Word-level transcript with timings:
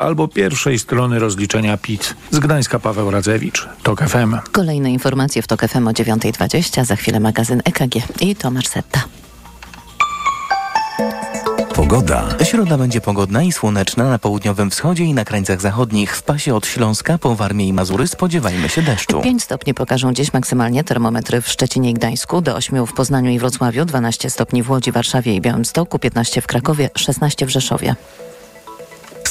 albo 0.00 0.28
pierwszej 0.28 0.78
strony 0.78 1.18
rozliczenia 1.18 1.76
PIT. 1.76 2.14
Z 2.30 2.38
Gdańska 2.38 2.78
Paweł 2.78 3.10
Radzewicz, 3.10 3.68
TOK 3.82 4.02
FM. 4.02 4.36
Kolejne 4.52 4.90
informacje 4.90 5.42
w 5.42 5.46
TOK 5.46 5.68
FM 5.68 5.88
o 5.88 5.90
9.20, 5.90 6.84
za 6.84 6.96
chwilę 6.96 7.20
magazyn 7.20 7.62
EKG 7.64 7.94
i 8.20 8.36
Tomasz 8.36 8.66
Setta. 8.66 9.04
Pogoda. 11.74 12.28
Środa 12.44 12.78
będzie 12.78 13.00
pogodna 13.00 13.42
i 13.42 13.52
słoneczna 13.52 14.10
na 14.10 14.18
południowym 14.18 14.70
wschodzie 14.70 15.04
i 15.04 15.14
na 15.14 15.24
krańcach 15.24 15.60
zachodnich. 15.60 16.16
W 16.16 16.22
pasie 16.22 16.54
od 16.54 16.66
Śląska 16.66 17.18
po 17.18 17.36
Warmię 17.36 17.68
i 17.68 17.72
Mazury 17.72 18.08
spodziewajmy 18.08 18.68
się 18.68 18.82
deszczu. 18.82 19.20
5 19.20 19.42
stopni 19.42 19.74
pokażą 19.74 20.12
dziś 20.12 20.32
maksymalnie 20.32 20.84
termometry 20.84 21.40
w 21.40 21.48
Szczecinie 21.48 21.90
i 21.90 21.94
Gdańsku, 21.94 22.40
do 22.40 22.56
8 22.56 22.86
w 22.86 22.92
Poznaniu 22.92 23.30
i 23.30 23.38
Wrocławiu, 23.38 23.84
12 23.84 24.30
stopni 24.30 24.62
w 24.62 24.70
Łodzi, 24.70 24.92
Warszawie 24.92 25.34
i 25.34 25.40
Białymstoku, 25.40 25.98
15 25.98 26.40
w 26.40 26.46
Krakowie, 26.46 26.90
16 26.94 27.46
w 27.46 27.50
Rzeszowie. 27.50 27.94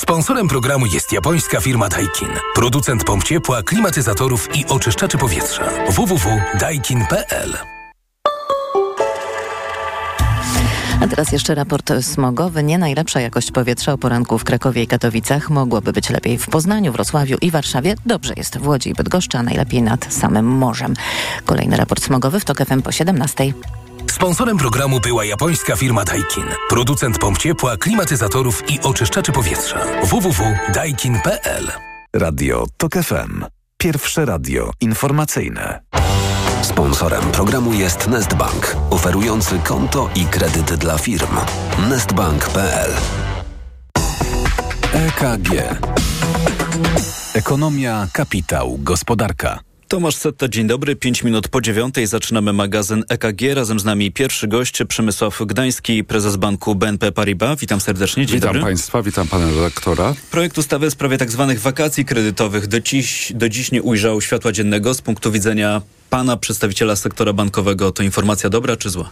Sponsorem 0.09 0.47
programu 0.47 0.85
jest 0.85 1.13
japońska 1.13 1.61
firma 1.61 1.89
Daikin. 1.89 2.29
Producent 2.55 3.04
pomp 3.04 3.23
ciepła, 3.23 3.63
klimatyzatorów 3.63 4.55
i 4.55 4.65
oczyszczaczy 4.65 5.17
powietrza. 5.17 5.63
www.daikin.pl 5.89 7.57
A 11.01 11.07
teraz 11.07 11.31
jeszcze 11.31 11.55
raport 11.55 11.91
smogowy. 12.01 12.64
Nie 12.64 12.77
najlepsza 12.77 13.19
jakość 13.19 13.51
powietrza 13.51 13.93
o 13.93 13.97
poranku 13.97 14.37
w 14.37 14.43
Krakowie 14.43 14.83
i 14.83 14.87
Katowicach. 14.87 15.50
Mogłoby 15.50 15.93
być 15.93 16.09
lepiej 16.09 16.37
w 16.37 16.47
Poznaniu, 16.47 16.91
Wrocławiu 16.91 17.37
i 17.41 17.51
Warszawie. 17.51 17.95
Dobrze 18.05 18.33
jest 18.37 18.57
w 18.57 18.67
Łodzi 18.67 18.89
i 18.89 18.93
Bydgoszczy, 18.93 19.37
a 19.37 19.43
najlepiej 19.43 19.81
nad 19.81 20.14
samym 20.14 20.45
morzem. 20.45 20.93
Kolejny 21.45 21.78
raport 21.78 22.03
smogowy 22.03 22.39
w 22.39 22.45
TOK 22.45 22.65
FM 22.65 22.81
po 22.81 22.91
17. 22.91 23.53
Sponsorem 24.11 24.57
programu 24.57 24.99
była 24.99 25.25
japońska 25.25 25.75
firma 25.75 26.03
Daikin. 26.03 26.43
Producent 26.69 27.19
pomp 27.19 27.37
ciepła, 27.37 27.77
klimatyzatorów 27.77 28.63
i 28.71 28.79
oczyszczaczy 28.81 29.31
powietrza. 29.31 29.79
www.daikin.pl 30.03 31.71
Radio 32.16 32.66
TOK 32.77 32.94
FM. 32.94 33.45
Pierwsze 33.77 34.25
radio 34.25 34.72
informacyjne. 34.81 35.81
Sponsorem 36.61 37.22
programu 37.31 37.73
jest 37.73 38.08
Nestbank, 38.08 38.75
oferujący 38.89 39.59
konto 39.59 40.09
i 40.16 40.25
kredyt 40.25 40.73
dla 40.73 40.97
firm. 40.97 41.38
Nestbank.pl 41.89 42.91
EKG 44.94 45.50
Ekonomia, 47.34 48.08
kapitał, 48.13 48.78
gospodarka. 48.78 49.59
Tomasz 49.90 50.16
Setta, 50.16 50.48
dzień 50.48 50.68
dobry. 50.68 50.95
Pięć 50.95 51.23
minut 51.23 51.48
po 51.48 51.62
dziewiątej 51.62 52.08
zaczynamy 52.08 52.54
magazyn 52.54 53.04
EKG. 53.09 53.42
Razem 53.54 53.80
z 53.80 53.86
nami 53.86 54.12
pierwszy 54.12 54.48
gość 54.48 54.84
Przemysław 54.88 55.42
Gdański, 55.46 56.04
prezes 56.04 56.36
banku 56.36 56.76
BNP 56.76 57.12
Paribas. 57.12 57.59
Witam 57.59 57.81
serdecznie. 57.81 58.26
Dzień 58.26 58.36
witam 58.36 58.48
dobry. 58.48 58.62
Państwa, 58.62 59.04
witam 59.04 59.28
Pana 59.28 59.46
redaktora. 59.46 60.14
Projekt 60.31 60.58
ustawy 60.58 60.90
w 60.90 60.94
sprawie 60.94 61.18
tzw. 61.18 61.46
Tak 61.50 61.59
wakacji 61.59 62.06
kredytowych 62.06 62.68
do 62.68 62.80
dziś, 62.80 63.31
do 63.36 63.50
dziś 63.50 63.72
nie 63.72 63.81
ujrzał 63.81 64.22
światła 64.22 64.52
dziennego. 64.52 64.94
Z 64.94 65.02
punktu 65.02 65.31
widzenia 65.31 65.81
Pana, 66.09 66.38
przedstawiciela 66.38 66.96
sektora 66.96 67.34
bankowego, 67.34 67.92
to 67.92 68.03
informacja 68.03 68.50
dobra 68.50 68.78
czy 68.78 68.90
zła? 68.90 69.09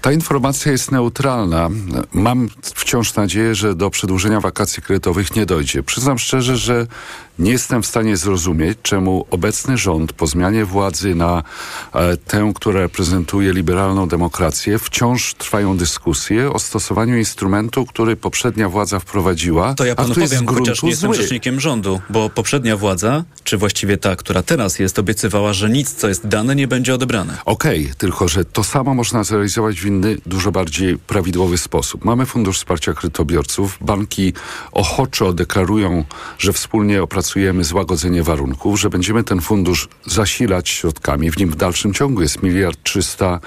Ta 0.00 0.12
informacja 0.12 0.72
jest 0.72 0.92
neutralna. 0.92 1.68
Mam 2.12 2.48
wciąż 2.62 3.14
nadzieję, 3.14 3.54
że 3.54 3.74
do 3.74 3.90
przedłużenia 3.90 4.40
wakacji 4.40 4.82
kredytowych 4.82 5.36
nie 5.36 5.46
dojdzie. 5.46 5.82
Przyznam 5.82 6.18
szczerze, 6.18 6.56
że 6.56 6.86
nie 7.40 7.50
jestem 7.50 7.82
w 7.82 7.86
stanie 7.86 8.16
zrozumieć, 8.16 8.78
czemu 8.82 9.26
obecny 9.30 9.78
rząd 9.78 10.12
po 10.12 10.26
zmianie 10.26 10.64
władzy 10.64 11.14
na 11.14 11.42
e, 11.94 12.16
tę, 12.16 12.52
która 12.54 12.80
reprezentuje 12.80 13.52
liberalną 13.52 14.08
demokrację, 14.08 14.78
wciąż 14.78 15.34
trwają 15.34 15.76
dyskusje 15.76 16.52
o 16.52 16.58
stosowaniu 16.58 17.18
instrumentu, 17.18 17.86
który 17.86 18.16
poprzednia 18.16 18.68
władza 18.68 18.98
wprowadziła. 18.98 19.74
To 19.74 19.84
ja 19.84 19.94
panu 19.94 20.14
powiem, 20.14 20.46
chociaż 20.46 20.82
nie 20.82 20.90
jestem 20.90 21.14
zły. 21.14 21.22
rzecznikiem 21.22 21.60
rządu, 21.60 22.00
bo 22.10 22.30
poprzednia 22.30 22.76
władza, 22.76 23.24
czy 23.44 23.56
właściwie 23.56 23.96
ta, 23.96 24.16
która 24.16 24.42
teraz 24.42 24.78
jest, 24.78 24.98
obiecywała, 24.98 25.52
że 25.52 25.70
nic, 25.70 25.94
co 25.94 26.08
jest 26.08 26.26
dane, 26.26 26.56
nie 26.56 26.68
będzie 26.68 26.94
odebrane. 26.94 27.38
Okej, 27.44 27.92
tylko 27.98 28.28
że 28.28 28.44
to 28.44 28.64
samo 28.64 28.94
można 28.94 29.24
zrealizować 29.24 29.80
w 29.80 29.86
inny, 29.86 30.16
dużo 30.26 30.52
bardziej 30.52 30.98
prawidłowy 30.98 31.58
sposób. 31.58 32.04
Mamy 32.04 32.26
Fundusz 32.26 32.56
Wsparcia 32.56 32.92
Kredytobiorców. 32.92 33.78
Banki 33.80 34.32
ochoczo 34.72 35.32
deklarują, 35.32 36.04
że 36.38 36.52
wspólnie 36.52 37.02
złagodzenie 37.60 38.22
warunków, 38.22 38.80
że 38.80 38.90
będziemy 38.90 39.24
ten 39.24 39.40
fundusz 39.40 39.88
zasilać 40.06 40.68
środkami. 40.68 41.30
W 41.30 41.38
nim 41.38 41.50
w 41.50 41.56
dalszym 41.56 41.94
ciągu 41.94 42.22
jest 42.22 42.42
miliard 42.42 42.78
trzysta 42.82 43.40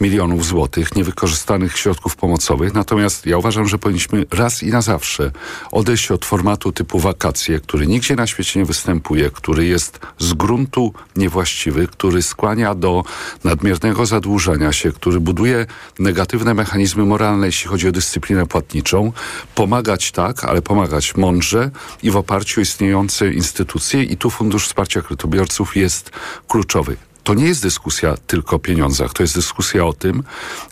milionów 0.00 0.46
złotych 0.46 0.96
niewykorzystanych 0.96 1.78
środków 1.78 2.16
pomocowych. 2.16 2.74
Natomiast 2.74 3.26
ja 3.26 3.38
uważam, 3.38 3.68
że 3.68 3.78
powinniśmy 3.78 4.26
raz 4.30 4.62
i 4.62 4.66
na 4.66 4.82
zawsze 4.82 5.30
odejść 5.72 6.10
od 6.10 6.24
formatu 6.24 6.72
typu 6.72 6.98
wakacje, 6.98 7.60
który 7.60 7.86
nigdzie 7.86 8.16
na 8.16 8.26
świecie 8.26 8.60
nie 8.60 8.66
występuje, 8.66 9.30
który 9.30 9.66
jest 9.66 10.00
z 10.18 10.32
gruntu 10.32 10.92
niewłaściwy, 11.16 11.86
który 11.86 12.22
skłania 12.22 12.74
do 12.74 13.04
nadmiernego 13.44 14.06
zadłużania 14.06 14.72
się, 14.72 14.92
który 14.92 15.20
buduje 15.20 15.66
negatywne 15.98 16.54
mechanizmy 16.54 17.04
moralne, 17.04 17.46
jeśli 17.46 17.68
chodzi 17.68 17.88
o 17.88 17.92
dyscyplinę 17.92 18.46
płatniczą. 18.46 19.12
Pomagać 19.54 20.12
tak, 20.12 20.44
ale 20.44 20.62
pomagać 20.62 21.16
mądrze 21.16 21.70
i 22.02 22.10
w 22.10 22.16
oparciu 22.16 22.60
o 22.60 22.62
istniejące 22.62 23.27
instytucje 23.32 24.02
i 24.02 24.16
tu 24.16 24.30
Fundusz 24.30 24.66
Wsparcia 24.66 25.02
Kredytobiorców 25.02 25.76
jest 25.76 26.10
kluczowy. 26.48 26.96
To 27.24 27.34
nie 27.34 27.44
jest 27.44 27.62
dyskusja 27.62 28.16
tylko 28.26 28.56
o 28.56 28.58
pieniądzach, 28.58 29.12
to 29.12 29.22
jest 29.22 29.34
dyskusja 29.34 29.86
o 29.86 29.92
tym, 29.92 30.22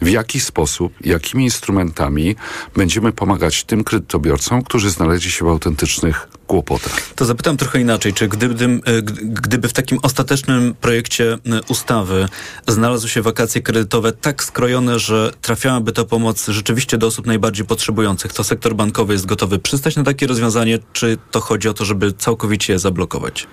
w 0.02 0.08
jaki 0.08 0.40
sposób, 0.40 0.92
jakimi 1.00 1.44
instrumentami 1.44 2.36
będziemy 2.76 3.12
pomagać 3.12 3.64
tym 3.64 3.84
kredytobiorcom, 3.84 4.62
którzy 4.62 4.90
znaleźli 4.90 5.30
się 5.30 5.44
w 5.44 5.48
autentycznych 5.48 6.28
kłopotach. 6.46 7.00
To 7.14 7.24
zapytam 7.24 7.56
trochę 7.56 7.80
inaczej. 7.80 8.12
Czy 8.12 8.28
gdyby, 8.28 8.64
e, 8.64 9.02
gdyby 9.22 9.68
w 9.68 9.72
takim 9.72 9.98
ostatecznym 10.02 10.74
projekcie 10.80 11.32
e, 11.32 11.38
ustawy 11.68 12.28
znalazły 12.66 13.10
się 13.10 13.22
wakacje 13.22 13.62
kredytowe 13.62 14.12
tak 14.12 14.44
skrojone, 14.44 14.98
że 14.98 15.32
trafiałaby 15.40 15.92
ta 15.92 16.04
pomoc 16.04 16.46
rzeczywiście 16.48 16.98
do 16.98 17.06
osób 17.06 17.26
najbardziej 17.26 17.66
potrzebujących, 17.66 18.32
to 18.32 18.44
sektor 18.44 18.74
bankowy 18.74 19.12
jest 19.12 19.26
gotowy 19.26 19.58
przystać 19.58 19.96
na 19.96 20.04
takie 20.04 20.26
rozwiązanie, 20.26 20.78
czy 20.92 21.18
to 21.30 21.40
chodzi 21.40 21.68
o 21.68 21.74
to, 21.74 21.84
żeby 21.84 22.12
całkowicie 22.12 22.72
je 22.72 22.78
zablokować? 22.78 23.46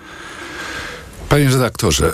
Panie 1.28 1.48
redaktorze, 1.48 2.12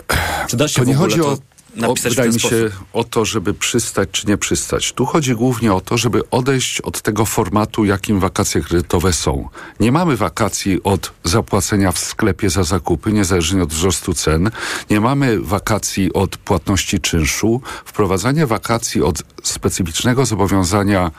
to 0.77 0.85
nie 0.85 0.95
chodzi 0.95 1.19
to 1.19 1.29
o, 1.29 1.39
napisać 1.77 2.35
mi 2.35 2.41
się, 2.41 2.71
o 2.93 3.05
to, 3.05 3.25
żeby 3.25 3.55
przystać 3.55 4.09
czy 4.13 4.27
nie 4.27 4.37
przystać. 4.37 4.93
Tu 4.93 5.07
chodzi 5.07 5.35
głównie 5.35 5.75
o 5.75 5.81
to, 5.81 5.99
żeby 5.99 6.31
odejść 6.31 6.81
od 6.81 7.03
tego 7.03 7.25
formatu, 7.25 7.85
jakim 7.85 8.21
wakacje 8.21 8.61
kredytowe 8.61 9.13
są. 9.13 9.49
Nie 9.81 9.93
mamy 9.93 10.17
wakacji 10.17 10.83
od 10.83 11.13
zapłacenia 11.25 11.93
w 11.93 11.99
sklepie 11.99 12.51
za 12.51 12.65
zakupy, 12.65 13.13
niezależnie 13.13 13.63
od 13.63 13.73
wzrostu 13.73 14.15
cen. 14.15 14.51
Nie 14.91 15.01
mamy 15.01 15.41
wakacji 15.41 16.13
od 16.13 16.37
płatności 16.37 17.01
czynszu. 17.01 17.61
Wprowadzanie 17.85 18.47
wakacji 18.47 19.03
od 19.03 19.23
specyficznego 19.43 20.27
zobowiązania, 20.27 21.11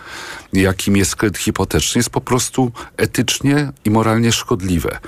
jakim 0.53 0.97
jest 0.97 1.15
kredyt 1.15 1.37
hipoteczny, 1.37 1.99
jest 1.99 2.09
po 2.09 2.21
prostu 2.21 2.71
etycznie 2.97 3.71
i 3.85 3.89
moralnie 3.89 4.31
szkodliwe. 4.31 4.99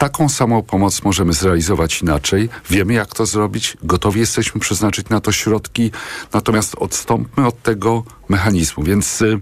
Taką 0.00 0.28
samą 0.28 0.62
pomoc 0.62 1.02
możemy 1.02 1.32
zrealizować 1.32 2.02
inaczej. 2.02 2.48
Wiemy, 2.70 2.92
jak 2.92 3.14
to 3.14 3.26
zrobić. 3.26 3.76
Gotowi 3.82 4.20
jesteśmy 4.20 4.60
przeznaczyć 4.60 5.08
na 5.08 5.20
to 5.20 5.32
środki. 5.32 5.90
Natomiast 6.32 6.74
odstąpmy 6.78 7.46
od 7.46 7.62
tego 7.62 8.04
mechanizmu. 8.28 8.84
Więc 8.84 9.22
y, 9.22 9.40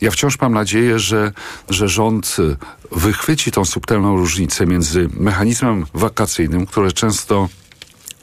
ja 0.00 0.10
wciąż 0.10 0.40
mam 0.40 0.52
nadzieję, 0.52 0.98
że, 0.98 1.32
że 1.70 1.88
rząd 1.88 2.36
y, 2.38 2.56
wychwyci 2.92 3.52
tą 3.52 3.64
subtelną 3.64 4.16
różnicę 4.16 4.66
między 4.66 5.08
mechanizmem 5.12 5.86
wakacyjnym, 5.94 6.66
które 6.66 6.92
często 6.92 7.48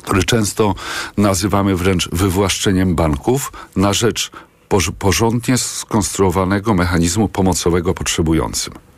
który 0.01 0.23
często 0.23 0.75
nazywamy 1.17 1.75
wręcz 1.75 2.09
wywłaszczeniem 2.09 2.95
banków 2.95 3.51
na 3.75 3.93
rzecz 3.93 4.31
porz- 4.69 4.91
porządnie 4.91 5.57
skonstruowanego 5.57 6.73
mechanizmu 6.73 7.27
pomocowego 7.27 7.93
potrzebującym. 7.93 8.90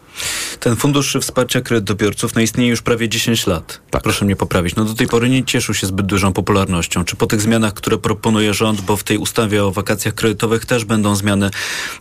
Ten 0.59 0.75
fundusz 0.75 1.17
wsparcia 1.21 1.61
kredytobiorców 1.61 2.35
no, 2.35 2.41
istnieje 2.41 2.69
już 2.69 2.81
prawie 2.81 3.09
10 3.09 3.47
lat. 3.47 3.81
Tak. 3.89 4.03
Proszę 4.03 4.25
mnie 4.25 4.35
poprawić. 4.35 4.75
No 4.75 4.85
do 4.85 4.93
tej 4.93 5.07
pory 5.07 5.29
nie 5.29 5.43
cieszył 5.43 5.75
się 5.75 5.87
zbyt 5.87 6.05
dużą 6.05 6.33
popularnością. 6.33 7.03
Czy 7.05 7.15
po 7.15 7.27
tych 7.27 7.41
zmianach, 7.41 7.73
które 7.73 7.97
proponuje 7.97 8.53
rząd, 8.53 8.81
bo 8.81 8.97
w 8.97 9.03
tej 9.03 9.17
ustawie 9.17 9.65
o 9.65 9.71
wakacjach 9.71 10.13
kredytowych 10.13 10.65
też 10.65 10.85
będą 10.85 11.15
zmiany 11.15 11.49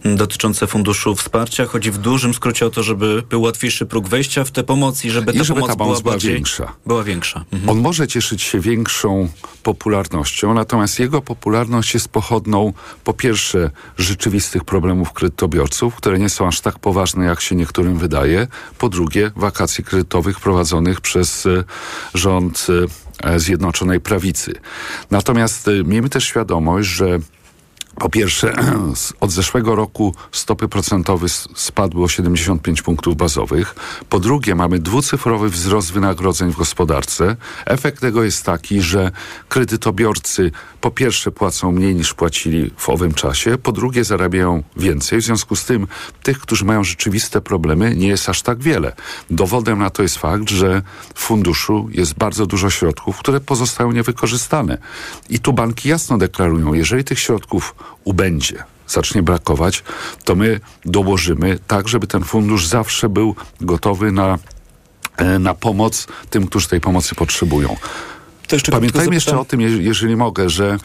dotyczące 0.04 0.66
funduszu 0.66 1.14
wsparcia, 1.14 1.66
chodzi 1.66 1.90
w 1.90 1.98
dużym 1.98 2.34
skrócie 2.34 2.66
o 2.66 2.70
to, 2.70 2.82
żeby 2.82 3.22
był 3.30 3.42
łatwiejszy 3.42 3.86
próg 3.86 4.08
wejścia 4.08 4.44
w 4.44 4.50
tę 4.50 4.62
pomoc 4.62 5.04
i 5.04 5.10
żeby 5.10 5.32
I 5.32 5.38
ta 5.38 5.44
żeby 5.44 5.60
pomoc 5.60 5.70
ta 5.70 5.76
pomoc 5.76 6.00
była 6.00 6.02
była 6.02 6.12
bardziej 6.12 6.34
większa. 6.34 6.72
Była 6.86 7.04
większa. 7.04 7.44
Mhm. 7.52 7.70
On 7.70 7.78
może 7.78 8.08
cieszyć 8.08 8.42
się 8.42 8.60
większą 8.60 9.28
popularnością, 9.62 10.54
natomiast 10.54 10.98
jego 10.98 11.22
popularność 11.22 11.94
jest 11.94 12.08
pochodną 12.08 12.72
po 13.04 13.12
pierwsze 13.12 13.70
rzeczywistych 13.98 14.64
problemów 14.64 15.12
kredytobiorców, 15.12 15.94
które 15.94 16.18
nie 16.18 16.28
są 16.28 16.46
aż 16.46 16.60
tak 16.60 16.78
poważne, 16.78 17.24
jak 17.24 17.40
się 17.40 17.54
niektórym 17.54 17.98
wydaje. 18.02 18.46
Po 18.78 18.88
drugie, 18.88 19.30
wakacji 19.36 19.84
kredytowych 19.84 20.40
prowadzonych 20.40 21.00
przez 21.00 21.46
e, 21.46 21.64
rząd 22.14 22.66
e, 23.24 23.38
Zjednoczonej 23.40 24.00
Prawicy. 24.00 24.52
Natomiast 25.10 25.68
e, 25.68 25.84
miejmy 25.84 26.08
też 26.08 26.24
świadomość, 26.24 26.88
że 26.88 27.18
Po 27.98 28.08
pierwsze, 28.08 28.54
od 29.20 29.30
zeszłego 29.30 29.74
roku 29.74 30.14
stopy 30.32 30.68
procentowe 30.68 31.28
spadły 31.54 32.04
o 32.04 32.08
75 32.08 32.82
punktów 32.82 33.16
bazowych. 33.16 33.74
Po 34.08 34.20
drugie, 34.20 34.54
mamy 34.54 34.78
dwucyfrowy 34.78 35.50
wzrost 35.50 35.92
wynagrodzeń 35.92 36.52
w 36.52 36.56
gospodarce. 36.56 37.36
Efekt 37.66 38.00
tego 38.00 38.24
jest 38.24 38.44
taki, 38.44 38.82
że 38.82 39.10
kredytobiorcy 39.48 40.50
po 40.80 40.90
pierwsze 40.90 41.30
płacą 41.30 41.72
mniej 41.72 41.94
niż 41.94 42.14
płacili 42.14 42.70
w 42.76 42.88
owym 42.88 43.14
czasie, 43.14 43.58
po 43.58 43.72
drugie 43.72 44.04
zarabiają 44.04 44.62
więcej. 44.76 45.20
W 45.20 45.24
związku 45.24 45.56
z 45.56 45.64
tym 45.64 45.86
tych, 46.22 46.38
którzy 46.38 46.64
mają 46.64 46.84
rzeczywiste 46.84 47.40
problemy, 47.40 47.96
nie 47.96 48.08
jest 48.08 48.28
aż 48.28 48.42
tak 48.42 48.62
wiele. 48.62 48.92
Dowodem 49.30 49.78
na 49.78 49.90
to 49.90 50.02
jest 50.02 50.18
fakt, 50.18 50.50
że 50.50 50.82
w 51.14 51.20
funduszu 51.20 51.88
jest 51.92 52.14
bardzo 52.14 52.46
dużo 52.46 52.70
środków, 52.70 53.18
które 53.18 53.40
pozostają 53.40 53.92
niewykorzystane. 53.92 54.78
I 55.30 55.38
tu 55.38 55.52
banki 55.52 55.88
jasno 55.88 56.18
deklarują, 56.18 56.74
jeżeli 56.74 57.04
tych 57.04 57.18
środków 57.18 57.74
ubędzie, 58.04 58.64
zacznie 58.88 59.22
brakować, 59.22 59.82
to 60.24 60.34
my 60.34 60.60
dołożymy 60.84 61.58
tak, 61.66 61.88
żeby 61.88 62.06
ten 62.06 62.24
fundusz 62.24 62.66
zawsze 62.66 63.08
był 63.08 63.34
gotowy 63.60 64.12
na, 64.12 64.38
e, 65.16 65.38
na 65.38 65.54
pomoc 65.54 66.06
tym, 66.30 66.46
którzy 66.46 66.68
tej 66.68 66.80
pomocy 66.80 67.14
potrzebują. 67.14 67.76
Jeszcze 68.52 68.72
Pamiętajmy 68.72 69.14
jeszcze 69.14 69.38
o 69.38 69.44
tym, 69.44 69.60
je- 69.60 69.82
jeżeli 69.82 70.16
mogę, 70.16 70.50
że 70.50 70.78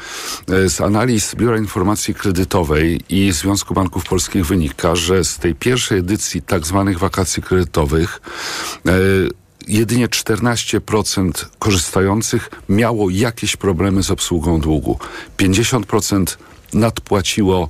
e, 0.50 0.70
z 0.70 0.82
analiz 0.82 1.36
Biura 1.36 1.58
Informacji 1.58 2.14
Kredytowej 2.16 3.02
i 3.10 3.32
Związku 3.32 3.74
Banków 3.74 4.04
Polskich 4.06 4.46
wynika, 4.46 4.96
że 4.96 5.24
z 5.24 5.38
tej 5.38 5.56
pierwszej 5.56 6.00
edycji 6.00 6.42
tak 6.42 6.66
zwanych 6.66 7.00
wakacji 7.00 7.44
kredytowych 7.44 8.22
e, 8.86 8.92
jedynie 9.68 10.08
14% 10.08 11.46
korzystających 11.60 12.50
miało 12.70 13.10
jakieś 13.10 13.56
problemy 13.58 14.04
z 14.04 14.12
obsługą 14.12 14.60
długu. 14.60 15.00
50% 15.38 16.38
nadpłaciło 16.78 17.70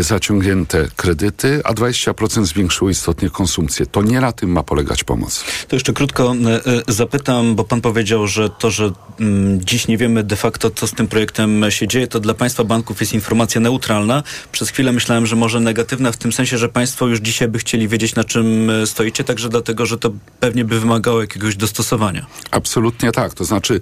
zaciągnięte 0.00 0.88
kredyty, 0.96 1.60
a 1.64 1.74
20% 1.74 2.44
zwiększyło 2.44 2.90
istotnie 2.90 3.30
konsumpcję. 3.30 3.86
To 3.86 4.02
nie 4.02 4.20
na 4.20 4.32
tym 4.32 4.50
ma 4.50 4.62
polegać 4.62 5.04
pomoc. 5.04 5.44
To 5.68 5.76
jeszcze 5.76 5.92
krótko 5.92 6.34
e, 6.34 6.66
e, 6.66 6.82
zapytam, 6.88 7.54
bo 7.54 7.64
pan 7.64 7.80
powiedział, 7.80 8.26
że 8.26 8.50
to, 8.50 8.70
że 8.70 8.92
mm, 9.20 9.60
dziś 9.64 9.88
nie 9.88 9.98
wiemy 9.98 10.22
de 10.22 10.36
facto, 10.36 10.70
co 10.70 10.86
z 10.86 10.92
tym 10.92 11.06
projektem 11.06 11.70
się 11.70 11.88
dzieje, 11.88 12.06
to 12.06 12.20
dla 12.20 12.34
państwa 12.34 12.64
banków 12.64 13.00
jest 13.00 13.12
informacja 13.12 13.60
neutralna. 13.60 14.22
Przez 14.52 14.70
chwilę 14.70 14.92
myślałem, 14.92 15.26
że 15.26 15.36
może 15.36 15.60
negatywna 15.60 16.12
w 16.12 16.16
tym 16.16 16.32
sensie, 16.32 16.58
że 16.58 16.68
państwo 16.68 17.06
już 17.06 17.20
dzisiaj 17.20 17.48
by 17.48 17.58
chcieli 17.58 17.88
wiedzieć, 17.88 18.14
na 18.14 18.24
czym 18.24 18.70
e, 18.70 18.86
stoicie, 18.86 19.24
także 19.24 19.48
dlatego, 19.48 19.86
że 19.86 19.98
to 19.98 20.10
pewnie 20.40 20.64
by 20.64 20.80
wymagało 20.80 21.20
jakiegoś 21.20 21.56
dostosowania. 21.56 22.26
Absolutnie 22.50 23.12
tak. 23.12 23.34
To 23.34 23.44
znaczy, 23.44 23.80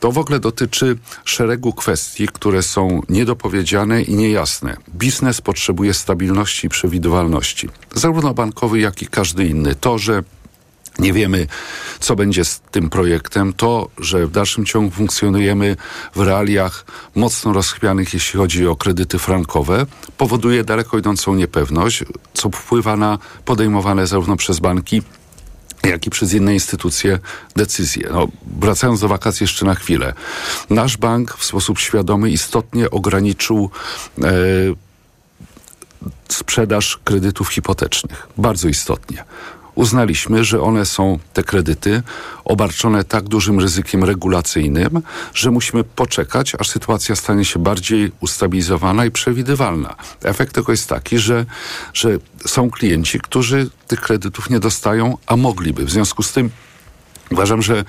to 0.00 0.12
w 0.12 0.18
ogóle 0.18 0.40
dotyczy 0.40 0.98
szeregu 1.24 1.72
kwestii, 1.72 2.28
które 2.28 2.62
są 2.62 3.02
niedopowiedziane 3.08 4.02
i 4.02 4.14
niejasne. 4.14 4.76
Biznes 4.94 5.27
potrzebuje 5.42 5.94
stabilności 5.94 6.66
i 6.66 6.70
przewidywalności, 6.70 7.68
zarówno 7.94 8.34
bankowy, 8.34 8.80
jak 8.80 9.02
i 9.02 9.06
każdy 9.06 9.46
inny. 9.46 9.74
To, 9.74 9.98
że 9.98 10.22
nie 10.98 11.12
wiemy, 11.12 11.46
co 12.00 12.16
będzie 12.16 12.44
z 12.44 12.60
tym 12.60 12.90
projektem, 12.90 13.52
to, 13.52 13.88
że 13.98 14.26
w 14.26 14.30
dalszym 14.30 14.66
ciągu 14.66 14.90
funkcjonujemy 14.90 15.76
w 16.14 16.20
realiach 16.20 16.84
mocno 17.14 17.52
rozchwianych, 17.52 18.14
jeśli 18.14 18.38
chodzi 18.38 18.66
o 18.66 18.76
kredyty 18.76 19.18
frankowe, 19.18 19.86
powoduje 20.16 20.64
daleko 20.64 20.98
idącą 20.98 21.34
niepewność, 21.34 22.04
co 22.34 22.50
wpływa 22.50 22.96
na 22.96 23.18
podejmowane 23.44 24.06
zarówno 24.06 24.36
przez 24.36 24.58
banki, 24.58 25.02
jak 25.84 26.06
i 26.06 26.10
przez 26.10 26.34
inne 26.34 26.54
instytucje 26.54 27.18
decyzje. 27.56 28.08
No, 28.12 28.28
wracając 28.60 29.00
do 29.00 29.08
wakacji 29.08 29.44
jeszcze 29.44 29.66
na 29.66 29.74
chwilę. 29.74 30.14
Nasz 30.70 30.96
bank 30.96 31.36
w 31.36 31.44
sposób 31.44 31.78
świadomy 31.78 32.30
istotnie 32.30 32.90
ograniczył 32.90 33.70
e, 34.22 34.30
sprzedaż 36.28 36.98
kredytów 37.04 37.48
hipotecznych. 37.48 38.26
Bardzo 38.36 38.68
istotnie. 38.68 39.24
Uznaliśmy, 39.74 40.44
że 40.44 40.62
one 40.62 40.86
są, 40.86 41.18
te 41.32 41.42
kredyty, 41.42 42.02
obarczone 42.44 43.04
tak 43.04 43.24
dużym 43.24 43.60
ryzykiem 43.60 44.04
regulacyjnym, 44.04 45.02
że 45.34 45.50
musimy 45.50 45.84
poczekać, 45.84 46.54
aż 46.58 46.68
sytuacja 46.68 47.16
stanie 47.16 47.44
się 47.44 47.58
bardziej 47.58 48.12
ustabilizowana 48.20 49.04
i 49.04 49.10
przewidywalna. 49.10 49.96
Efekt 50.22 50.54
tego 50.54 50.72
jest 50.72 50.88
taki, 50.88 51.18
że, 51.18 51.46
że 51.94 52.18
są 52.46 52.70
klienci, 52.70 53.20
którzy 53.20 53.70
tych 53.86 54.00
kredytów 54.00 54.50
nie 54.50 54.60
dostają, 54.60 55.18
a 55.26 55.36
mogliby. 55.36 55.84
W 55.84 55.90
związku 55.90 56.22
z 56.22 56.32
tym 56.32 56.50
uważam, 57.30 57.62
że 57.62 57.84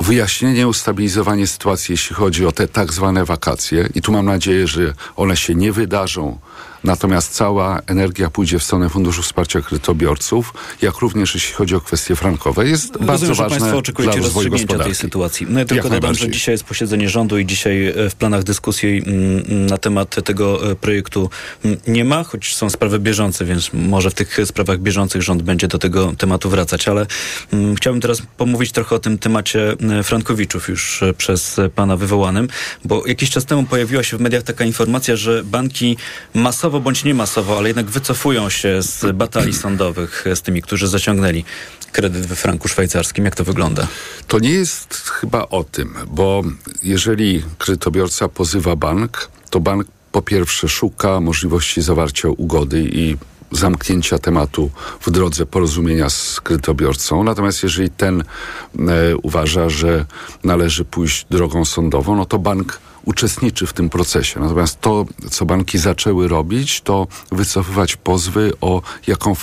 wyjaśnienie, 0.00 0.68
ustabilizowanie 0.68 1.46
sytuacji, 1.46 1.92
jeśli 1.92 2.16
chodzi 2.16 2.46
o 2.46 2.52
te 2.52 2.68
tak 2.68 2.92
zwane 2.92 3.24
wakacje, 3.24 3.88
i 3.94 4.02
tu 4.02 4.12
mam 4.12 4.26
nadzieję, 4.26 4.66
że 4.66 4.94
one 5.16 5.36
się 5.36 5.54
nie 5.54 5.72
wydarzą, 5.72 6.38
natomiast 6.84 7.32
cała 7.32 7.80
energia 7.86 8.30
pójdzie 8.30 8.58
w 8.58 8.62
stronę 8.62 8.88
Funduszu 8.88 9.22
Wsparcia 9.22 9.60
Kredytobiorców, 9.60 10.54
jak 10.82 10.98
również 10.98 11.34
jeśli 11.34 11.54
chodzi 11.54 11.74
o 11.74 11.80
kwestie 11.80 12.16
frankowe, 12.16 12.68
jest 12.68 12.98
bardzo 12.98 13.12
Rozumiem, 13.12 13.34
że 13.34 13.42
ważne 13.42 13.50
Państwo 13.50 13.70
dla 13.70 13.78
oczekujecie 13.78 14.20
rozwoju 14.20 14.48
rozstrzygnięcia 14.48 14.84
tej 14.84 14.94
sytuacji. 14.94 15.46
No 15.50 15.58
ja 15.58 15.64
tylko 15.64 15.88
dodam, 15.88 16.14
że 16.14 16.30
dzisiaj 16.30 16.52
jest 16.52 16.64
posiedzenie 16.64 17.08
rządu 17.08 17.38
i 17.38 17.46
dzisiaj 17.46 17.86
e, 17.86 18.10
w 18.10 18.14
planach 18.14 18.42
dyskusji 18.42 19.02
mm, 19.06 19.66
na 19.66 19.78
temat 19.78 20.24
tego 20.24 20.70
e, 20.70 20.74
projektu 20.74 21.30
mm, 21.64 21.78
nie 21.86 22.04
ma, 22.04 22.24
choć 22.24 22.54
są 22.54 22.70
sprawy 22.70 22.98
bieżące, 22.98 23.44
więc 23.44 23.70
może 23.72 24.10
w 24.10 24.14
tych 24.14 24.38
sprawach 24.44 24.78
bieżących 24.78 25.22
rząd 25.22 25.42
będzie 25.42 25.68
do 25.68 25.78
tego 25.78 26.12
tematu 26.18 26.50
wracać, 26.50 26.88
ale 26.88 27.06
mm, 27.52 27.74
chciałbym 27.74 28.00
teraz 28.00 28.22
pomówić 28.36 28.72
trochę 28.72 28.96
o 28.96 28.98
tym 28.98 29.18
temacie 29.18 29.76
e, 29.98 30.02
Frankowiczów 30.02 30.68
już 30.68 31.00
przez 31.18 31.60
pana 31.74 31.96
wywołanym, 31.96 32.48
bo 32.84 33.06
jakiś 33.06 33.30
czas 33.30 33.44
temu 33.44 33.64
pojawiła 33.64 34.02
się 34.02 34.16
w 34.16 34.20
mediach 34.20 34.42
taka 34.42 34.64
informacja, 34.64 35.16
że 35.16 35.44
banki 35.44 35.96
masowo 36.34 36.73
bądź 36.80 37.04
nie 37.04 37.14
masowo, 37.14 37.58
ale 37.58 37.68
jednak 37.68 37.86
wycofują 37.86 38.50
się 38.50 38.82
z 38.82 39.16
batalii 39.16 39.54
sądowych 39.54 40.24
z 40.34 40.42
tymi, 40.42 40.62
którzy 40.62 40.88
zaciągnęli 40.88 41.44
kredyt 41.92 42.26
we 42.26 42.36
franku 42.36 42.68
szwajcarskim. 42.68 43.24
Jak 43.24 43.36
to 43.36 43.44
wygląda? 43.44 43.86
To 44.28 44.38
nie 44.38 44.50
jest 44.50 44.94
chyba 44.94 45.48
o 45.48 45.64
tym, 45.64 45.94
bo 46.06 46.42
jeżeli 46.82 47.42
kredytobiorca 47.58 48.28
pozywa 48.28 48.76
bank, 48.76 49.30
to 49.50 49.60
bank 49.60 49.86
po 50.12 50.22
pierwsze 50.22 50.68
szuka 50.68 51.20
możliwości 51.20 51.82
zawarcia 51.82 52.28
ugody 52.28 52.88
i 52.92 53.16
zamknięcia 53.52 54.18
tematu 54.18 54.70
w 55.00 55.10
drodze 55.10 55.46
porozumienia 55.46 56.10
z 56.10 56.40
kredytobiorcą. 56.40 57.24
Natomiast 57.24 57.62
jeżeli 57.62 57.90
ten 57.90 58.20
e, 58.20 58.24
uważa, 59.22 59.68
że 59.68 60.06
należy 60.44 60.84
pójść 60.84 61.26
drogą 61.30 61.64
sądową, 61.64 62.16
no 62.16 62.24
to 62.24 62.38
bank 62.38 62.80
uczestniczy 63.04 63.66
w 63.66 63.72
tym 63.72 63.90
procesie. 63.90 64.40
Natomiast 64.40 64.80
to, 64.80 65.04
co 65.30 65.46
banki 65.46 65.78
zaczęły 65.78 66.28
robić, 66.28 66.80
to 66.80 67.06
wycofywać 67.32 67.96
pozwy 67.96 68.52
o 68.60 68.82
jaką 69.06 69.34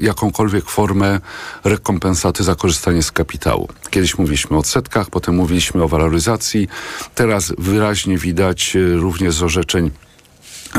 jakąkolwiek 0.00 0.64
formę 0.64 1.20
rekompensaty 1.64 2.44
za 2.44 2.54
korzystanie 2.54 3.02
z 3.02 3.12
kapitału. 3.12 3.68
Kiedyś 3.90 4.18
mówiliśmy 4.18 4.56
o 4.56 4.60
odsetkach, 4.60 5.10
potem 5.10 5.34
mówiliśmy 5.34 5.82
o 5.82 5.88
waloryzacji. 5.88 6.68
Teraz 7.14 7.52
wyraźnie 7.58 8.18
widać 8.18 8.76
e, 8.76 8.96
również 8.96 9.34
z 9.34 9.42
orzeczeń 9.42 9.90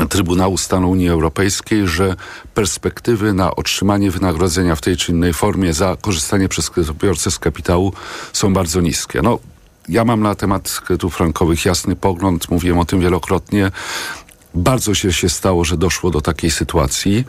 Trybunału 0.08 0.58
Stanu 0.58 0.90
Unii 0.90 1.08
Europejskiej, 1.08 1.88
że 1.88 2.16
perspektywy 2.54 3.32
na 3.32 3.56
otrzymanie 3.56 4.10
wynagrodzenia 4.10 4.76
w 4.76 4.80
tej 4.80 4.96
czy 4.96 5.12
innej 5.12 5.32
formie 5.32 5.74
za 5.74 5.96
korzystanie 6.00 6.48
przez 6.48 6.70
kredytobiorcę 6.70 7.30
z 7.30 7.38
kapitału 7.38 7.92
są 8.32 8.52
bardzo 8.52 8.80
niskie. 8.80 9.22
No, 9.22 9.38
ja 9.88 10.04
mam 10.04 10.20
na 10.20 10.34
temat 10.34 10.80
kredytów 10.86 11.14
frankowych 11.14 11.64
jasny 11.64 11.96
pogląd, 11.96 12.50
mówiłem 12.50 12.78
o 12.78 12.84
tym 12.84 13.00
wielokrotnie. 13.00 13.70
Bardzo 14.54 14.94
źle 14.94 15.12
się 15.12 15.28
stało, 15.28 15.64
że 15.64 15.76
doszło 15.76 16.10
do 16.10 16.20
takiej 16.20 16.50
sytuacji. 16.50 17.24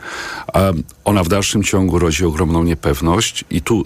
Ona 1.04 1.24
w 1.24 1.28
dalszym 1.28 1.62
ciągu 1.62 1.98
rodzi 1.98 2.24
ogromną 2.24 2.62
niepewność 2.62 3.44
i 3.50 3.62
tu 3.62 3.84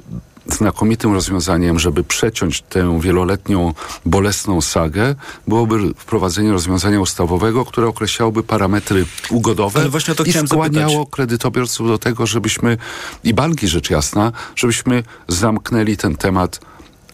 znakomitym 0.52 1.14
rozwiązaniem, 1.14 1.78
żeby 1.78 2.04
przeciąć 2.04 2.62
tę 2.62 3.00
wieloletnią 3.00 3.74
bolesną 4.06 4.60
sagę, 4.60 5.14
byłoby 5.48 5.94
wprowadzenie 5.94 6.52
rozwiązania 6.52 7.00
ustawowego, 7.00 7.64
które 7.64 7.86
określałoby 7.86 8.42
parametry 8.42 9.06
ugodowe 9.30 9.80
Ale 9.80 9.88
właśnie 9.88 10.14
to 10.14 10.24
i 10.24 10.32
skłaniało 10.32 10.90
zapytać. 10.90 11.10
kredytobiorców 11.10 11.88
do 11.88 11.98
tego, 11.98 12.26
żebyśmy, 12.26 12.76
i 13.24 13.34
banki 13.34 13.68
rzecz 13.68 13.90
jasna, 13.90 14.32
żebyśmy 14.56 15.02
zamknęli 15.28 15.96
ten 15.96 16.16
temat 16.16 16.60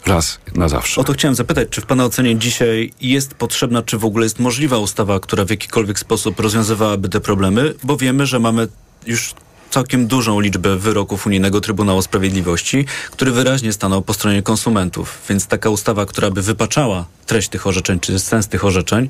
raz 0.06 0.38
na 0.54 0.68
zawsze. 0.68 1.00
O 1.00 1.04
to 1.04 1.12
chciałem 1.12 1.34
zapytać, 1.34 1.68
czy 1.70 1.80
w 1.80 1.86
Pana 1.86 2.04
ocenie 2.04 2.38
dzisiaj 2.38 2.92
jest 3.00 3.34
potrzebna, 3.34 3.82
czy 3.82 3.98
w 3.98 4.04
ogóle 4.04 4.26
jest 4.26 4.38
możliwa 4.38 4.78
ustawa, 4.78 5.20
która 5.20 5.44
w 5.44 5.50
jakikolwiek 5.50 5.98
sposób 5.98 6.40
rozwiązywałaby 6.40 7.08
te 7.08 7.20
problemy, 7.20 7.74
bo 7.82 7.96
wiemy, 7.96 8.26
że 8.26 8.38
mamy 8.38 8.68
już 9.06 9.34
całkiem 9.70 10.06
dużą 10.06 10.40
liczbę 10.40 10.76
wyroków 10.76 11.26
Unijnego 11.26 11.60
Trybunału 11.60 12.02
Sprawiedliwości, 12.02 12.84
który 13.10 13.32
wyraźnie 13.32 13.72
stanął 13.72 14.02
po 14.02 14.14
stronie 14.14 14.42
konsumentów. 14.42 15.18
Więc 15.28 15.46
taka 15.46 15.70
ustawa, 15.70 16.06
która 16.06 16.30
by 16.30 16.42
wypaczała 16.42 17.04
treść 17.26 17.48
tych 17.48 17.66
orzeczeń, 17.66 18.00
czy 18.00 18.18
sens 18.18 18.48
tych 18.48 18.64
orzeczeń, 18.64 19.08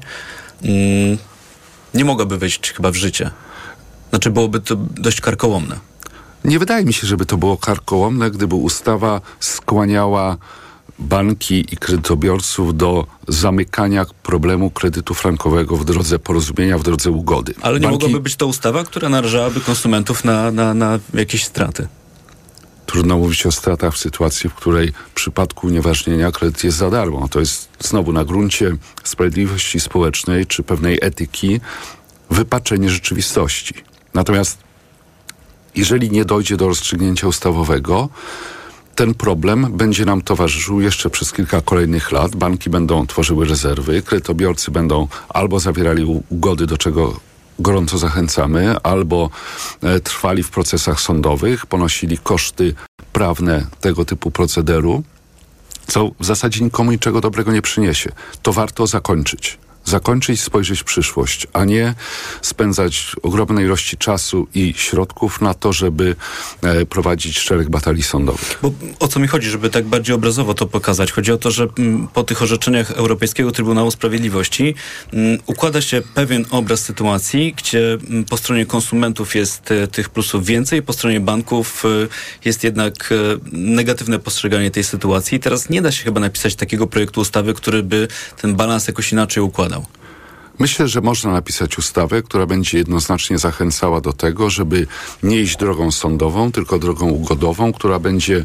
mm, 0.62 1.18
nie 1.94 2.04
mogłaby 2.04 2.38
wejść 2.38 2.72
chyba 2.72 2.90
w 2.90 2.96
życie. 2.96 3.30
Znaczy 4.10 4.30
byłoby 4.30 4.60
to 4.60 4.76
dość 4.76 5.20
karkołomne. 5.20 5.78
Nie 6.44 6.58
wydaje 6.58 6.84
mi 6.84 6.92
się, 6.92 7.06
żeby 7.06 7.26
to 7.26 7.36
było 7.36 7.56
karkołomne, 7.56 8.30
gdyby 8.30 8.54
ustawa 8.54 9.20
skłaniała 9.40 10.36
banki 10.98 11.74
i 11.74 11.76
kredytobiorców 11.76 12.76
do 12.76 13.06
zamykania 13.28 14.06
problemu 14.22 14.70
kredytu 14.70 15.14
frankowego 15.14 15.76
w 15.76 15.84
drodze 15.84 16.18
porozumienia, 16.18 16.78
w 16.78 16.82
drodze 16.82 17.10
ugody. 17.10 17.54
Ale 17.62 17.80
nie 17.80 17.86
banki... 17.86 18.04
mogłaby 18.04 18.20
być 18.22 18.36
to 18.36 18.46
ustawa, 18.46 18.84
która 18.84 19.08
narażałaby 19.08 19.60
konsumentów 19.60 20.24
na, 20.24 20.50
na, 20.50 20.74
na 20.74 20.98
jakieś 21.14 21.44
straty. 21.44 21.88
Trudno 22.86 23.18
mówić 23.18 23.46
o 23.46 23.52
stratach 23.52 23.94
w 23.94 23.98
sytuacji, 23.98 24.50
w 24.50 24.54
której 24.54 24.92
w 25.10 25.14
przypadku 25.14 25.66
unieważnienia 25.66 26.32
kredyt 26.32 26.64
jest 26.64 26.76
za 26.76 26.90
darmo. 26.90 27.28
To 27.28 27.40
jest 27.40 27.68
znowu 27.80 28.12
na 28.12 28.24
gruncie 28.24 28.76
sprawiedliwości 29.04 29.80
społecznej 29.80 30.46
czy 30.46 30.62
pewnej 30.62 30.98
etyki 31.02 31.60
wypaczenie 32.30 32.90
rzeczywistości. 32.90 33.74
Natomiast 34.14 34.58
jeżeli 35.76 36.10
nie 36.10 36.24
dojdzie 36.24 36.56
do 36.56 36.68
rozstrzygnięcia 36.68 37.26
ustawowego, 37.26 38.08
ten 38.94 39.14
problem 39.14 39.76
będzie 39.76 40.04
nam 40.04 40.22
towarzyszył 40.22 40.80
jeszcze 40.80 41.10
przez 41.10 41.32
kilka 41.32 41.60
kolejnych 41.60 42.12
lat. 42.12 42.36
Banki 42.36 42.70
będą 42.70 43.06
tworzyły 43.06 43.44
rezerwy, 43.46 44.02
kredytobiorcy 44.02 44.70
będą 44.70 45.08
albo 45.28 45.60
zawierali 45.60 46.04
ugody, 46.28 46.66
do 46.66 46.78
czego 46.78 47.20
gorąco 47.58 47.98
zachęcamy, 47.98 48.76
albo 48.82 49.30
e, 49.82 50.00
trwali 50.00 50.42
w 50.42 50.50
procesach 50.50 51.00
sądowych, 51.00 51.66
ponosili 51.66 52.18
koszty 52.18 52.74
prawne 53.12 53.66
tego 53.80 54.04
typu 54.04 54.30
procederu, 54.30 55.02
co 55.86 56.10
w 56.20 56.24
zasadzie 56.24 56.64
nikomu 56.64 56.92
niczego 56.92 57.20
dobrego 57.20 57.52
nie 57.52 57.62
przyniesie. 57.62 58.12
To 58.42 58.52
warto 58.52 58.86
zakończyć 58.86 59.58
zakończyć, 59.84 60.40
spojrzeć 60.40 60.80
w 60.80 60.84
przyszłość, 60.84 61.46
a 61.52 61.64
nie 61.64 61.94
spędzać 62.42 63.16
ogromne 63.22 63.62
ilości 63.62 63.96
czasu 63.96 64.46
i 64.54 64.74
środków 64.76 65.40
na 65.40 65.54
to, 65.54 65.72
żeby 65.72 66.16
e, 66.62 66.86
prowadzić 66.86 67.38
szereg 67.38 67.68
batalii 67.70 68.02
sądowych. 68.02 68.58
Bo 68.62 68.72
o 69.00 69.08
co 69.08 69.20
mi 69.20 69.28
chodzi, 69.28 69.50
żeby 69.50 69.70
tak 69.70 69.84
bardziej 69.84 70.14
obrazowo 70.14 70.54
to 70.54 70.66
pokazać? 70.66 71.12
Chodzi 71.12 71.32
o 71.32 71.36
to, 71.36 71.50
że 71.50 71.68
mm, 71.78 72.08
po 72.08 72.22
tych 72.22 72.42
orzeczeniach 72.42 72.90
Europejskiego 72.90 73.52
Trybunału 73.52 73.90
Sprawiedliwości 73.90 74.74
mm, 75.12 75.38
układa 75.46 75.80
się 75.80 76.02
pewien 76.14 76.44
obraz 76.50 76.80
sytuacji, 76.80 77.54
gdzie 77.56 77.98
mm, 78.10 78.24
po 78.24 78.36
stronie 78.36 78.66
konsumentów 78.66 79.34
jest 79.34 79.70
e, 79.70 79.86
tych 79.86 80.08
plusów 80.08 80.46
więcej, 80.46 80.82
po 80.82 80.92
stronie 80.92 81.20
banków 81.20 81.84
e, 81.84 81.88
jest 82.44 82.64
jednak 82.64 83.14
negatywne 83.52 84.18
postrzeganie 84.18 84.70
tej 84.70 84.84
sytuacji. 84.84 85.40
Teraz 85.40 85.70
nie 85.70 85.82
da 85.82 85.92
się 85.92 86.04
chyba 86.04 86.20
napisać 86.20 86.54
takiego 86.54 86.86
projektu 86.86 87.20
ustawy, 87.20 87.54
który 87.54 87.82
by 87.82 88.08
ten 88.42 88.54
balans 88.54 88.86
jakoś 88.86 89.12
inaczej 89.12 89.42
układał. 89.42 89.73
Myślę, 90.58 90.88
że 90.88 91.00
można 91.00 91.32
napisać 91.32 91.78
ustawę, 91.78 92.22
która 92.22 92.46
będzie 92.46 92.78
jednoznacznie 92.78 93.38
zachęcała 93.38 94.00
do 94.00 94.12
tego, 94.12 94.50
żeby 94.50 94.86
nie 95.22 95.40
iść 95.40 95.56
drogą 95.56 95.90
sądową, 95.90 96.52
tylko 96.52 96.78
drogą 96.78 97.10
ugodową, 97.10 97.72
która 97.72 97.98
będzie 97.98 98.44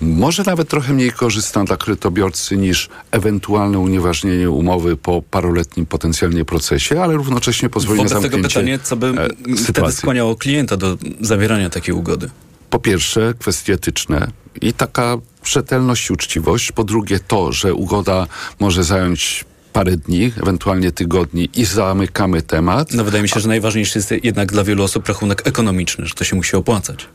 może 0.00 0.42
nawet 0.46 0.68
trochę 0.68 0.92
mniej 0.92 1.12
korzystna 1.12 1.64
dla 1.64 1.76
kredytobiorcy 1.76 2.56
niż 2.56 2.88
ewentualne 3.10 3.78
unieważnienie 3.78 4.50
umowy 4.50 4.96
po 4.96 5.22
paroletnim 5.22 5.86
potencjalnie 5.86 6.44
procesie, 6.44 7.02
ale 7.02 7.14
równocześnie 7.14 7.68
pozwoli 7.68 7.98
Wobec 7.98 8.12
na 8.12 8.20
zamknięcie 8.20 8.36
tego 8.36 8.48
pytanie, 8.48 8.78
co 8.78 8.96
by 8.96 9.06
e, 9.52 9.56
wtedy 9.56 9.92
skłaniało 9.92 10.36
klienta 10.36 10.76
do 10.76 10.96
zawierania 11.20 11.70
takiej 11.70 11.94
ugody? 11.94 12.30
Po 12.70 12.78
pierwsze, 12.78 13.34
kwestie 13.38 13.72
etyczne 13.72 14.28
i 14.60 14.72
taka 14.72 15.16
rzetelność 15.44 16.10
i 16.10 16.12
uczciwość. 16.12 16.72
Po 16.72 16.84
drugie, 16.84 17.20
to, 17.20 17.52
że 17.52 17.74
ugoda 17.74 18.26
może 18.60 18.84
zająć 18.84 19.44
parę 19.72 19.96
dni, 19.96 20.32
ewentualnie 20.42 20.92
tygodni 20.92 21.48
i 21.54 21.64
zamykamy 21.64 22.42
temat. 22.42 22.92
No 22.92 23.04
wydaje 23.04 23.22
mi 23.22 23.28
się, 23.28 23.40
że 23.40 23.48
najważniejszy 23.48 23.98
jest 23.98 24.14
jednak 24.24 24.52
dla 24.52 24.64
wielu 24.64 24.84
osób 24.84 25.08
rachunek 25.08 25.42
ekonomiczny, 25.46 26.06
że 26.06 26.14
to 26.14 26.24
się 26.24 26.36
musi 26.36 26.56
opłacać. 26.56 27.08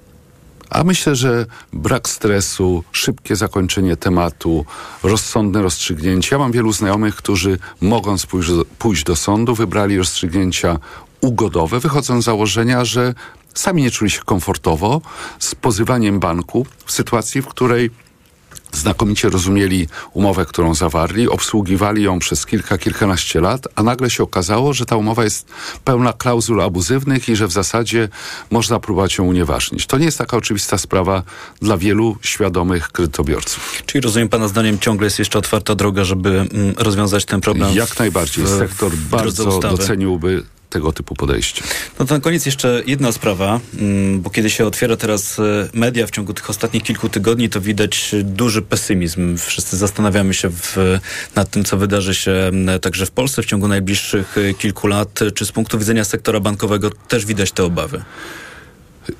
A 0.70 0.84
myślę, 0.84 1.16
że 1.16 1.46
brak 1.74 2.10
stresu, 2.10 2.84
szybkie 2.92 3.36
zakończenie 3.36 3.98
tematu, 3.98 4.66
rozsądne 5.04 5.62
rozstrzygnięcia. 5.62 6.36
Ja 6.36 6.40
mam 6.40 6.52
wielu 6.52 6.72
znajomych, 6.74 7.16
którzy 7.16 7.60
mogąc 7.82 8.26
pójść 8.26 8.50
do, 8.50 8.66
pójść 8.66 9.04
do 9.04 9.16
sądu, 9.16 9.56
wybrali 9.56 9.98
rozstrzygnięcia 9.98 10.80
ugodowe, 11.22 11.80
wychodząc 11.80 12.24
z 12.24 12.26
założenia, 12.26 12.86
że 12.86 13.14
sami 13.54 13.82
nie 13.82 13.92
czuli 13.92 14.12
się 14.12 14.22
komfortowo 14.26 15.02
z 15.40 15.56
pozywaniem 15.56 16.20
banku 16.20 16.66
w 16.86 16.92
sytuacji, 16.92 17.42
w 17.42 17.48
której 17.48 17.92
znakomicie 18.72 19.30
rozumieli 19.30 19.88
umowę, 20.14 20.46
którą 20.46 20.76
zawarli, 20.76 21.30
obsługiwali 21.30 22.04
ją 22.04 22.20
przez 22.20 22.46
kilka, 22.46 22.78
kilkanaście 22.78 23.42
lat, 23.42 23.68
a 23.76 23.84
nagle 23.84 24.10
się 24.10 24.24
okazało, 24.24 24.74
że 24.74 24.86
ta 24.86 24.96
umowa 24.96 25.24
jest 25.24 25.48
pełna 25.84 26.14
klauzul 26.14 26.62
abuzywnych 26.62 27.30
i 27.30 27.36
że 27.36 27.48
w 27.48 27.52
zasadzie 27.52 28.10
można 28.52 28.80
próbować 28.80 29.18
ją 29.18 29.26
unieważnić. 29.26 29.86
To 29.86 29.98
nie 29.98 30.06
jest 30.06 30.18
taka 30.18 30.38
oczywista 30.38 30.78
sprawa 30.78 31.24
dla 31.62 31.78
wielu 31.78 32.18
świadomych 32.22 32.92
kredytobiorców. 32.92 33.84
Czyli 33.86 34.02
rozumiem 34.02 34.30
Pana 34.30 34.48
zdaniem 34.48 34.80
ciągle 34.80 35.06
jest 35.06 35.20
jeszcze 35.20 35.40
otwarta 35.40 35.76
droga, 35.76 36.04
żeby 36.04 36.30
mm, 36.30 36.76
rozwiązać 36.78 37.26
ten 37.26 37.42
problem? 37.42 37.76
Jak 37.76 38.00
najbardziej. 38.00 38.46
W, 38.46 38.50
Sektor 38.50 38.92
bardzo 38.96 39.60
doceniłby 39.60 40.44
tego 40.78 40.92
typu 40.92 41.16
podejście. 41.16 41.64
No 42.00 42.06
to 42.06 42.14
na 42.14 42.22
koniec 42.22 42.46
jeszcze 42.46 42.84
jedna 42.86 43.12
sprawa, 43.12 43.60
mm, 43.80 44.22
bo 44.22 44.30
kiedy 44.30 44.50
się 44.50 44.66
otwiera 44.66 44.98
teraz 44.98 45.40
e, 45.40 45.70
media 45.74 46.08
w 46.08 46.12
ciągu 46.12 46.34
tych 46.34 46.50
ostatnich 46.50 46.84
kilku 46.84 47.10
tygodni, 47.10 47.50
to 47.50 47.62
widać 47.62 48.16
duży 48.24 48.62
pesymizm. 48.62 49.38
Wszyscy 49.38 49.78
zastanawiamy 49.78 50.34
się 50.34 50.50
w, 50.50 51.00
nad 51.36 51.50
tym, 51.50 51.64
co 51.64 51.78
wydarzy 51.78 52.16
się 52.16 52.52
także 52.82 53.06
w 53.06 53.12
Polsce 53.12 53.44
w 53.44 53.46
ciągu 53.46 53.68
najbliższych 53.68 54.38
e, 54.38 54.54
kilku 54.54 54.88
lat. 54.88 55.20
Czy 55.36 55.46
z 55.46 55.52
punktu 55.52 55.80
widzenia 55.80 56.04
sektora 56.04 56.40
bankowego 56.40 56.90
też 56.90 57.26
widać 57.26 57.52
te 57.52 57.64
obawy? 57.64 58.04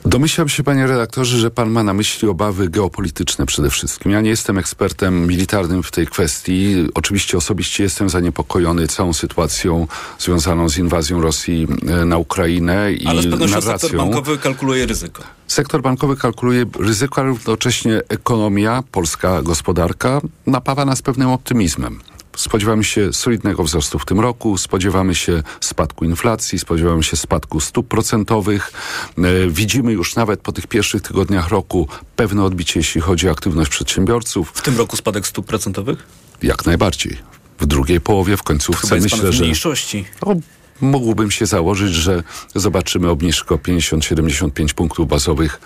Domyślam 0.06 0.50
się, 0.50 0.64
panie 0.64 0.88
redaktorze, 0.88 1.38
że 1.38 1.52
pan 1.52 1.70
ma 1.70 1.84
na 1.84 1.94
myśli 1.94 2.28
obawy 2.28 2.70
geopolityczne 2.70 3.46
przede 3.46 3.70
wszystkim. 3.70 4.12
Ja 4.12 4.22
nie 4.22 4.30
jestem 4.30 4.58
ekspertem 4.58 5.28
militarnym 5.28 5.84
w 5.84 5.92
tej 5.92 6.08
kwestii. 6.08 6.88
Oczywiście 6.94 7.38
osobiście 7.38 7.84
jestem 7.84 8.10
zaniepokojony 8.10 8.88
całą 8.88 9.14
sytuacją 9.14 9.88
związaną 10.20 10.70
z 10.70 10.78
inwazją 10.78 11.22
Rosji 11.22 11.68
e, 11.88 12.06
na 12.06 12.18
Ukrainę 12.18 12.94
i 12.94 13.08
Ale 13.08 13.22
z 13.22 13.26
pewnością 13.26 13.56
narracją. 13.56 13.90
sektor 13.90 13.98
bankowy 14.08 14.38
kalkuluje 14.38 14.86
ryzyko. 14.86 15.24
Sektor 15.48 15.82
bankowy 15.82 16.16
kalkuluje 16.16 16.66
ryzyko, 16.80 17.22
ale 17.22 17.30
równocześnie 17.30 18.02
ekonomia, 18.10 18.84
polska 18.92 19.42
gospodarka 19.42 20.22
napawa 20.46 20.86
nas 20.86 21.02
pewnym 21.02 21.30
optymizmem. 21.30 22.00
Spodziewamy 22.38 22.84
się 22.84 23.14
solidnego 23.14 23.64
wzrostu 23.64 24.00
w 24.00 24.06
tym 24.06 24.20
roku, 24.20 24.58
spodziewamy 24.58 25.16
się 25.16 25.44
spadku 25.62 26.06
inflacji, 26.06 26.60
spodziewamy 26.60 27.04
się 27.04 27.18
spadku 27.18 27.60
stóp 27.60 27.88
procentowych. 27.88 28.72
E, 29.18 29.22
widzimy 29.48 29.92
już 29.94 30.16
nawet 30.16 30.40
po 30.40 30.52
tych 30.52 30.68
pierwszych 30.68 31.02
tygodniach 31.02 31.50
roku 31.50 31.88
pewne 32.16 32.44
odbicie, 32.44 32.80
jeśli 32.80 33.02
chodzi 33.02 33.30
o 33.30 33.32
aktywność 33.32 33.72
przedsiębiorców. 33.72 34.52
W 34.54 34.62
tym 34.62 34.78
roku 34.78 34.98
spadek 34.98 35.28
stóp 35.28 35.46
procentowych? 35.46 36.08
Jak 36.44 36.66
najbardziej. 36.66 37.18
W 37.60 37.66
drugiej 37.66 38.02
połowie, 38.02 38.38
w 38.38 38.44
końcówce 38.44 38.88
Chyba 38.88 39.02
myślę, 39.02 39.34
że... 39.34 39.44
mniejszości. 39.44 40.06
No, 40.26 40.36
mógłbym 40.82 41.32
się 41.32 41.46
założyć, 41.46 41.94
że 41.94 42.24
zobaczymy 42.56 43.10
obniżkę 43.10 43.56
o 43.56 43.58
50-75 43.58 44.74
punktów 44.74 45.08
bazowych 45.08 45.60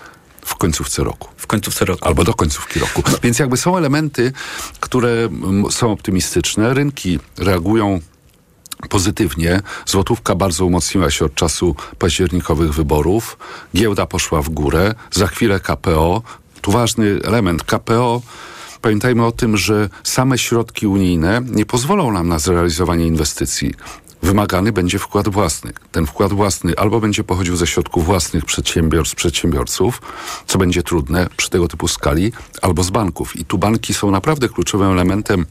w 0.44 0.54
końcówce 0.54 1.04
roku. 1.04 1.28
W 1.36 1.46
końcówce 1.46 1.84
roku. 1.84 2.04
Albo 2.04 2.24
do 2.24 2.34
końcówki 2.34 2.80
roku. 2.80 3.02
No. 3.12 3.18
Więc 3.22 3.38
jakby 3.38 3.56
są 3.56 3.76
elementy, 3.76 4.32
które 4.80 5.10
mm, 5.10 5.72
są 5.72 5.92
optymistyczne. 5.92 6.74
Rynki 6.74 7.18
reagują 7.38 8.00
pozytywnie. 8.88 9.60
Złotówka 9.86 10.34
bardzo 10.34 10.66
umocniła 10.66 11.10
się 11.10 11.24
od 11.24 11.34
czasu 11.34 11.76
październikowych 11.98 12.74
wyborów. 12.74 13.38
Giełda 13.76 14.06
poszła 14.06 14.42
w 14.42 14.48
górę. 14.48 14.94
Za 15.10 15.26
chwilę 15.26 15.60
KPO. 15.60 16.22
Tu 16.60 16.72
ważny 16.72 17.18
element. 17.24 17.64
KPO 17.64 18.22
Pamiętajmy 18.82 19.26
o 19.26 19.32
tym, 19.32 19.56
że 19.56 19.88
same 20.02 20.38
środki 20.38 20.86
unijne 20.86 21.40
nie 21.50 21.66
pozwolą 21.66 22.12
nam 22.12 22.28
na 22.28 22.38
zrealizowanie 22.38 23.06
inwestycji 23.06 23.74
wymagany 24.22 24.72
będzie 24.72 24.98
wkład 24.98 25.28
własny. 25.28 25.72
Ten 25.92 26.06
wkład 26.06 26.32
własny 26.32 26.72
albo 26.76 27.00
będzie 27.00 27.24
pochodził 27.24 27.56
ze 27.56 27.66
środków 27.66 28.04
własnych 28.04 28.44
przedsiębiorstw, 28.44 29.16
przedsiębiorców, 29.16 30.02
co 30.46 30.58
będzie 30.58 30.82
trudne 30.82 31.26
przy 31.36 31.50
tego 31.50 31.68
typu 31.68 31.88
skali, 31.88 32.32
albo 32.62 32.82
z 32.82 32.90
banków. 32.90 33.36
I 33.36 33.44
tu 33.44 33.58
banki 33.58 33.94
są 33.94 34.10
naprawdę 34.10 34.48
kluczowym 34.48 34.92
elementem 34.92 35.46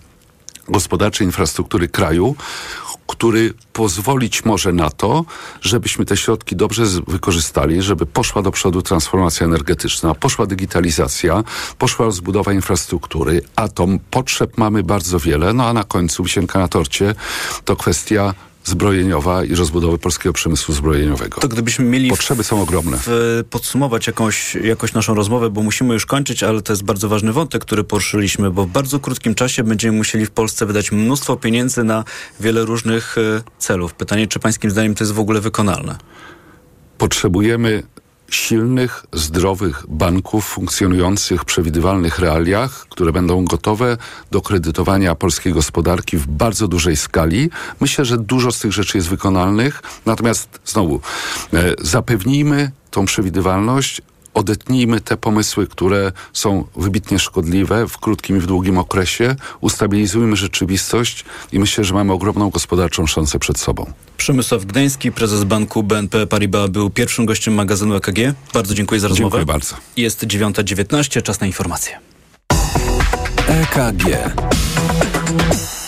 gospodarczej 0.70 1.28
infrastruktury 1.28 1.88
kraju, 1.88 2.36
który 3.08 3.54
pozwolić 3.74 4.46
może 4.46 4.74
na 4.74 4.90
to, 4.90 5.26
żebyśmy 5.62 6.06
te 6.06 6.18
środki 6.18 6.56
dobrze 6.56 6.84
wykorzystali, 7.08 7.82
żeby 7.82 8.06
poszła 8.06 8.42
do 8.42 8.52
przodu 8.52 8.82
transformacja 8.82 9.46
energetyczna, 9.46 10.16
poszła 10.16 10.46
digitalizacja, 10.46 11.44
poszła 11.78 12.06
rozbudowa 12.06 12.54
infrastruktury, 12.54 13.42
a 13.56 13.68
to 13.68 13.88
potrzeb 14.12 14.58
mamy 14.58 14.84
bardzo 14.84 15.20
wiele, 15.20 15.54
no 15.54 15.68
a 15.68 15.74
na 15.74 15.84
końcu 15.84 16.24
wisienka 16.24 16.60
na 16.60 16.68
torcie 16.68 17.16
to 17.66 17.76
kwestia 17.76 18.34
zbrojeniowa 18.64 19.44
i 19.44 19.56
rozbudowy 19.56 19.98
polskiego 19.98 20.34
przemysłu 20.34 20.76
zbrojeniowego. 20.76 21.42
To 21.42 21.48
gdybyśmy 21.48 21.86
mieli... 21.86 22.10
Potrzeby 22.10 22.44
są 22.44 22.62
ogromne. 22.62 22.98
W, 23.06 23.44
podsumować 23.50 24.08
jakąś, 24.08 24.56
jakąś 24.56 24.94
naszą 24.94 25.14
rozmowę, 25.14 25.50
bo 25.50 25.64
musimy 25.64 25.94
już 25.94 26.06
kończyć, 26.06 26.44
ale 26.44 26.62
to 26.62 26.74
jest 26.74 26.84
bardzo 26.84 27.10
ważny 27.10 27.34
wątek, 27.34 27.62
który 27.62 27.84
poruszyliśmy, 27.84 28.52
bo 28.52 28.64
w 28.66 28.68
bardzo 28.68 29.00
krótkim 29.00 29.36
czasie 29.36 29.64
będziemy 29.64 29.98
musieli 29.98 30.26
w 30.26 30.32
Polsce 30.32 30.66
wydać 30.66 30.92
mnóstwo 30.92 31.36
pieniędzy 31.36 31.84
na 31.84 32.04
wiele 32.40 32.66
różnych 32.66 33.18
e, 33.18 33.42
celów. 33.60 33.94
Pytanie, 33.94 34.28
czy 34.28 34.40
pańskim 34.40 34.72
zdaniem 34.72 34.96
to 34.96 35.04
jest 35.04 35.14
w 35.14 35.20
ogóle 35.20 35.42
wykonalne? 35.42 35.98
Potrzebujemy 36.98 37.84
silnych, 38.36 39.06
zdrowych 39.14 39.86
banków 39.88 40.46
funkcjonujących 40.46 41.42
w 41.42 41.46
przewidywalnych 41.46 42.20
realiach, 42.20 42.86
które 42.90 43.12
będą 43.12 43.46
gotowe 43.46 43.98
do 44.32 44.42
kredytowania 44.42 45.16
polskiej 45.16 45.54
gospodarki 45.54 46.18
w 46.18 46.28
bardzo 46.28 46.68
dużej 46.68 46.98
skali. 46.98 47.50
Myślę, 47.80 48.06
że 48.06 48.18
dużo 48.18 48.52
z 48.52 48.60
tych 48.60 48.72
rzeczy 48.72 48.98
jest 48.98 49.10
wykonalnych, 49.10 49.82
natomiast 50.06 50.60
znowu 50.66 51.02
e, 51.54 51.74
zapewnijmy 51.80 52.72
tą 52.92 53.06
przewidywalność, 53.06 54.02
odetnijmy 54.34 55.02
te 55.02 55.18
pomysły, 55.18 55.68
które 55.68 56.12
są 56.34 56.64
wybitnie 56.76 57.20
szkodliwe 57.20 57.88
w 57.88 57.98
krótkim 57.98 58.38
i 58.38 58.40
w 58.40 58.46
długim 58.46 58.78
okresie, 58.78 59.36
ustabilizujmy 59.62 60.36
rzeczywistość 60.36 61.26
i 61.52 61.60
myślę, 61.60 61.84
że 61.84 61.94
mamy 61.94 62.14
ogromną 62.14 62.50
gospodarczą 62.50 63.08
szansę 63.08 63.40
przed 63.40 63.60
sobą. 63.60 63.94
Przemysław 64.18 64.66
Gdański, 64.66 65.12
prezes 65.12 65.44
banku 65.44 65.84
BNP 65.84 66.28
Paribas, 66.28 66.70
był 66.70 66.90
pierwszym 66.90 67.26
gościem 67.26 67.54
magazynu 67.54 67.96
EKG. 67.96 68.18
Bardzo 68.54 68.74
dziękuję 68.74 69.00
za 69.00 69.08
rozmowę. 69.08 69.38
Dziękuję 69.38 69.46
bardzo. 69.46 69.76
Jest 69.98 70.24
9.19, 70.24 71.22
czas 71.22 71.40
na 71.40 71.48
informacje. 71.48 72.00
EKG. 73.48 74.06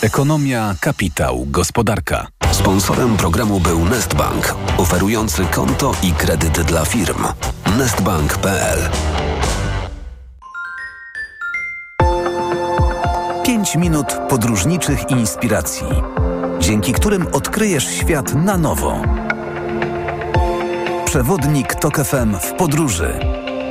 Ekonomia, 0.04 0.74
kapitał, 0.80 1.46
gospodarka. 1.46 2.26
Sponsorem 2.52 3.16
programu 3.16 3.60
był 3.60 3.84
Nestbank, 3.84 4.54
oferujący 4.78 5.44
konto 5.44 5.92
i 6.02 6.12
kredyt 6.12 6.60
dla 6.60 6.84
firm. 6.84 7.24
Nestbank.pl 7.78 8.78
5 13.44 13.76
minut 13.76 14.06
podróżniczych 14.28 15.10
inspiracji, 15.10 15.86
dzięki 16.60 16.92
którym 16.92 17.26
odkryjesz 17.32 17.84
świat 17.84 18.34
na 18.34 18.58
nowo. 18.58 19.02
Przewodnik 21.04 21.74
TOK 21.74 21.96
FM 21.96 22.34
w 22.40 22.52
podróży. 22.52 23.20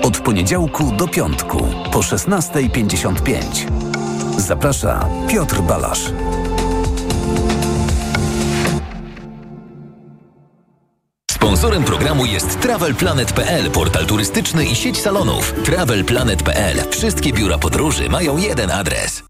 Od 0.04 0.18
poniedziałku 0.18 0.92
do 0.98 1.08
piątku 1.08 1.68
po 1.92 2.00
16.55. 2.00 4.03
Zaprasza 4.38 5.10
Piotr 5.28 5.62
Balasz. 5.62 6.12
Sponsorem 11.32 11.84
programu 11.84 12.26
jest 12.26 12.60
TravelPlanet.pl, 12.60 13.72
portal 13.72 14.06
turystyczny 14.06 14.66
i 14.66 14.76
sieć 14.76 15.02
salonów. 15.02 15.54
TravelPlanet.pl. 15.66 16.78
Wszystkie 16.92 17.34
biura 17.34 17.58
podróży 17.58 18.10
mają 18.10 18.38
jeden 18.38 18.72
adres. 18.72 19.24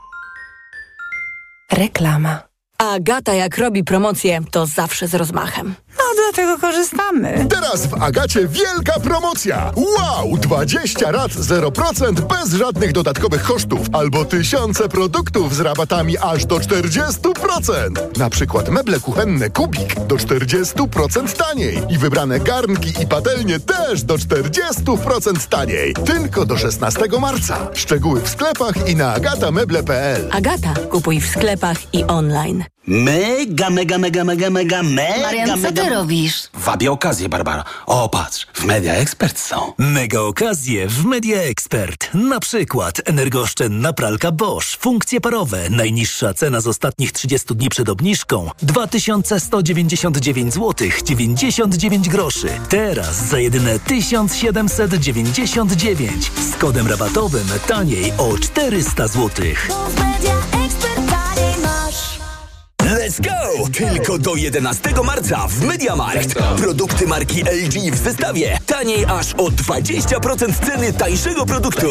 Reklama. 1.71 2.39
Agata 2.77 3.33
jak 3.33 3.57
robi 3.57 3.83
promocję, 3.83 4.41
to 4.51 4.65
zawsze 4.65 5.07
z 5.07 5.15
rozmachem. 5.15 5.75
Dlatego 6.23 6.57
korzystamy. 6.57 7.47
Teraz 7.49 7.87
w 7.87 8.03
Agacie 8.03 8.47
wielka 8.47 8.99
promocja. 8.99 9.71
Wow! 9.75 10.37
20 10.37 11.11
rat 11.11 11.31
0% 11.31 12.13
bez 12.13 12.53
żadnych 12.53 12.91
dodatkowych 12.91 13.43
kosztów 13.43 13.79
albo 13.93 14.25
tysiące 14.25 14.89
produktów 14.89 15.55
z 15.55 15.59
rabatami 15.59 16.17
aż 16.17 16.45
do 16.45 16.55
40%. 16.55 18.17
Na 18.17 18.29
przykład 18.29 18.69
meble 18.69 18.99
kuchenne 18.99 19.49
Kubik 19.49 19.95
do 19.99 20.15
40% 20.15 21.37
taniej 21.47 21.81
i 21.89 21.97
wybrane 21.97 22.39
garnki 22.39 22.93
i 23.03 23.07
patelnie 23.07 23.59
też 23.59 24.03
do 24.03 24.15
40% 24.15 25.47
taniej. 25.49 25.93
Tylko 25.93 26.45
do 26.45 26.57
16 26.57 27.01
marca. 27.21 27.67
Szczegóły 27.73 28.21
w 28.21 28.29
sklepach 28.29 28.89
i 28.89 28.95
na 28.95 29.13
agatameble.pl. 29.13 30.29
Agata, 30.31 30.73
kupuj 30.89 31.21
w 31.21 31.27
sklepach 31.27 31.77
i 31.93 32.03
online. 32.03 32.63
Mega, 32.87 33.69
mega, 33.69 33.97
mega, 33.97 34.23
mega, 34.23 34.49
mega, 34.49 34.83
mega, 34.83 35.23
Marian, 35.23 35.61
mega... 35.61 35.71
ty 35.71 35.89
robisz? 36.13 36.49
Wabie 36.53 36.91
okazję, 36.91 37.29
Barbara. 37.29 37.63
O, 37.85 38.09
patrz, 38.09 38.47
w 38.53 38.65
Media 38.65 38.93
Expert 38.93 39.39
są. 39.39 39.73
Mega 39.77 40.19
okazje 40.19 40.87
w 40.87 41.05
Media 41.05 41.41
Expert. 41.41 42.09
Na 42.13 42.39
przykład 42.39 43.01
energooszczędna 43.05 43.93
pralka 43.93 44.31
Bosch, 44.31 44.77
funkcje 44.77 45.21
parowe, 45.21 45.69
najniższa 45.69 46.33
cena 46.33 46.61
z 46.61 46.67
ostatnich 46.67 47.11
30 47.11 47.55
dni 47.55 47.69
przed 47.69 47.89
obniżką 47.89 48.49
2199 48.61 50.53
zł 50.53 50.87
99 51.03 52.09
groszy. 52.09 52.47
Teraz 52.69 53.27
za 53.27 53.39
jedyne 53.39 53.79
1799 53.79 56.31
z 56.51 56.55
kodem 56.55 56.87
rabatowym 56.87 57.47
taniej 57.67 58.13
o 58.17 58.37
400 58.37 59.07
zł. 59.07 59.45
Let's 62.83 63.21
go! 63.21 63.67
Tylko 63.73 64.17
do 64.17 64.35
11 64.35 64.89
marca 65.03 65.47
w 65.47 65.61
MediaMarkt. 65.61 66.33
Produkty 66.57 67.07
marki 67.07 67.41
LG 67.41 67.91
w 67.91 67.97
zestawie. 67.97 68.59
Taniej 68.65 69.05
aż 69.05 69.33
o 69.33 69.43
20% 69.43 70.53
ceny 70.65 70.93
tańszego 70.93 71.45
produktu. 71.45 71.87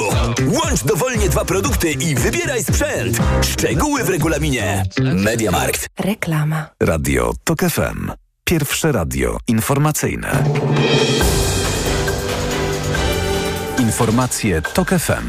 Łącz 0.47 0.85
dowolnie 0.85 1.29
dwa 1.29 1.45
produkty 1.45 1.91
i 1.93 2.15
wybieraj 2.15 2.65
sprzęt. 2.65 3.19
Szczegóły 3.43 4.05
w 4.05 4.09
regulaminie. 4.09 4.85
MediaMarkt. 5.15 5.89
Reklama. 6.01 6.67
Radio 6.81 7.33
TOK 7.45 7.61
FM. 7.61 8.11
Pierwsze 8.45 8.93
radio 8.93 9.39
informacyjne. 9.49 10.45
Informacje 13.79 14.63
TOK 14.63 14.89
FM. 14.89 15.29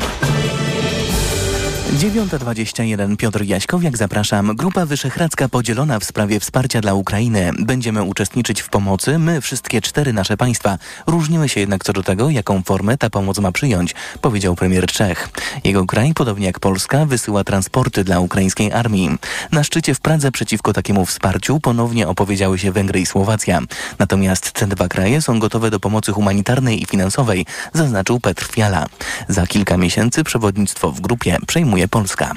9.21 1.93 3.17
Piotr 3.17 3.43
Jaśkowiak, 3.43 3.97
zapraszam. 3.97 4.55
Grupa 4.55 4.85
Wyszehradzka 4.85 5.49
podzielona 5.49 5.99
w 5.99 6.03
sprawie 6.03 6.39
wsparcia 6.39 6.81
dla 6.81 6.93
Ukrainy. 6.93 7.51
Będziemy 7.59 8.03
uczestniczyć 8.03 8.61
w 8.61 8.69
pomocy, 8.69 9.19
my, 9.19 9.41
wszystkie 9.41 9.81
cztery 9.81 10.13
nasze 10.13 10.37
państwa. 10.37 10.77
Różnimy 11.07 11.49
się 11.49 11.59
jednak 11.59 11.83
co 11.83 11.93
do 11.93 12.03
tego, 12.03 12.29
jaką 12.29 12.61
formę 12.61 12.97
ta 12.97 13.09
pomoc 13.09 13.39
ma 13.39 13.51
przyjąć, 13.51 13.95
powiedział 14.21 14.55
premier 14.55 14.87
Czech. 14.87 15.29
Jego 15.63 15.85
kraj, 15.85 16.13
podobnie 16.13 16.45
jak 16.45 16.59
Polska, 16.59 17.05
wysyła 17.05 17.43
transporty 17.43 18.03
dla 18.03 18.19
ukraińskiej 18.19 18.71
armii. 18.71 19.17
Na 19.51 19.63
szczycie 19.63 19.95
w 19.95 19.99
Pradze 19.99 20.31
przeciwko 20.31 20.73
takiemu 20.73 21.05
wsparciu 21.05 21.59
ponownie 21.59 22.07
opowiedziały 22.07 22.59
się 22.59 22.71
Węgry 22.71 22.99
i 22.99 23.05
Słowacja. 23.05 23.59
Natomiast 23.99 24.51
te 24.51 24.67
dwa 24.67 24.87
kraje 24.87 25.21
są 25.21 25.39
gotowe 25.39 25.71
do 25.71 25.79
pomocy 25.79 26.11
humanitarnej 26.11 26.83
i 26.83 26.85
finansowej, 26.85 27.45
zaznaczył 27.73 28.19
Petr 28.19 28.47
Fiala. 28.51 28.85
Za 29.27 29.47
kilka 29.47 29.77
miesięcy 29.77 30.23
przewodnictwo 30.23 30.91
w 30.91 31.01
grupie 31.01 31.37
przejmuje 31.47 31.82
Polska. 31.87 32.33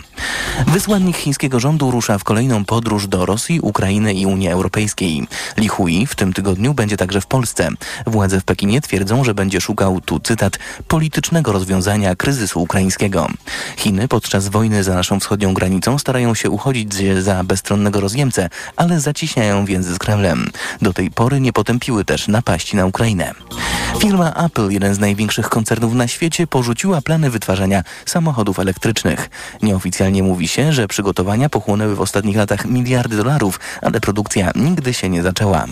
Wysłannik 0.67 1.17
chińskiego 1.17 1.61
rządu 1.61 1.91
rusza 1.91 2.19
w 2.19 2.25
kolejną 2.25 2.65
podróż 2.65 3.07
do 3.07 3.27
Rosji, 3.27 3.61
Ukrainy 3.61 4.15
i 4.15 4.27
Unii 4.27 4.49
Europejskiej. 4.49 5.27
Li 5.57 5.69
Hui 5.69 6.07
w 6.07 6.15
tym 6.15 6.33
tygodniu 6.33 6.75
będzie 6.75 6.97
także 6.97 7.21
w 7.21 7.27
Polsce. 7.27 7.69
Władze 8.07 8.41
w 8.41 8.45
Pekinie 8.45 8.81
twierdzą, 8.81 9.25
że 9.25 9.35
będzie 9.35 9.61
szukał, 9.61 10.01
tu 10.01 10.21
cytat, 10.21 10.59
politycznego 10.89 11.53
rozwiązania 11.53 12.17
kryzysu 12.17 12.63
ukraińskiego. 12.63 13.27
Chiny 13.77 14.09
podczas 14.09 14.49
wojny 14.49 14.85
za 14.85 14.95
naszą 14.95 15.21
wschodnią 15.21 15.55
granicą 15.55 15.99
starają 15.99 16.35
się 16.35 16.51
uchodzić 16.51 16.95
za 17.23 17.45
bezstronnego 17.45 18.01
rozjemcę, 18.01 18.49
ale 18.77 19.01
zaciśniają 19.01 19.65
więzy 19.65 19.95
z 19.95 19.99
Kremlem. 19.99 20.51
Do 20.83 20.93
tej 20.93 21.11
pory 21.11 21.41
nie 21.41 21.53
potępiły 21.53 22.05
też 22.05 22.29
napaści 22.29 22.77
na 22.77 22.87
Ukrainę. 22.87 23.35
Firma 23.99 24.35
Apple, 24.35 24.71
jeden 24.71 24.95
z 24.95 24.99
największych 24.99 25.49
koncernów 25.49 25.95
na 25.95 26.09
świecie, 26.09 26.47
porzuciła 26.47 27.01
plany 27.01 27.31
wytwarzania 27.31 27.83
samochodów 28.07 28.59
elektrycznych. 28.59 29.31
Nieoficjalnie 29.63 30.23
mówi 30.23 30.49
się, 30.49 30.73
że 30.73 30.89
przygotowania 30.89 31.49
pochłonęły 31.49 31.97
w 31.97 32.01
ostatnich 32.01 32.37
latach 32.37 32.65
miliardy 32.65 33.17
dolarów, 33.17 33.61
ale 33.83 34.01
produkcja 34.01 34.51
nigdy 34.55 34.95
się 34.95 35.09
nie 35.09 35.23
zaczęła. 35.23 35.67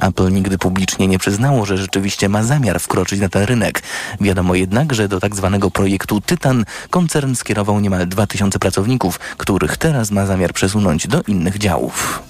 Apple 0.00 0.32
nigdy 0.32 0.58
publicznie 0.58 1.08
nie 1.08 1.18
przyznało, 1.18 1.66
że 1.66 1.78
rzeczywiście 1.78 2.28
ma 2.28 2.42
zamiar 2.42 2.80
wkroczyć 2.80 3.20
na 3.20 3.28
ten 3.28 3.42
rynek. 3.42 3.82
Wiadomo 4.20 4.54
jednak, 4.54 4.92
że 4.92 5.08
do 5.08 5.20
tak 5.20 5.36
zwanego 5.36 5.70
projektu 5.70 6.20
Tytan 6.20 6.64
koncern 6.90 7.34
skierował 7.34 7.80
niemal 7.80 8.08
2000 8.08 8.58
pracowników, 8.58 9.18
których 9.18 9.76
teraz 9.76 10.10
ma 10.10 10.26
zamiar 10.26 10.52
przesunąć 10.52 11.08
do 11.08 11.22
innych 11.22 11.58
działów. 11.58 12.22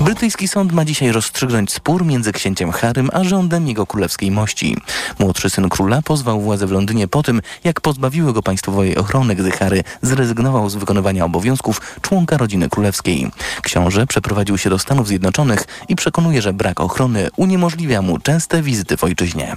Brytyjski 0.00 0.48
sąd 0.48 0.72
ma 0.72 0.84
dzisiaj 0.84 1.12
rozstrzygnąć 1.12 1.72
spór 1.72 2.04
między 2.04 2.32
księciem 2.32 2.72
Harrym 2.72 3.10
a 3.12 3.24
rządem 3.24 3.68
jego 3.68 3.86
królewskiej 3.86 4.30
mości. 4.30 4.76
Młodszy 5.18 5.50
syn 5.50 5.68
króla 5.68 6.02
pozwał 6.02 6.40
władze 6.40 6.66
w 6.66 6.70
Londynie 6.70 7.08
po 7.08 7.22
tym, 7.22 7.42
jak 7.64 7.80
pozbawiły 7.80 8.32
go 8.32 8.42
państwowej 8.42 8.96
ochrony, 8.96 9.34
gdy 9.34 9.50
Harry 9.50 9.84
zrezygnował 10.02 10.25
z 10.66 10.74
wykonywania 10.74 11.24
obowiązków 11.24 11.80
członka 12.00 12.36
rodziny 12.36 12.68
królewskiej. 12.68 13.30
Książę 13.62 14.06
przeprowadził 14.06 14.58
się 14.58 14.70
do 14.70 14.78
Stanów 14.78 15.08
Zjednoczonych 15.08 15.64
i 15.88 15.96
przekonuje, 15.96 16.42
że 16.42 16.52
brak 16.52 16.80
ochrony 16.80 17.28
uniemożliwia 17.36 18.02
mu 18.02 18.18
częste 18.18 18.62
wizyty 18.62 18.96
w 18.96 19.04
ojczyźnie. 19.04 19.56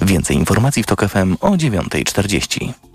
Więcej 0.00 0.36
informacji 0.36 0.82
w 0.82 0.86
TOK 0.86 1.08
FM 1.08 1.36
o 1.40 1.50
9.40. 1.50 2.89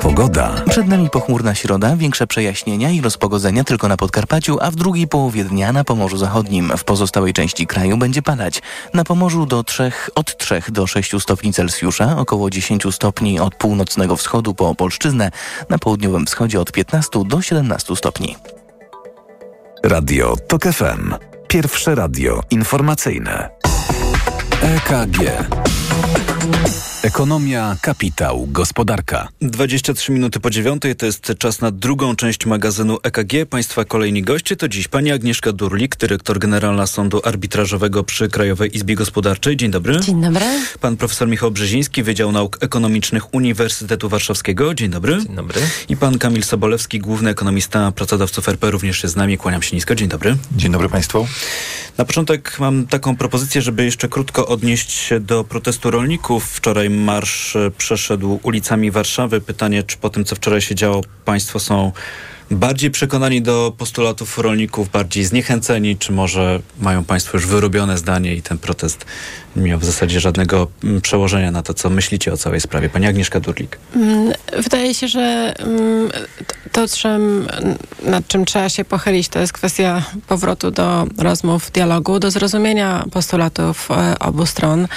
Pogoda. 0.00 0.62
Przed 0.70 0.88
nami 0.88 1.10
pochmurna 1.10 1.54
środa, 1.54 1.96
większe 1.96 2.26
przejaśnienia 2.26 2.90
i 2.90 3.00
rozpogodzenia 3.00 3.64
tylko 3.64 3.88
na 3.88 3.96
Podkarpaciu, 3.96 4.58
a 4.60 4.70
w 4.70 4.76
drugiej 4.76 5.08
połowie 5.08 5.44
dnia 5.44 5.72
na 5.72 5.84
Pomorzu 5.84 6.16
Zachodnim. 6.16 6.72
W 6.76 6.84
pozostałej 6.84 7.32
części 7.32 7.66
kraju 7.66 7.96
będzie 7.96 8.22
padać. 8.22 8.62
Na 8.94 9.04
Pomorzu 9.04 9.46
do 9.46 9.64
3, 9.64 9.92
od 10.14 10.36
3 10.36 10.62
do 10.68 10.86
6 10.86 11.12
stopni 11.20 11.52
Celsjusza, 11.52 12.16
około 12.18 12.50
10 12.50 12.82
stopni 12.90 13.40
od 13.40 13.54
północnego 13.54 14.16
wschodu 14.16 14.54
po 14.54 14.68
Opolszczyznę, 14.68 15.30
na 15.68 15.78
południowym 15.78 16.26
wschodzie 16.26 16.60
od 16.60 16.72
15 16.72 17.24
do 17.26 17.42
17 17.42 17.96
stopni. 17.96 18.36
Radio 19.82 20.36
TOK 20.48 20.62
FM. 20.62 21.14
Pierwsze 21.48 21.94
radio 21.94 22.40
informacyjne. 22.50 23.50
EKG. 24.62 25.20
Ekonomia, 27.02 27.76
kapitał, 27.82 28.46
gospodarka. 28.50 29.28
23 29.42 30.12
minuty 30.12 30.40
po 30.40 30.50
dziewiątej 30.50 30.96
to 30.96 31.06
jest 31.06 31.32
czas 31.38 31.60
na 31.60 31.70
drugą 31.70 32.16
część 32.16 32.46
magazynu 32.46 32.98
EKG. 33.02 33.32
Państwa 33.50 33.84
kolejni 33.84 34.22
goście 34.22 34.56
to 34.56 34.68
dziś 34.68 34.88
pani 34.88 35.12
Agnieszka 35.12 35.52
Durlik, 35.52 35.96
dyrektor 35.96 36.38
generalna 36.38 36.86
Sądu 36.86 37.20
Arbitrażowego 37.24 38.04
przy 38.04 38.28
Krajowej 38.28 38.76
Izbie 38.76 38.94
Gospodarczej. 38.94 39.56
Dzień 39.56 39.70
dobry. 39.70 40.00
Dzień 40.00 40.20
dobry. 40.20 40.44
Pan 40.80 40.96
profesor 40.96 41.28
Michał 41.28 41.50
Brzeziński, 41.50 42.02
Wydział 42.02 42.32
Nauk 42.32 42.58
Ekonomicznych 42.60 43.34
Uniwersytetu 43.34 44.08
Warszawskiego. 44.08 44.74
Dzień 44.74 44.90
dobry. 44.90 45.24
Dzień 45.26 45.36
dobry. 45.36 45.60
I 45.88 45.96
pan 45.96 46.18
Kamil 46.18 46.42
Sobolewski, 46.42 46.98
główny 46.98 47.30
ekonomista 47.30 47.92
pracodawców 47.92 48.48
RP, 48.48 48.70
również 48.70 49.02
jest 49.02 49.14
z 49.14 49.16
nami. 49.16 49.38
Kłaniam 49.38 49.62
się 49.62 49.76
nisko. 49.76 49.94
Dzień 49.94 50.08
dobry. 50.08 50.36
Dzień 50.56 50.72
dobry 50.72 50.88
Państwu. 50.88 51.26
Na 51.98 52.04
początek 52.04 52.56
mam 52.58 52.86
taką 52.86 53.16
propozycję, 53.16 53.62
żeby 53.62 53.84
jeszcze 53.84 54.08
krótko 54.08 54.46
odnieść 54.46 54.92
się 54.92 55.20
do 55.20 55.44
protestu 55.44 55.90
rolników. 55.90 56.44
Wczoraj 56.44 56.89
marsz 56.90 57.56
e, 57.56 57.70
przeszedł 57.78 58.40
ulicami 58.42 58.90
Warszawy. 58.90 59.40
Pytanie, 59.40 59.82
czy 59.82 59.96
po 59.96 60.10
tym, 60.10 60.24
co 60.24 60.36
wczoraj 60.36 60.60
się 60.60 60.74
działo, 60.74 61.00
Państwo 61.24 61.60
są 61.60 61.92
bardziej 62.50 62.90
przekonani 62.90 63.42
do 63.42 63.72
postulatów 63.78 64.38
rolników, 64.38 64.90
bardziej 64.90 65.24
zniechęceni, 65.24 65.96
czy 65.96 66.12
może 66.12 66.60
mają 66.80 67.04
Państwo 67.04 67.36
już 67.36 67.46
wyrobione 67.46 67.98
zdanie 67.98 68.34
i 68.34 68.42
ten 68.42 68.58
protest 68.58 69.04
miał 69.56 69.78
w 69.78 69.84
zasadzie 69.84 70.20
żadnego 70.20 70.68
mm, 70.84 71.00
przełożenia 71.00 71.50
na 71.50 71.62
to, 71.62 71.74
co 71.74 71.90
myślicie 71.90 72.32
o 72.32 72.36
całej 72.36 72.60
sprawie? 72.60 72.88
Pani 72.88 73.06
Agnieszka 73.06 73.40
Durlik. 73.40 73.78
Mm, 73.96 74.32
Wydaje 74.56 74.94
się, 74.94 75.08
że 75.08 75.54
mm, 75.58 76.10
to, 76.72 76.88
czym, 76.88 77.48
nad 78.02 78.26
czym 78.28 78.44
trzeba 78.44 78.68
się 78.68 78.84
pochylić, 78.84 79.28
to 79.28 79.38
jest 79.38 79.52
kwestia 79.52 80.02
powrotu 80.28 80.70
do 80.70 81.06
rozmów, 81.18 81.70
dialogu, 81.70 82.18
do 82.18 82.30
zrozumienia 82.30 83.04
postulatów 83.12 83.88
e, 83.90 84.18
obu 84.18 84.46
stron. 84.46 84.88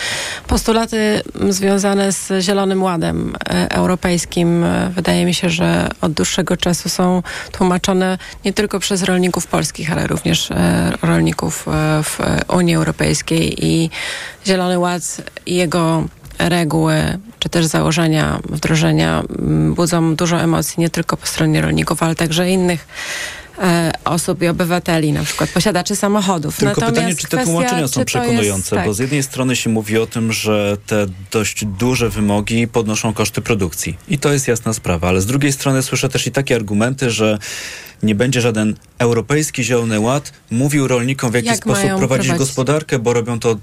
Postulaty 0.48 1.22
związane 1.50 2.12
z 2.12 2.32
Zielonym 2.40 2.84
Ładem 2.84 3.36
e, 3.50 3.72
Europejskim 3.72 4.64
e, 4.64 4.90
wydaje 4.90 5.26
mi 5.26 5.34
się, 5.34 5.50
że 5.50 5.90
od 6.02 6.12
dłuższego 6.12 6.58
czasu 6.58 6.90
są 6.90 7.24
tłumaczone 7.52 8.18
nie 8.46 8.54
tylko 8.54 8.80
przez 8.80 9.04
rolników 9.04 9.48
polskich, 9.48 9.92
ale 9.92 10.08
również 10.08 10.50
rolników 11.02 11.66
w 12.04 12.20
Unii 12.48 12.76
Europejskiej 12.76 13.66
i 13.66 13.90
Zielony 14.48 14.80
Ład 14.80 15.22
i 15.46 15.56
jego 15.56 16.04
reguły, 16.40 16.96
czy 17.40 17.50
też 17.50 17.66
założenia, 17.66 18.40
wdrożenia 18.50 19.24
mm, 19.40 19.74
budzą 19.74 20.16
dużo 20.16 20.42
emocji 20.42 20.76
nie 20.78 20.90
tylko 20.90 21.18
po 21.18 21.26
stronie 21.28 21.62
rolników, 21.62 22.04
ale 22.04 22.16
także 22.16 22.50
innych 22.50 22.88
e, 23.62 23.92
osób 24.06 24.42
i 24.42 24.48
obywateli, 24.48 25.14
na 25.14 25.24
przykład 25.24 25.50
posiadaczy 25.50 25.96
samochodów. 25.96 26.58
Tylko 26.58 26.82
Natomiast 26.82 26.96
pytanie, 26.96 27.16
czy 27.16 27.24
te 27.24 27.28
kwestia, 27.28 27.46
tłumaczenia 27.46 27.88
są 27.88 28.06
przekonujące, 28.06 28.58
jest, 28.58 28.70
tak. 28.70 28.86
bo 28.86 28.94
z 28.94 29.00
jednej 29.00 29.24
strony 29.24 29.56
się 29.56 29.70
mówi 29.70 29.98
o 29.98 30.08
tym, 30.08 30.34
że 30.34 30.78
te 30.88 31.06
dość 31.32 31.66
duże 31.66 32.10
wymogi 32.10 32.68
podnoszą 32.68 33.14
koszty 33.14 33.42
produkcji. 33.42 33.98
I 34.08 34.18
to 34.18 34.34
jest 34.34 34.48
jasna 34.48 34.74
sprawa, 34.74 35.08
ale 35.08 35.22
z 35.22 35.26
drugiej 35.26 35.52
strony 35.52 35.84
słyszę 35.84 36.10
też 36.10 36.28
i 36.28 36.32
takie 36.32 36.56
argumenty, 36.56 37.12
że 37.12 37.40
nie 38.04 38.16
będzie 38.16 38.42
żaden 38.42 38.76
europejski 39.00 39.64
zielony 39.64 40.00
ład 40.00 40.32
mówił 40.52 40.88
rolnikom, 40.88 41.32
w 41.32 41.34
jaki 41.34 41.48
Jak 41.48 41.58
sposób 41.58 41.84
prowadzić 41.84 42.00
prowadzić? 42.00 42.34
gospodarkę, 42.36 43.00
bo 43.00 43.14
robią 43.14 43.40
to 43.40 43.50
od 43.50 43.60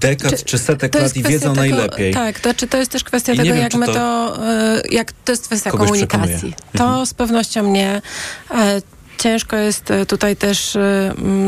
dekad 0.00 0.44
czy, 0.44 0.58
setek 0.58 0.92
To 0.92 0.98
lat 0.98 1.16
i 1.16 1.22
wiedzą 1.22 1.40
tego, 1.40 1.54
najlepiej. 1.54 2.14
Tak, 2.14 2.40
to, 2.40 2.54
czy 2.54 2.66
to 2.66 2.78
jest 2.78 2.90
też 2.90 3.04
kwestia 3.04 3.32
I 3.32 3.36
tego, 3.36 3.48
wiem, 3.48 3.58
jak 3.62 3.72
czy 3.72 3.78
my 3.78 3.86
to 3.86 3.92
to, 3.94 4.36
e, 4.48 4.82
jak 4.90 5.12
to 5.12 5.32
jest 5.32 5.46
kwestia 5.46 5.70
komunikacji. 5.70 6.06
przekonuje. 6.08 6.52
To 6.72 6.84
Mhm. 6.84 7.06
z 7.06 7.14
pewnością 7.14 7.70
nie. 7.72 8.02
E, 8.50 8.82
Ciężko 9.18 9.56
jest 9.56 9.90
e, 9.90 10.06
tutaj 10.06 10.36
też 10.36 10.76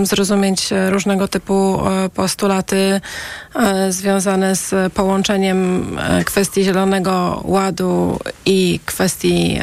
zrozumieć 0.03 0.69
różnego 0.91 1.29
typu 1.29 1.81
postulaty 2.15 3.01
związane 3.91 4.57
z 4.57 4.93
połączeniem 4.93 5.97
kwestii 6.25 6.65
Zielonego 6.65 7.41
Ładu 7.45 8.19
i 8.47 8.81
kwestii 8.87 9.59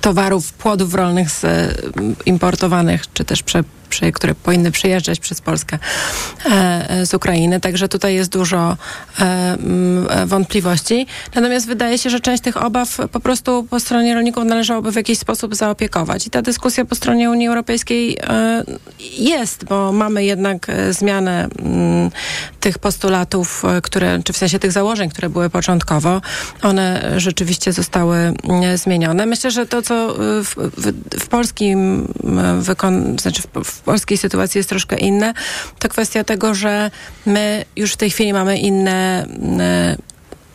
towarów, 0.00 0.52
płodów 0.52 0.94
rolnych 0.94 1.30
z, 1.30 1.44
e, 1.44 1.74
importowanych, 2.26 3.12
czy 3.12 3.24
też 3.24 3.42
prze, 3.42 3.64
które 4.14 4.34
powinny 4.34 4.70
przyjeżdżać 4.70 5.20
przez 5.20 5.40
Polskę 5.40 5.78
e, 6.46 6.90
e, 6.90 7.06
z 7.06 7.14
Ukrainy. 7.14 7.60
Także 7.60 7.88
tutaj 7.88 8.14
jest 8.14 8.32
dużo 8.32 8.76
e, 9.20 9.22
m, 9.22 10.06
e, 10.10 10.26
wątpliwości. 10.26 11.06
Natomiast 11.34 11.66
wydaje 11.66 11.98
się, 11.98 12.10
że 12.10 12.20
część 12.20 12.42
tych 12.42 12.56
obaw 12.56 12.98
po 13.12 13.20
prostu 13.20 13.66
po 13.70 13.80
stronie 13.80 14.14
rolników 14.14 14.44
należałoby 14.44 14.92
w 14.92 14.96
jakiś 14.96 15.18
sposób 15.18 15.54
zaopiekować. 15.54 16.26
I 16.26 16.30
ta 16.30 16.42
dyskusja 16.42 16.84
po 16.84 16.94
stronie 16.94 17.30
Unii 17.30 17.48
Europejskiej 17.48 18.18
jest, 19.18 19.64
bo 19.64 19.92
mamy 19.92 20.24
jednak 20.24 20.66
zmianę 20.90 21.48
m, 21.58 22.10
tych 22.60 22.78
postulatów, 22.78 23.62
które, 23.82 24.22
czy 24.24 24.32
w 24.32 24.36
sensie 24.36 24.58
tych 24.58 24.72
założeń, 24.72 25.10
które 25.10 25.28
były 25.28 25.50
początkowo. 25.50 26.20
One 26.62 27.12
rzeczywiście 27.16 27.72
zostały 27.72 28.16
mm, 28.16 28.76
zmienione. 28.76 29.26
Myślę, 29.26 29.50
że 29.50 29.66
to, 29.66 29.82
co 29.82 30.14
w, 30.18 30.54
w, 30.56 30.92
w 31.24 31.28
polskim 31.28 32.08
wykon, 32.60 33.18
znaczy 33.18 33.42
w, 33.42 33.64
w 33.64 33.79
polskiej 33.80 34.18
sytuacji 34.18 34.58
jest 34.58 34.68
troszkę 34.68 34.96
inne, 34.96 35.34
to 35.78 35.88
kwestia 35.88 36.24
tego, 36.24 36.54
że 36.54 36.90
my 37.26 37.64
już 37.76 37.92
w 37.92 37.96
tej 37.96 38.10
chwili 38.10 38.32
mamy 38.32 38.58
inne 38.58 39.26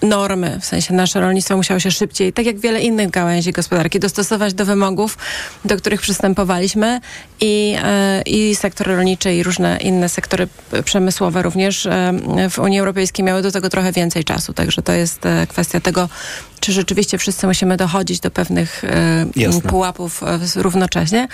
normy, 0.02 0.60
w 0.62 0.66
sensie 0.66 0.94
nasze 0.94 1.20
rolnictwo 1.20 1.58
musiało 1.58 1.80
się 1.80 1.92
szybciej, 1.92 2.34
tak 2.34 2.46
jak 2.46 2.60
wiele 2.60 2.82
innych 2.82 3.10
gałęzi 3.10 3.52
gospodarki, 3.52 4.00
dostosować 4.00 4.54
do 4.54 4.66
wymogów, 4.66 5.18
do 5.66 5.78
których 5.78 6.02
przystępowaliśmy 6.02 7.02
i, 7.42 7.76
e, 7.84 8.22
i 8.22 8.56
sektor 8.56 8.88
rolniczy 8.88 9.34
i 9.34 9.44
różne 9.44 9.78
inne 9.78 10.10
sektory 10.10 10.48
przemysłowe 10.86 11.42
również 11.42 11.86
e, 11.86 12.14
w 12.50 12.60
Unii 12.60 12.80
Europejskiej 12.80 13.26
miały 13.26 13.42
do 13.42 13.52
tego 13.52 13.70
trochę 13.70 13.92
więcej 13.92 14.24
czasu, 14.24 14.54
także 14.54 14.82
to 14.82 14.92
jest 14.92 15.26
e, 15.26 15.48
kwestia 15.48 15.80
tego, 15.80 16.10
czy 16.60 16.72
rzeczywiście 16.72 17.18
wszyscy 17.18 17.48
musimy 17.48 17.78
dochodzić 17.78 18.20
do 18.20 18.32
pewnych 18.32 18.84
Jasne. 19.36 19.62
pułapów 19.62 20.22
równocześnie. 20.56 21.28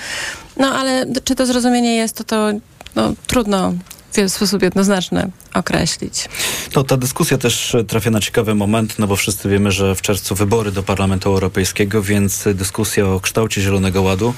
No 0.58 0.74
ale 0.74 1.06
czy 1.24 1.36
to 1.36 1.46
zrozumienie 1.46 1.96
jest, 1.96 2.18
to 2.18 2.24
to 2.24 2.52
no, 2.96 3.14
trudno 3.28 3.74
w 4.12 4.30
sposób 4.30 4.62
jednoznaczny 4.62 5.32
określić. 5.54 6.30
To 6.72 6.84
ta 6.84 6.98
dyskusja 6.98 7.38
też 7.38 7.76
trafia 7.88 8.12
na 8.12 8.20
ciekawy 8.20 8.56
moment, 8.56 9.00
no 9.00 9.08
bo 9.08 9.16
wszyscy 9.16 9.50
wiemy, 9.50 9.72
że 9.72 9.96
w 9.96 10.02
czerwcu 10.02 10.36
wybory 10.36 10.72
do 10.72 10.84
Parlamentu 10.84 11.30
Europejskiego, 11.30 12.04
więc 12.04 12.44
dyskusja 12.54 13.08
o 13.08 13.20
kształcie 13.20 13.62
Zielonego 13.62 14.02
Ładu 14.02 14.34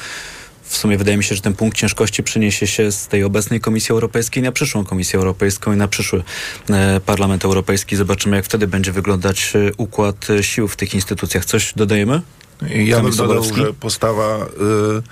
w 0.73 0.77
sumie 0.77 0.97
wydaje 0.97 1.17
mi 1.17 1.23
się, 1.23 1.35
że 1.35 1.41
ten 1.41 1.53
punkt 1.53 1.77
ciężkości 1.77 2.23
przeniesie 2.23 2.67
się 2.67 2.91
z 2.91 3.07
tej 3.07 3.23
obecnej 3.23 3.59
Komisji 3.59 3.91
Europejskiej 3.91 4.43
na 4.43 4.51
przyszłą 4.51 4.85
Komisję 4.85 5.19
Europejską 5.19 5.73
i 5.73 5.77
na 5.77 5.87
przyszły 5.87 6.23
e, 6.69 6.99
Parlament 6.99 7.45
Europejski. 7.45 7.95
Zobaczymy, 7.95 8.35
jak 8.35 8.45
wtedy 8.45 8.67
będzie 8.67 8.91
wyglądać 8.91 9.53
e, 9.55 9.71
układ 9.77 10.29
e, 10.29 10.43
sił 10.43 10.67
w 10.67 10.75
tych 10.75 10.93
instytucjach. 10.93 11.45
Coś 11.45 11.73
dodajemy? 11.75 12.21
Ja 12.69 12.99
bym 12.99 13.15
dodał, 13.15 13.43
że 13.43 13.73
postawa 13.73 14.37
y, 14.37 15.03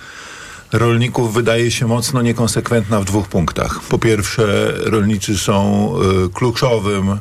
rolników 0.71 1.33
wydaje 1.33 1.71
się 1.71 1.87
mocno 1.87 2.21
niekonsekwentna 2.21 2.99
w 2.99 3.05
dwóch 3.05 3.27
punktach. 3.27 3.79
Po 3.89 3.99
pierwsze, 3.99 4.73
rolnicy 4.77 5.37
są 5.37 5.93
y, 6.25 6.29
kluczowym 6.29 7.17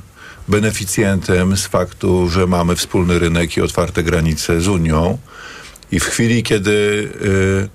beneficjentem 0.49 1.57
z 1.57 1.67
faktu, 1.67 2.29
że 2.29 2.47
mamy 2.47 2.77
wspólny 2.77 3.19
rynek 3.19 3.57
i 3.57 3.61
otwarte 3.61 4.03
granice 4.03 4.61
z 4.61 4.69
Unią. 4.69 5.19
I 5.93 6.01
w 6.01 6.05
chwili, 6.05 6.43
kiedy 6.43 6.71
y, 6.71 7.69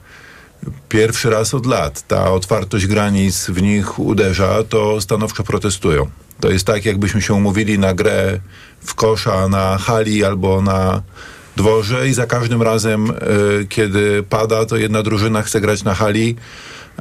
pierwszy 0.89 1.29
raz 1.29 1.53
od 1.53 1.65
lat 1.65 2.07
ta 2.07 2.31
otwartość 2.31 2.87
granic 2.87 3.45
w 3.49 3.61
nich 3.61 3.99
uderza, 3.99 4.63
to 4.69 5.01
stanowczo 5.01 5.43
protestują. 5.43 6.09
To 6.39 6.49
jest 6.51 6.65
tak, 6.65 6.85
jakbyśmy 6.85 7.21
się 7.21 7.33
umówili 7.33 7.79
na 7.79 7.93
grę 7.93 8.39
w 8.81 8.95
kosza 8.95 9.47
na 9.47 9.77
hali 9.77 10.23
albo 10.23 10.61
na 10.61 11.01
dworze 11.55 12.07
i 12.07 12.13
za 12.13 12.27
każdym 12.27 12.61
razem, 12.61 13.09
y, 13.09 13.65
kiedy 13.69 14.23
pada, 14.23 14.65
to 14.65 14.77
jedna 14.77 15.03
drużyna 15.03 15.41
chce 15.41 15.61
grać 15.61 15.83
na 15.83 15.93
hali, 15.93 16.35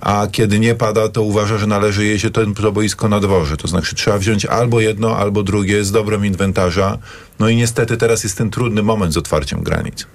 a 0.01 0.27
kiedy 0.33 0.59
nie 0.59 0.75
pada, 0.75 1.09
to 1.09 1.23
uważa, 1.23 1.59
że 1.59 1.67
należy 1.67 2.05
jej 2.05 2.19
się 2.19 2.31
ten 2.31 2.55
to 2.55 2.73
boisko 2.73 3.09
na 3.09 3.21
dworze. 3.21 3.57
To 3.57 3.69
znaczy 3.69 3.95
trzeba 3.95 4.19
wziąć 4.19 4.47
albo 4.47 4.81
jedno, 4.81 5.17
albo 5.17 5.43
drugie 5.43 5.85
z 5.85 5.93
dobrem 5.93 6.27
inwentarza. 6.27 6.99
No 7.39 7.49
i 7.49 7.57
niestety 7.57 7.97
teraz 7.97 8.25
jest 8.25 8.39
ten 8.39 8.51
trudny 8.51 8.83
moment 8.83 9.15
z 9.15 9.17
otwarciem 9.17 9.63
granic. 9.63 10.07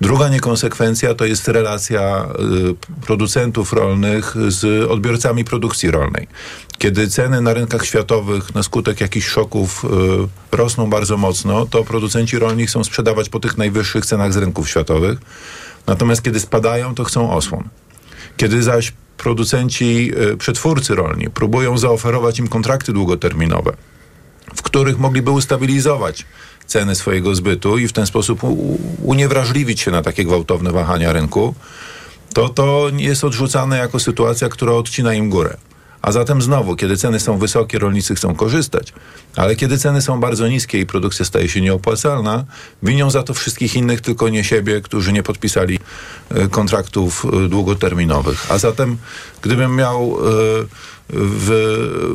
Druga 0.00 0.28
niekonsekwencja 0.28 1.14
to 1.14 1.24
jest 1.24 1.48
relacja 1.48 2.26
y, 2.70 3.04
producentów 3.06 3.72
rolnych 3.72 4.34
z 4.48 4.90
odbiorcami 4.90 5.44
produkcji 5.44 5.90
rolnej. 5.90 6.28
Kiedy 6.78 7.08
ceny 7.08 7.40
na 7.40 7.54
rynkach 7.54 7.84
światowych 7.84 8.54
na 8.54 8.62
skutek 8.62 9.00
jakichś 9.00 9.26
szoków 9.26 9.84
y, 10.52 10.56
rosną 10.56 10.90
bardzo 10.90 11.16
mocno, 11.16 11.66
to 11.66 11.84
producenci 11.84 12.38
rolni 12.38 12.66
chcą 12.66 12.84
sprzedawać 12.84 13.28
po 13.28 13.40
tych 13.40 13.58
najwyższych 13.58 14.06
cenach 14.06 14.32
z 14.32 14.36
rynków 14.36 14.70
światowych. 14.70 15.18
Natomiast 15.86 16.22
kiedy 16.22 16.40
spadają, 16.40 16.94
to 16.94 17.04
chcą 17.04 17.32
osłon. 17.32 17.68
Kiedy 18.36 18.62
zaś 18.62 18.92
producenci, 19.18 20.12
y, 20.32 20.36
przetwórcy 20.36 20.94
rolni 20.94 21.30
próbują 21.30 21.78
zaoferować 21.78 22.38
im 22.38 22.48
kontrakty 22.48 22.92
długoterminowe, 22.92 23.72
w 24.56 24.62
których 24.62 24.98
mogliby 24.98 25.30
ustabilizować 25.30 26.24
ceny 26.66 26.94
swojego 26.94 27.34
zbytu 27.34 27.78
i 27.78 27.88
w 27.88 27.92
ten 27.92 28.06
sposób 28.06 28.40
uniewrażliwić 29.02 29.80
się 29.80 29.90
na 29.90 30.02
takie 30.02 30.24
gwałtowne 30.24 30.72
wahania 30.72 31.12
rynku, 31.12 31.54
to 32.34 32.48
to 32.48 32.90
jest 32.96 33.24
odrzucane 33.24 33.78
jako 33.78 34.00
sytuacja, 34.00 34.48
która 34.48 34.72
odcina 34.72 35.14
im 35.14 35.30
górę. 35.30 35.56
A 36.08 36.12
zatem 36.12 36.42
znowu, 36.42 36.76
kiedy 36.76 36.96
ceny 36.96 37.20
są 37.20 37.38
wysokie, 37.38 37.78
rolnicy 37.78 38.14
chcą 38.14 38.34
korzystać, 38.34 38.92
ale 39.36 39.56
kiedy 39.56 39.78
ceny 39.78 40.02
są 40.02 40.20
bardzo 40.20 40.48
niskie 40.48 40.80
i 40.80 40.86
produkcja 40.86 41.24
staje 41.24 41.48
się 41.48 41.60
nieopłacalna, 41.60 42.44
winią 42.82 43.10
za 43.10 43.22
to 43.22 43.34
wszystkich 43.34 43.76
innych, 43.76 44.00
tylko 44.00 44.28
nie 44.28 44.44
siebie, 44.44 44.80
którzy 44.80 45.12
nie 45.12 45.22
podpisali 45.22 45.78
e, 46.30 46.48
kontraktów 46.48 47.24
e, 47.24 47.48
długoterminowych. 47.48 48.50
A 48.50 48.58
zatem, 48.58 48.96
gdybym 49.42 49.76
miał 49.76 50.02
e, 50.02 50.30
w, 51.10 51.48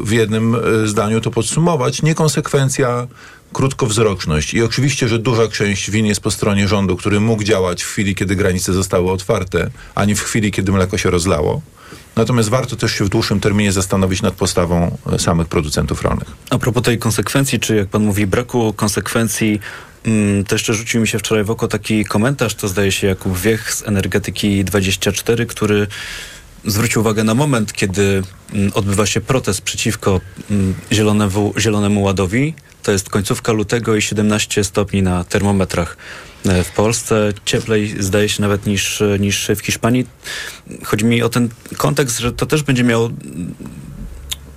w 0.04 0.12
jednym 0.12 0.58
zdaniu 0.86 1.22
to 1.22 1.32
podsumować, 1.32 2.02
niekonsekwencja 2.02 3.08
krótkowzroczność. 3.54 4.54
I 4.54 4.64
oczywiście, 4.64 5.08
że 5.08 5.20
duża 5.20 5.48
część 5.48 5.92
win 5.92 6.06
jest 6.06 6.22
po 6.22 6.32
stronie 6.32 6.68
rządu, 6.68 6.98
który 6.98 7.20
mógł 7.20 7.44
działać 7.44 7.84
w 7.84 7.88
chwili, 7.88 8.16
kiedy 8.16 8.36
granice 8.36 8.74
zostały 8.74 9.12
otwarte, 9.12 9.70
a 9.96 10.06
nie 10.06 10.16
w 10.16 10.22
chwili, 10.22 10.52
kiedy 10.52 10.72
mleko 10.72 10.98
się 10.98 11.10
rozlało. 11.10 11.62
Natomiast 12.16 12.50
warto 12.50 12.76
też 12.76 12.92
się 12.92 13.06
w 13.06 13.10
dłuższym 13.10 13.40
terminie 13.40 13.72
zastanowić 13.72 14.22
nad 14.22 14.34
postawą 14.34 14.98
e, 15.14 15.20
samych 15.20 15.48
producentów 15.48 16.02
rolnych. 16.02 16.28
A 16.50 16.58
propos 16.58 16.84
tej 16.84 16.98
konsekwencji, 16.98 17.60
czy 17.60 17.76
jak 17.76 17.88
pan 17.88 18.04
mówi, 18.04 18.28
braku 18.28 18.74
konsekwencji, 18.74 19.60
mm, 20.04 20.44
to 20.44 20.56
jeszcze 20.56 20.74
rzucił 20.74 21.02
mi 21.02 21.08
się 21.08 21.20
wczoraj 21.20 21.44
w 21.44 21.52
oko 21.52 21.68
taki 21.68 22.06
komentarz, 22.06 22.56
to 22.56 22.68
zdaje 22.68 22.92
się 22.92 23.08
Jakub 23.08 23.38
Wiech 23.38 23.74
z 23.74 23.88
Energetyki 23.88 24.66
24, 24.66 25.46
który 25.46 25.88
zwrócił 26.66 27.02
uwagę 27.02 27.24
na 27.24 27.34
moment, 27.34 27.74
kiedy 27.74 28.24
mm, 28.54 28.72
odbywa 28.74 29.06
się 29.06 29.22
protest 29.22 29.62
przeciwko 29.62 30.22
mm, 30.52 30.74
zielonemu, 30.92 31.54
zielonemu 31.58 32.04
ładowi. 32.04 32.54
To 32.84 32.92
jest 32.92 33.10
końcówka 33.10 33.52
lutego 33.52 33.96
i 33.96 34.02
17 34.02 34.64
stopni 34.64 35.04
na 35.04 35.24
termometrach 35.24 35.98
w 36.64 36.72
Polsce. 36.76 37.34
Cieplej 37.46 38.04
zdaje 38.04 38.30
się 38.30 38.42
nawet 38.42 38.66
niż, 38.66 39.04
niż 39.20 39.52
w 39.56 39.60
Hiszpanii. 39.60 40.06
Chodzi 40.84 41.06
mi 41.06 41.24
o 41.24 41.30
ten 41.30 41.50
kontekst, 41.78 42.20
że 42.20 42.32
to 42.32 42.46
też 42.46 42.64
będzie 42.64 42.84
miało 42.84 43.10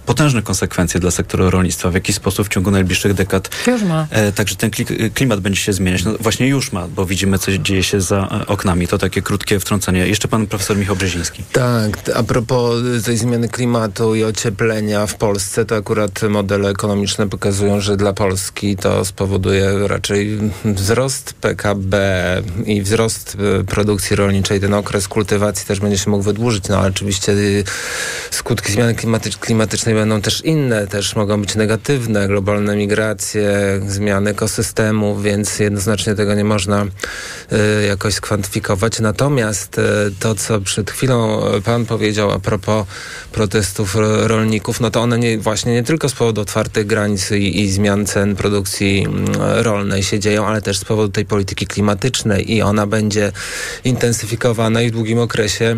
potężne 0.07 0.43
konsekwencje 0.43 1.01
dla 1.01 1.11
sektora 1.11 1.51
rolnictwa, 1.51 1.91
w 1.91 1.95
jaki 1.95 2.13
sposób 2.13 2.47
w 2.47 2.51
ciągu 2.51 2.71
najbliższych 2.71 3.15
dekad 3.15 3.51
Już 3.67 3.83
ma. 3.83 4.07
e, 4.11 4.33
także 4.33 4.57
ten 4.57 4.71
kli- 4.71 5.11
klimat 5.15 5.41
będzie 5.41 5.61
się 5.61 5.73
zmieniać. 5.73 6.05
No 6.05 6.13
właśnie 6.21 6.49
już 6.49 6.73
ma, 6.73 6.89
bo 6.89 7.07
widzimy, 7.07 7.39
co 7.39 7.59
dzieje 7.59 7.83
się 7.83 8.01
za 8.01 8.17
e, 8.43 8.47
oknami. 8.47 8.89
To 8.89 8.99
takie 8.99 9.23
krótkie 9.23 9.61
wtrącenie. 9.61 10.07
Jeszcze 10.09 10.29
pan 10.29 10.47
profesor 10.47 10.77
Michał 10.77 10.97
Brzeziński. 10.97 11.43
Tak, 11.53 11.99
a 12.15 12.23
propos 12.23 12.83
tej 13.05 13.17
zmiany 13.17 13.49
klimatu 13.49 14.15
i 14.15 14.25
ocieplenia 14.25 15.07
w 15.07 15.15
Polsce, 15.15 15.65
to 15.65 15.77
akurat 15.77 16.23
modele 16.23 16.69
ekonomiczne 16.71 17.29
pokazują, 17.29 17.81
że 17.81 17.97
dla 17.97 18.13
Polski 18.13 18.77
to 18.77 19.05
spowoduje 19.05 19.73
raczej 19.89 20.39
wzrost 20.65 21.33
PKB 21.33 21.97
i 22.67 22.83
wzrost 22.83 23.37
e, 23.61 23.65
produkcji 23.65 24.17
rolniczej. 24.17 24.61
Ten 24.61 24.75
okres 24.75 25.09
kultywacji 25.09 25.67
też 25.67 25.81
będzie 25.81 25.99
się 25.99 26.11
mógł 26.11 26.23
wydłużyć, 26.23 26.69
no 26.69 26.79
ale 26.79 26.89
oczywiście 26.89 27.33
y, 27.33 27.65
skutki 28.31 28.73
zmiany 28.73 28.95
klimatycz- 28.95 29.39
klimatycznej 29.39 29.95
będą 29.97 30.21
też 30.21 30.45
inne, 30.45 30.87
też 30.87 31.17
mogą 31.17 31.41
być 31.41 31.55
negatywne, 31.55 32.29
globalne 32.29 32.77
migracje, 32.77 33.51
zmiany 33.87 34.31
ekosystemu, 34.31 35.21
więc 35.21 35.59
jednoznacznie 35.59 36.15
tego 36.15 36.35
nie 36.35 36.45
można 36.45 36.85
y, 36.85 37.87
jakoś 37.87 38.15
skwantyfikować. 38.15 39.01
Natomiast 39.01 39.79
y, 39.79 39.83
to, 40.21 40.35
co 40.35 40.61
przed 40.61 40.91
chwilą 40.91 41.47
y, 41.55 41.63
pan 41.63 41.87
powiedział 41.87 42.31
a 42.31 42.39
propos 42.39 42.87
protestów 43.33 43.95
ro- 43.95 44.29
rolników, 44.29 44.81
no 44.81 44.91
to 44.91 45.01
one 45.01 45.19
nie, 45.19 45.39
właśnie 45.39 45.73
nie 45.73 45.83
tylko 45.83 46.09
z 46.09 46.13
powodu 46.13 46.41
otwartych 46.41 46.87
granic 46.87 47.31
i, 47.31 47.61
i 47.61 47.71
zmian 47.71 48.07
cen 48.07 48.37
produkcji 48.37 49.05
mm, 49.05 49.27
rolnej 49.39 50.03
się 50.03 50.19
dzieją, 50.19 50.47
ale 50.47 50.63
też 50.63 50.79
z 50.79 50.85
powodu 50.85 51.13
tej 51.13 51.25
polityki 51.25 51.67
klimatycznej 51.67 52.53
i 52.53 52.63
ona 52.63 52.87
będzie 52.87 53.33
intensyfikowana 53.85 54.83
i 54.83 54.89
w 54.89 54.93
długim 54.93 55.19
okresie 55.19 55.77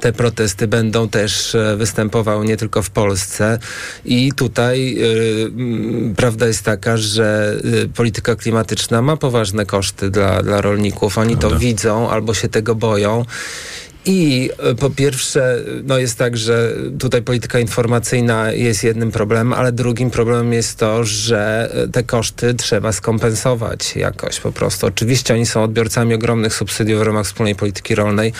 te 0.00 0.12
protesty 0.12 0.68
będą 0.68 1.08
też 1.08 1.54
e, 1.54 1.76
występowały 1.76 2.46
nie 2.46 2.56
tylko 2.56 2.82
w 2.82 2.90
Polsce 2.90 3.58
i 4.04 4.32
tutaj 4.32 4.96
y, 4.98 5.44
mm, 5.46 6.14
prawda 6.16 6.46
jest 6.46 6.64
taka, 6.64 6.96
że 6.96 7.56
y, 7.84 7.88
polityka 7.88 8.36
klimatyczna 8.36 9.02
ma 9.02 9.16
poważne 9.16 9.66
koszty 9.66 10.10
dla, 10.10 10.42
dla 10.42 10.60
rolników. 10.60 11.18
Oni 11.18 11.36
to 11.36 11.58
widzą 11.58 12.10
albo 12.10 12.34
się 12.34 12.48
tego 12.48 12.74
boją. 12.74 13.24
I 14.06 14.50
e, 14.58 14.74
po 14.74 14.90
pierwsze, 14.90 15.60
no 15.84 15.98
jest 15.98 16.18
tak, 16.18 16.36
że 16.36 16.72
tutaj 16.98 17.22
polityka 17.22 17.58
informacyjna 17.58 18.52
jest 18.52 18.84
jednym 18.84 19.10
problemem, 19.10 19.52
ale 19.52 19.72
drugim 19.72 20.10
problemem 20.10 20.52
jest 20.52 20.78
to, 20.78 21.04
że 21.04 21.70
e, 21.74 21.88
te 21.88 22.02
koszty 22.02 22.54
trzeba 22.54 22.92
skompensować 22.92 23.96
jakoś 23.96 24.40
po 24.40 24.52
prostu. 24.52 24.86
Oczywiście 24.86 25.34
oni 25.34 25.46
są 25.46 25.62
odbiorcami 25.62 26.14
ogromnych 26.14 26.54
subsydiów 26.54 27.00
w 27.00 27.02
ramach 27.02 27.26
wspólnej 27.26 27.54
polityki 27.54 27.94
rolnej, 27.94 28.32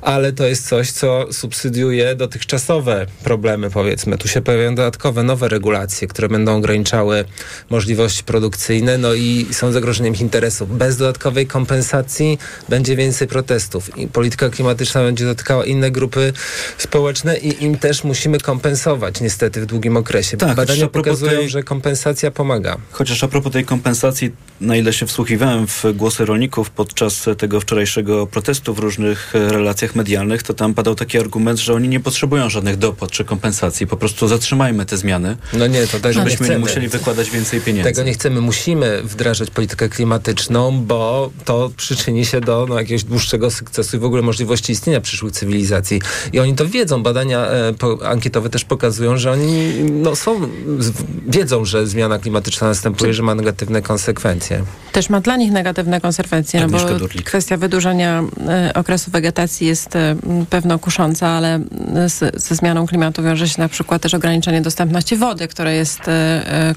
ale 0.00 0.32
to 0.32 0.46
jest 0.46 0.68
coś, 0.68 0.90
co 0.90 1.32
subsydiuje 1.32 2.14
dotychczasowe 2.14 3.06
problemy, 3.24 3.70
powiedzmy. 3.70 4.18
Tu 4.18 4.28
się 4.28 4.40
pojawiają 4.40 4.74
dodatkowe, 4.74 5.22
nowe 5.22 5.48
regulacje, 5.48 6.08
które 6.08 6.28
będą 6.28 6.56
ograniczały 6.56 7.24
możliwości 7.70 8.24
produkcyjne, 8.24 8.98
no 8.98 9.14
i 9.14 9.46
są 9.50 9.72
zagrożeniem 9.72 10.14
ich 10.14 10.20
interesów. 10.20 10.78
Bez 10.78 10.96
dodatkowej 10.96 11.46
kompensacji 11.46 12.38
będzie 12.68 12.96
więcej 12.96 13.28
protestów 13.28 13.98
i 13.98 14.08
polityka 14.08 14.48
klimatyczna 14.48 15.11
będzie 15.12 15.24
dotykała 15.24 15.64
inne 15.64 15.90
grupy 15.90 16.32
społeczne 16.78 17.38
i 17.38 17.64
im 17.64 17.78
też 17.78 18.04
musimy 18.04 18.40
kompensować 18.40 19.20
niestety 19.20 19.60
w 19.60 19.66
długim 19.66 19.96
okresie. 19.96 20.36
Tak, 20.36 20.56
Badania 20.56 20.88
pokazują, 20.88 21.32
tej- 21.32 21.48
że 21.48 21.62
kompensacja 21.62 22.30
pomaga. 22.30 22.76
Chociaż 22.90 23.24
a 23.24 23.28
propos 23.28 23.52
tej 23.52 23.64
kompensacji, 23.64 24.30
na 24.60 24.76
ile 24.76 24.92
się 24.92 25.06
wsłuchiwałem 25.06 25.66
w 25.66 25.84
głosy 25.94 26.24
rolników 26.24 26.70
podczas 26.70 27.26
tego 27.38 27.60
wczorajszego 27.60 28.26
protestu 28.26 28.74
w 28.74 28.78
różnych 28.78 29.34
e, 29.34 29.48
relacjach 29.48 29.94
medialnych, 29.94 30.42
to 30.42 30.54
tam 30.54 30.74
padał 30.74 30.94
taki 30.94 31.18
argument, 31.18 31.58
że 31.58 31.74
oni 31.74 31.88
nie 31.88 32.00
potrzebują 32.00 32.50
żadnych 32.50 32.76
dopłat 32.76 33.10
czy 33.10 33.24
kompensacji. 33.24 33.86
Po 33.86 33.96
prostu 33.96 34.28
zatrzymajmy 34.28 34.86
te 34.86 34.96
zmiany. 34.96 35.36
No 35.52 35.66
nie, 35.66 35.86
to 35.86 36.00
tego 36.00 36.12
Żebyśmy 36.12 36.48
nie 36.48 36.52
nie 36.52 36.58
musieli 36.58 36.88
wykładać 36.88 37.30
więcej 37.30 37.60
pieniędzy. 37.60 37.90
Tego 37.90 38.02
nie 38.02 38.12
chcemy. 38.12 38.40
Musimy 38.40 39.02
wdrażać 39.02 39.50
politykę 39.50 39.88
klimatyczną, 39.88 40.84
bo 40.84 41.30
to 41.44 41.70
przyczyni 41.76 42.26
się 42.26 42.40
do 42.40 42.66
no, 42.68 42.78
jakiegoś 42.78 43.04
dłuższego 43.04 43.50
sukcesu 43.50 43.96
i 43.96 44.00
w 44.00 44.04
ogóle 44.04 44.22
możliwości 44.22 44.72
istnienia 44.72 45.00
przyszłych 45.02 45.32
cywilizacji. 45.32 46.00
I 46.32 46.40
oni 46.40 46.54
to 46.54 46.66
wiedzą. 46.66 47.02
Badania 47.02 47.46
e, 47.46 47.72
po, 47.72 47.98
ankietowe 48.08 48.50
też 48.50 48.64
pokazują, 48.64 49.16
że 49.16 49.32
oni 49.32 49.72
no, 49.92 50.16
są, 50.16 50.40
z, 50.78 50.92
wiedzą, 51.28 51.64
że 51.64 51.86
zmiana 51.86 52.18
klimatyczna 52.18 52.68
następuje, 52.68 53.14
że 53.14 53.22
ma 53.22 53.34
negatywne 53.34 53.82
konsekwencje. 53.82 54.62
Też 54.92 55.08
ma 55.08 55.20
dla 55.20 55.36
nich 55.36 55.52
negatywne 55.52 56.00
konsekwencje, 56.00 56.60
no 56.60 56.68
bo 56.68 56.98
Durlik. 56.98 57.22
kwestia 57.26 57.56
wydłużenia 57.56 58.24
e, 58.48 58.72
okresu 58.74 59.10
wegetacji 59.10 59.66
jest 59.66 59.96
e, 59.96 60.16
pewno 60.50 60.78
kusząca, 60.78 61.28
ale 61.28 61.60
z, 62.06 62.42
ze 62.42 62.54
zmianą 62.54 62.86
klimatu 62.86 63.22
wiąże 63.22 63.48
się 63.48 63.60
na 63.60 63.68
przykład 63.68 64.02
też 64.02 64.14
ograniczenie 64.14 64.60
dostępności 64.62 65.16
wody, 65.16 65.48
które 65.48 65.74
jest 65.74 66.00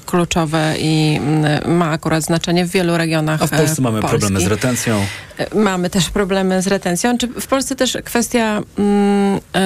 kluczowe 0.06 0.74
i 0.78 1.20
ma 1.66 1.90
akurat 1.90 2.22
znaczenie 2.22 2.66
w 2.66 2.70
wielu 2.70 2.96
regionach 2.96 3.42
A 3.42 3.46
w 3.46 3.50
Polsce 3.50 3.78
e, 3.78 3.82
mamy 3.82 4.00
Polski. 4.00 4.18
problemy 4.18 4.40
z 4.40 4.46
retencją. 4.46 5.06
E, 5.38 5.54
Mamy 5.54 5.90
też 5.90 6.10
problemy 6.10 6.62
z 6.62 6.66
retencją. 6.66 7.18
Czy 7.18 7.26
w 7.28 7.46
Polsce 7.46 7.76
też 7.76 7.98
kwestia. 8.04 8.15
Mm, 8.16 9.40
e, 9.54 9.58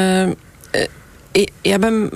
e, 0.75 1.45
ja 1.65 1.79
bym 1.79 2.11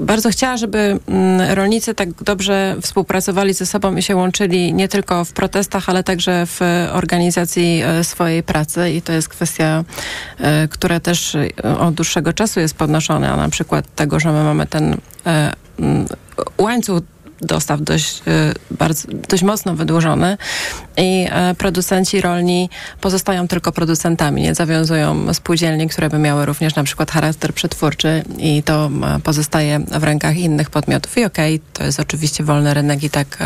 bardzo 0.00 0.30
chciała, 0.30 0.56
żeby 0.56 0.98
mm, 1.08 1.52
rolnicy 1.54 1.94
tak 1.94 2.22
dobrze 2.22 2.76
współpracowali 2.82 3.54
ze 3.54 3.66
sobą 3.66 3.96
i 3.96 4.02
się 4.02 4.16
łączyli 4.16 4.74
nie 4.74 4.88
tylko 4.88 5.24
w 5.24 5.32
protestach, 5.32 5.88
ale 5.88 6.02
także 6.02 6.46
w 6.46 6.60
organizacji 6.92 7.82
e, 7.84 8.04
swojej 8.04 8.42
pracy. 8.42 8.90
I 8.90 9.02
to 9.02 9.12
jest 9.12 9.28
kwestia, 9.28 9.84
która 10.70 11.00
też 11.00 11.36
od 11.78 11.94
dłuższego 11.94 12.32
czasu 12.32 12.60
jest 12.60 12.74
podnoszona. 12.74 13.36
Na 13.36 13.48
przykład 13.48 13.94
tego, 13.94 14.20
że 14.20 14.32
my 14.32 14.44
mamy 14.44 14.66
ten 14.66 14.96
łańcuch 16.58 17.02
dostaw 17.40 17.82
dość, 17.82 18.22
e, 18.26 18.52
bardzo, 18.70 19.08
dość 19.28 19.42
mocno 19.42 19.74
wydłużony 19.74 20.36
i 20.96 21.26
e, 21.30 21.54
producenci 21.54 22.20
rolni 22.20 22.70
pozostają 23.00 23.48
tylko 23.48 23.72
producentami, 23.72 24.42
nie 24.42 24.54
zawiązują 24.54 25.34
spółdzielni, 25.34 25.88
które 25.88 26.10
by 26.10 26.18
miały 26.18 26.46
również 26.46 26.74
na 26.74 26.84
przykład 26.84 27.10
charakter 27.10 27.54
przetwórczy 27.54 28.24
i 28.38 28.62
to 28.62 28.90
e, 29.16 29.20
pozostaje 29.20 29.78
w 29.78 30.04
rękach 30.04 30.36
innych 30.36 30.70
podmiotów 30.70 31.18
i 31.18 31.24
okej, 31.24 31.60
to 31.72 31.84
jest 31.84 32.00
oczywiście 32.00 32.44
wolny 32.44 32.74
rynek 32.74 33.02
i 33.02 33.10
tak 33.10 33.38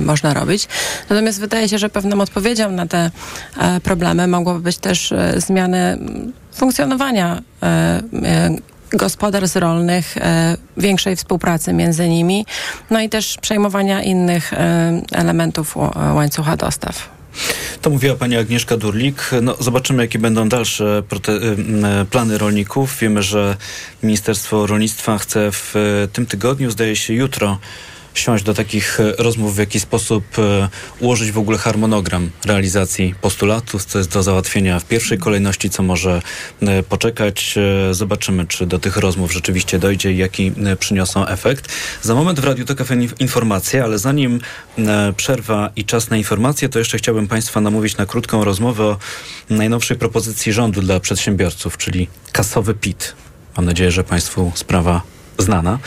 można 0.00 0.34
robić. 0.34 0.68
Natomiast 1.10 1.40
wydaje 1.40 1.68
się, 1.68 1.78
że 1.78 1.88
pewną 1.88 2.20
odpowiedzią 2.20 2.70
na 2.70 2.86
te 2.86 3.10
problemy 3.82 4.26
mogłoby 4.26 4.60
być 4.60 4.78
też 4.78 5.14
zmiany 5.36 5.78
mm, 5.78 6.32
funkcjonowania 6.52 7.42
gospodarstw 8.94 9.56
rolnych, 9.56 10.16
e, 10.16 10.56
większej 10.76 11.16
współpracy 11.16 11.72
między 11.72 12.08
nimi, 12.08 12.46
no 12.90 13.00
i 13.00 13.08
też 13.08 13.38
przejmowania 13.40 14.02
innych 14.02 14.52
e, 14.52 15.02
elementów 15.12 15.74
ł- 15.76 16.14
łańcucha 16.14 16.56
dostaw. 16.56 17.08
To 17.82 17.90
mówiła 17.90 18.14
pani 18.14 18.36
Agnieszka 18.36 18.76
Durlik. 18.76 19.30
No, 19.42 19.56
zobaczymy, 19.60 20.02
jakie 20.02 20.18
będą 20.18 20.48
dalsze 20.48 21.02
e, 21.28 22.04
plany 22.04 22.38
rolników. 22.38 22.98
Wiemy, 23.00 23.22
że 23.22 23.56
Ministerstwo 24.02 24.66
Rolnictwa 24.66 25.18
chce 25.18 25.52
w 25.52 25.74
e, 25.76 26.08
tym 26.08 26.26
tygodniu, 26.26 26.70
zdaje 26.70 26.96
się 26.96 27.14
jutro, 27.14 27.58
siąść 28.14 28.44
do 28.44 28.54
takich 28.54 29.00
e, 29.00 29.12
rozmów, 29.18 29.54
w 29.54 29.58
jaki 29.58 29.80
sposób 29.80 30.24
e, 30.38 30.68
ułożyć 31.00 31.32
w 31.32 31.38
ogóle 31.38 31.58
harmonogram 31.58 32.30
realizacji 32.44 33.14
postulatów, 33.20 33.84
co 33.84 33.98
jest 33.98 34.10
do 34.10 34.22
załatwienia 34.22 34.80
w 34.80 34.84
pierwszej 34.84 35.18
kolejności, 35.18 35.70
co 35.70 35.82
może 35.82 36.22
e, 36.62 36.82
poczekać. 36.82 37.54
Zobaczymy, 37.90 38.46
czy 38.46 38.66
do 38.66 38.78
tych 38.78 38.96
rozmów 38.96 39.32
rzeczywiście 39.32 39.78
dojdzie 39.78 40.12
i 40.12 40.16
jaki 40.16 40.52
przyniosą 40.78 41.26
efekt. 41.26 41.72
Za 42.02 42.14
moment 42.14 42.40
w 42.40 42.44
Radiu 42.44 42.64
Tok 42.64 42.78
informacje, 43.18 43.84
ale 43.84 43.98
zanim 43.98 44.40
przerwa 45.16 45.70
i 45.76 45.84
czas 45.84 46.10
na 46.10 46.16
informacje, 46.16 46.68
to 46.68 46.78
jeszcze 46.78 46.98
chciałbym 46.98 47.28
Państwa 47.28 47.60
namówić 47.60 47.96
na 47.96 48.06
krótką 48.06 48.44
rozmowę 48.44 48.84
o 48.84 48.98
najnowszej 49.50 49.96
propozycji 49.96 50.52
rządu 50.52 50.80
dla 50.80 51.00
przedsiębiorców, 51.00 51.78
czyli 51.78 52.08
kasowy 52.32 52.74
PIT. 52.74 53.14
Mam 53.56 53.66
nadzieję, 53.66 53.90
że 53.90 54.04
Państwu 54.04 54.52
sprawa 54.54 55.02
znana. 55.38 55.78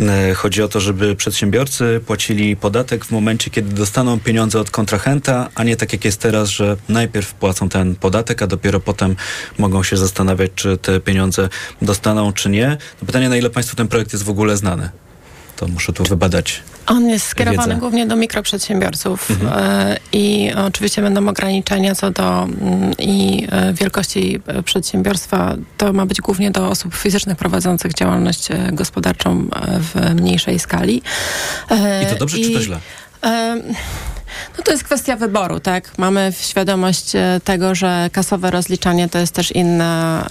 E, 0.00 0.34
Chodzi 0.34 0.62
o 0.62 0.68
to, 0.68 0.80
żeby 0.80 1.16
przedsiębiorcy 1.16 2.00
płacili 2.06 2.56
podatek 2.56 3.04
w 3.04 3.10
momencie, 3.10 3.50
kiedy 3.50 3.74
dostaną 3.74 4.20
pieniądze 4.20 4.60
od 4.60 4.70
kontrahenta, 4.70 5.48
a 5.54 5.64
nie 5.64 5.76
tak 5.76 5.92
jak 5.92 6.04
jest 6.04 6.20
teraz, 6.20 6.48
że 6.48 6.76
najpierw 6.88 7.34
płacą 7.34 7.68
ten 7.68 7.94
podatek, 7.94 8.42
a 8.42 8.46
dopiero 8.46 8.80
potem 8.80 9.16
mogą 9.58 9.82
się 9.82 9.96
zastanawiać, 9.96 10.50
czy 10.54 10.78
te 10.78 11.00
pieniądze 11.00 11.48
dostaną, 11.82 12.32
czy 12.32 12.50
nie. 12.50 12.68
No 13.02 13.06
pytanie, 13.06 13.28
na 13.28 13.36
ile 13.36 13.50
Państwu 13.50 13.76
ten 13.76 13.88
projekt 13.88 14.12
jest 14.12 14.24
w 14.24 14.30
ogóle 14.30 14.56
znany? 14.56 14.90
To 15.56 15.68
muszę 15.68 15.92
tu 15.92 16.04
wybadać. 16.04 16.62
On 16.86 17.08
jest 17.08 17.26
skierowany 17.26 17.76
głównie 17.76 18.06
do 18.06 18.16
mikroprzedsiębiorców 18.16 19.30
Mhm. 19.30 19.52
e, 19.64 19.96
i 20.12 20.52
oczywiście 20.66 21.02
będą 21.02 21.28
ograniczenia 21.28 21.94
co 21.94 22.10
do 22.10 22.42
mm, 22.42 22.92
i 22.98 23.46
e, 23.50 23.72
wielkości 23.72 24.40
e, 24.46 24.62
przedsiębiorstwa. 24.62 25.54
To 25.76 25.92
ma 25.92 26.06
być 26.06 26.20
głównie 26.20 26.50
do 26.50 26.68
osób 26.68 26.94
fizycznych 26.94 27.36
prowadzących 27.36 27.94
działalność 27.94 28.48
gospodarczą 28.72 29.48
w 29.78 30.14
mniejszej 30.14 30.58
skali. 30.58 31.02
I 32.02 32.06
to 32.06 32.16
dobrze, 32.18 32.38
czy 32.38 32.50
to 32.52 32.58
i- 32.58 32.62
źle? 32.62 32.78
No 34.58 34.64
to 34.64 34.70
jest 34.72 34.84
kwestia 34.84 35.16
wyboru, 35.16 35.60
tak? 35.60 35.98
Mamy 35.98 36.32
świadomość 36.40 37.16
e, 37.16 37.40
tego, 37.44 37.74
że 37.74 38.10
kasowe 38.12 38.50
rozliczanie 38.50 39.08
to 39.08 39.18
jest 39.18 39.34
też 39.34 39.52
inne, 39.52 40.24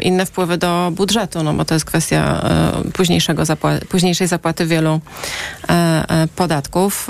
inne 0.00 0.26
wpływy 0.26 0.58
do 0.58 0.92
budżetu, 0.94 1.42
no 1.42 1.54
bo 1.54 1.64
to 1.64 1.74
jest 1.74 1.86
kwestia 1.86 2.40
e, 2.86 2.92
późniejszego 2.92 3.42
zapła- 3.42 3.84
późniejszej 3.84 4.26
zapłaty 4.26 4.66
wielu 4.66 5.00
e, 5.68 6.28
podatków 6.36 7.08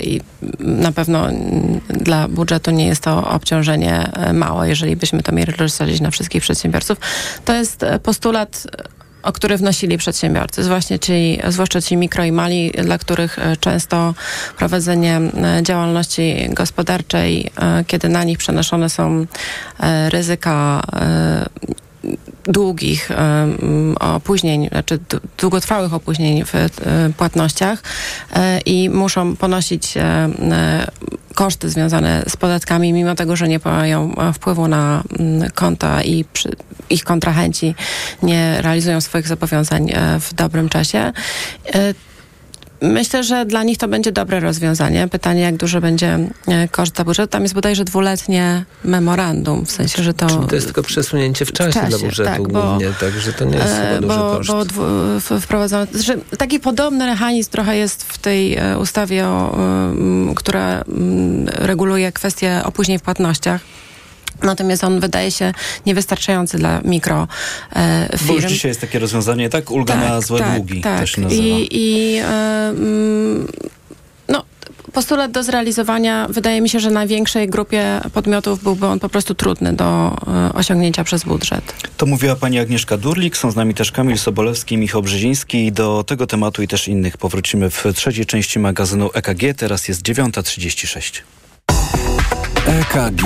i 0.00 0.20
na 0.60 0.92
pewno 0.92 1.28
dla 1.88 2.28
budżetu 2.28 2.70
nie 2.70 2.86
jest 2.86 3.02
to 3.02 3.28
obciążenie 3.30 4.10
małe, 4.32 4.68
jeżeli 4.68 4.96
byśmy 4.96 5.22
to 5.22 5.32
mieli 5.32 5.52
rozsadzić 5.52 6.00
na 6.00 6.10
wszystkich 6.10 6.42
przedsiębiorców. 6.42 6.98
To 7.44 7.54
jest 7.54 7.84
postulat 8.02 8.66
o 9.24 9.32
który 9.32 9.56
wnosili 9.56 9.98
przedsiębiorcy, 9.98 10.62
właśnie 10.62 10.98
ci, 10.98 11.38
zwłaszcza 11.48 11.80
ci 11.80 11.96
mikro 11.96 12.24
i 12.24 12.32
mali, 12.32 12.70
dla 12.70 12.98
których 12.98 13.38
e, 13.38 13.56
często 13.56 14.14
prowadzenie 14.58 15.16
e, 15.16 15.62
działalności 15.62 16.48
gospodarczej, 16.50 17.50
e, 17.56 17.84
kiedy 17.86 18.08
na 18.08 18.24
nich 18.24 18.38
przenoszone 18.38 18.90
są 18.90 19.26
ryzyka 20.08 20.82
długich 22.44 23.08
opóźnień, 24.00 24.68
znaczy 24.68 24.98
długotrwałych 25.38 25.94
opóźnień 25.94 26.44
w 26.44 26.54
e, 26.54 26.68
płatnościach 27.16 27.82
e, 28.32 28.60
i 28.60 28.90
muszą 28.90 29.36
ponosić 29.36 29.96
e, 29.96 30.28
koszty 31.34 31.70
związane 31.70 32.22
z 32.28 32.36
podatkami, 32.36 32.92
mimo 32.92 33.14
tego, 33.14 33.36
że 33.36 33.48
nie 33.48 33.60
mają 33.64 34.14
wpływu 34.34 34.68
na 34.68 35.02
mm, 35.18 35.50
konta 35.50 36.02
i 36.02 36.24
przy, 36.32 36.56
ich 36.90 37.04
kontrahenci 37.04 37.74
nie 38.22 38.62
realizują 38.62 39.00
swoich 39.00 39.28
zobowiązań 39.28 39.92
w 40.20 40.34
dobrym 40.34 40.68
czasie. 40.68 41.12
Myślę, 42.92 43.22
że 43.24 43.46
dla 43.46 43.62
nich 43.62 43.78
to 43.78 43.88
będzie 43.88 44.12
dobre 44.12 44.40
rozwiązanie. 44.40 45.08
Pytanie, 45.08 45.40
jak 45.40 45.56
duży 45.56 45.80
będzie 45.80 46.18
e, 46.48 46.68
koszt 46.68 46.96
za 46.96 47.04
budżet. 47.04 47.30
Tam 47.30 47.42
jest 47.42 47.54
bodajże 47.54 47.84
dwuletnie 47.84 48.64
memorandum, 48.84 49.66
w 49.66 49.70
sensie, 49.70 50.02
że 50.02 50.14
to... 50.14 50.26
Czyli 50.26 50.46
to 50.46 50.54
jest 50.54 50.66
tylko 50.66 50.82
przesunięcie 50.82 51.44
w 51.44 51.52
czasie, 51.52 51.80
dla 51.88 51.98
budżetu 51.98 52.30
tak, 52.30 52.48
bo- 52.48 52.62
głównie, 52.62 52.88
także 53.00 53.32
to 53.32 53.44
nie 53.44 53.56
jest 53.56 53.72
E, 53.72 53.94
chyba 53.94 54.00
duży 54.08 54.18
bo, 54.20 54.36
koszt. 54.36 54.50
bo 54.50 54.64
dwu, 54.64 54.82
w- 55.20 55.40
wprowadzono, 55.42 55.86
taki 56.38 56.60
podobny 56.60 57.06
mechanizm 57.06 57.50
trochę 57.50 57.76
jest 57.76 58.02
w 58.12 58.18
tej 58.18 58.54
e, 58.56 58.78
ustawie, 58.78 59.26
o, 59.26 59.56
która 60.36 60.84
reguluje 61.46 62.12
kwestie 62.12 62.60
opóźnień 62.64 62.98
w 62.98 63.02
płatnościach. 63.02 63.60
Natomiast 64.44 64.84
on 64.84 65.00
wydaje 65.00 65.30
się 65.30 65.52
niewystarczający 65.86 66.58
dla 66.58 66.80
mikro 66.84 67.28
e, 67.76 68.18
Bo 68.26 68.34
już 68.34 68.44
dzisiaj 68.44 68.68
jest 68.70 68.80
takie 68.80 68.98
rozwiązanie, 68.98 69.48
tak? 69.48 69.70
Ulga 69.70 69.96
na 69.96 70.20
złe 70.20 70.38
tak, 70.38 70.56
długi. 70.56 70.80
Tak. 70.80 71.00
To 71.00 71.06
się 71.06 71.20
nazywa. 71.20 71.42
I, 71.42 71.68
i 71.70 72.16
e, 72.18 72.24
mm, 72.68 73.46
no, 74.28 74.44
postulat 74.92 75.30
do 75.30 75.42
zrealizowania 75.42 76.26
wydaje 76.30 76.60
mi 76.60 76.68
się, 76.68 76.80
że 76.80 76.90
największej 76.90 77.48
grupie 77.48 78.00
podmiotów 78.12 78.62
byłby 78.62 78.86
on 78.86 79.00
po 79.00 79.08
prostu 79.08 79.34
trudny 79.34 79.72
do 79.72 80.16
e, 80.26 80.52
osiągnięcia 80.52 81.04
przez 81.04 81.24
budżet. 81.24 81.74
To 81.96 82.06
mówiła 82.06 82.36
pani 82.36 82.58
Agnieszka 82.58 82.96
Durlik, 82.96 83.36
są 83.36 83.50
z 83.50 83.56
nami 83.56 83.74
też 83.74 83.92
Kamil 83.92 84.18
Sobolewski, 84.18 84.76
Michał 84.76 85.02
Brzeziński. 85.02 85.72
Do 85.72 86.04
tego 86.04 86.26
tematu 86.26 86.62
i 86.62 86.68
też 86.68 86.88
innych 86.88 87.16
powrócimy 87.16 87.70
w 87.70 87.84
trzeciej 87.94 88.26
części 88.26 88.58
magazynu 88.58 89.10
EKG. 89.14 89.54
Teraz 89.56 89.88
jest 89.88 90.02
9.36. 90.02 91.22
EKG. 92.66 93.24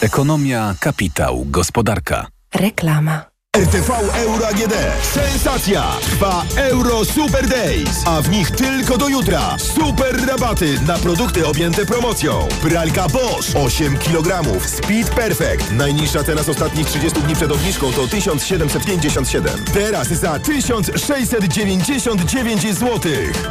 Ekonomia, 0.00 0.74
kapitał, 0.80 1.44
gospodarka. 1.50 2.26
Reklama. 2.54 3.37
RTV 3.58 3.90
Euro 4.14 4.46
AGD. 4.46 4.74
Sensacja! 5.02 5.82
Trwa 6.00 6.44
Euro 6.56 7.04
Super 7.04 7.48
Days, 7.48 8.02
a 8.06 8.22
w 8.22 8.30
nich 8.30 8.50
tylko 8.50 8.98
do 8.98 9.08
jutra 9.08 9.58
super 9.58 10.26
rabaty 10.26 10.80
na 10.86 10.98
produkty 10.98 11.46
objęte 11.46 11.86
promocją. 11.86 12.48
Pralka 12.62 13.08
Bosch 13.08 13.56
8 13.56 13.98
kg 13.98 14.42
Speed 14.66 15.14
Perfect. 15.14 15.72
Najniższa 15.72 16.24
teraz 16.24 16.48
ostatnich 16.48 16.86
30 16.86 17.22
dni 17.22 17.34
przed 17.34 17.52
obniżką 17.52 17.92
to 17.92 18.08
1757. 18.08 19.64
Teraz 19.74 20.08
za 20.08 20.38
1699 20.38 22.62
zł. 22.62 23.00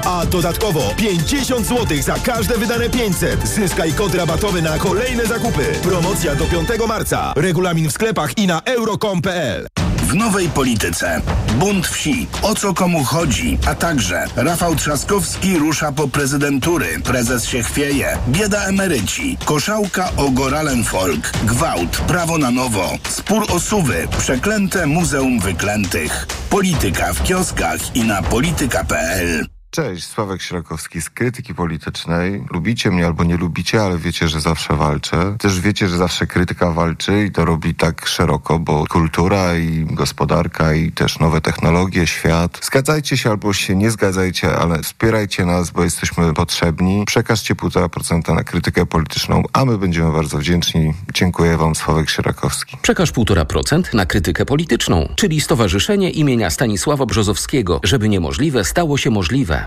A 0.06 0.26
dodatkowo 0.26 0.94
50 0.98 1.68
zł 1.68 1.98
za 2.02 2.14
każde 2.14 2.58
wydane 2.58 2.90
500. 2.90 3.48
Zyskaj 3.48 3.94
kod 3.94 4.16
rabatowy 4.16 4.62
na 4.62 4.78
kolejne 4.78 5.26
zakupy. 5.26 5.66
Promocja 5.84 6.36
do 6.36 6.46
5 6.46 6.70
marca. 6.88 7.34
Regulamin 7.36 7.90
w 7.90 7.92
sklepach 7.92 8.38
i 8.38 8.48
na 8.48 8.62
euro.com.pl. 8.66 9.68
W 10.08 10.16
nowej 10.16 10.50
polityce. 10.50 11.22
Bunt 11.60 11.88
wsi. 11.88 12.28
O 12.42 12.56
co 12.56 12.74
komu 12.74 13.04
chodzi? 13.04 13.58
A 13.68 13.76
także 13.76 14.26
Rafał 14.36 14.76
Trzaskowski 14.76 15.58
rusza 15.58 15.92
po 15.92 16.08
prezydentury. 16.08 17.00
Prezes 17.04 17.46
się 17.46 17.64
chwieje. 17.64 18.18
Bieda 18.28 18.66
emeryci. 18.66 19.38
Koszałka 19.46 20.10
o 20.18 20.32
Goralenfolk. 20.32 21.32
Gwałt. 21.46 21.98
Prawo 21.98 22.38
na 22.38 22.52
nowo. 22.52 22.98
Spór 23.10 23.46
o 23.52 23.60
suwy. 23.60 24.08
Przeklęte 24.18 24.86
Muzeum 24.86 25.40
Wyklętych. 25.40 26.28
Polityka 26.50 27.14
w 27.14 27.24
kioskach 27.24 27.96
i 27.96 28.04
na 28.04 28.22
polityka.pl. 28.22 29.57
Cześć, 29.78 30.08
Sławek 30.08 30.42
Śrakowski 30.42 31.02
z 31.02 31.10
Krytyki 31.10 31.56
Politycznej. 31.56 32.44
Lubicie 32.52 32.92
mnie 32.92 33.06
albo 33.06 33.24
nie 33.24 33.38
lubicie, 33.38 33.82
ale 33.84 33.98
wiecie, 33.98 34.28
że 34.28 34.42
zawsze 34.42 34.76
walczę. 34.76 35.36
Też 35.40 35.60
wiecie, 35.60 35.88
że 35.88 35.98
zawsze 35.98 36.28
krytyka 36.28 36.72
walczy 36.72 37.26
i 37.26 37.32
to 37.32 37.46
robi 37.46 37.76
tak 37.76 38.08
szeroko, 38.08 38.60
bo 38.60 38.86
kultura 38.90 39.56
i 39.56 39.86
gospodarka 39.86 40.74
i 40.74 40.92
też 40.92 41.20
nowe 41.20 41.42
technologie, 41.42 42.08
świat. 42.08 42.60
Zgadzajcie 42.64 43.18
się 43.18 43.30
albo 43.30 43.54
się 43.54 43.76
nie 43.76 43.92
zgadzajcie, 43.92 44.56
ale 44.58 44.84
wspierajcie 44.84 45.46
nas, 45.46 45.70
bo 45.70 45.84
jesteśmy 45.84 46.34
potrzebni. 46.34 47.04
Przekażcie 47.06 47.56
1,5% 47.56 48.36
na 48.36 48.44
krytykę 48.44 48.86
polityczną, 48.86 49.44
a 49.54 49.66
my 49.66 49.78
będziemy 49.78 50.12
bardzo 50.12 50.38
wdzięczni. 50.38 50.94
Dziękuję 51.14 51.58
wam, 51.58 51.76
Sławek 51.76 52.10
Śrakowski. 52.10 52.78
Przekaż 52.82 53.12
1,5% 53.12 53.94
na 53.94 54.06
krytykę 54.06 54.46
polityczną, 54.46 55.10
czyli 55.16 55.42
Stowarzyszenie 55.42 56.10
imienia 56.10 56.50
Stanisława 56.50 57.06
Brzozowskiego, 57.06 57.80
żeby 57.84 58.10
niemożliwe 58.10 58.64
stało 58.64 58.98
się 58.98 59.10
możliwe. 59.10 59.67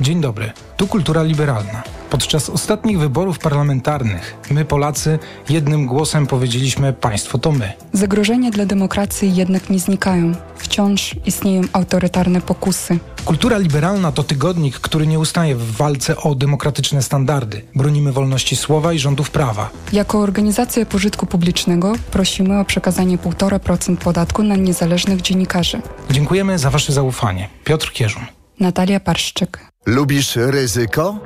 Dzień 0.00 0.20
dobry, 0.20 0.52
tu 0.76 0.86
Kultura 0.86 1.22
Liberalna. 1.22 1.82
Podczas 2.10 2.50
ostatnich 2.50 2.98
wyborów 2.98 3.38
parlamentarnych 3.38 4.36
my, 4.50 4.64
Polacy, 4.64 5.18
jednym 5.48 5.86
głosem 5.86 6.26
powiedzieliśmy: 6.26 6.92
Państwo 6.92 7.38
to 7.38 7.52
my. 7.52 7.72
Zagrożenia 7.92 8.50
dla 8.50 8.66
demokracji 8.66 9.36
jednak 9.36 9.70
nie 9.70 9.78
znikają. 9.78 10.32
Wciąż 10.56 11.14
istnieją 11.26 11.62
autorytarne 11.72 12.40
pokusy. 12.40 12.98
Kultura 13.24 13.58
Liberalna 13.58 14.12
to 14.12 14.22
tygodnik, 14.22 14.78
który 14.78 15.06
nie 15.06 15.18
ustaje 15.18 15.54
w 15.54 15.76
walce 15.76 16.16
o 16.16 16.34
demokratyczne 16.34 17.02
standardy. 17.02 17.62
Bronimy 17.74 18.12
wolności 18.12 18.56
słowa 18.56 18.92
i 18.92 18.98
rządów 18.98 19.30
prawa. 19.30 19.70
Jako 19.92 20.20
organizacja 20.20 20.86
pożytku 20.86 21.26
publicznego 21.26 21.92
prosimy 22.10 22.60
o 22.60 22.64
przekazanie 22.64 23.18
1,5% 23.18 23.96
podatku 23.96 24.42
na 24.42 24.56
niezależnych 24.56 25.20
dziennikarzy. 25.22 25.80
Dziękujemy 26.10 26.58
za 26.58 26.70
Wasze 26.70 26.92
zaufanie. 26.92 27.48
Piotr 27.64 27.92
Kierzun. 27.92 28.35
Natalia 28.60 29.00
Parszczyk. 29.00 29.58
Lubisz 29.86 30.36
ryzyko? 30.36 31.18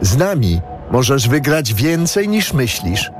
Z 0.00 0.16
nami 0.16 0.60
możesz 0.90 1.28
wygrać 1.28 1.74
więcej 1.74 2.28
niż 2.28 2.52
myślisz. 2.52 3.10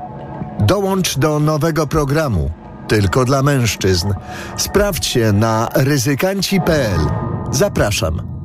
Dołącz 0.59 1.17
do 1.17 1.39
nowego 1.39 1.87
programu. 1.87 2.51
Tylko 2.87 3.25
dla 3.25 3.43
mężczyzn. 3.43 4.13
Sprawdź 4.57 5.05
się 5.05 5.33
na 5.33 5.69
ryzykanci.pl. 5.75 6.99
Zapraszam. 7.51 8.21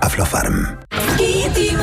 Aflofarm. 0.00 0.66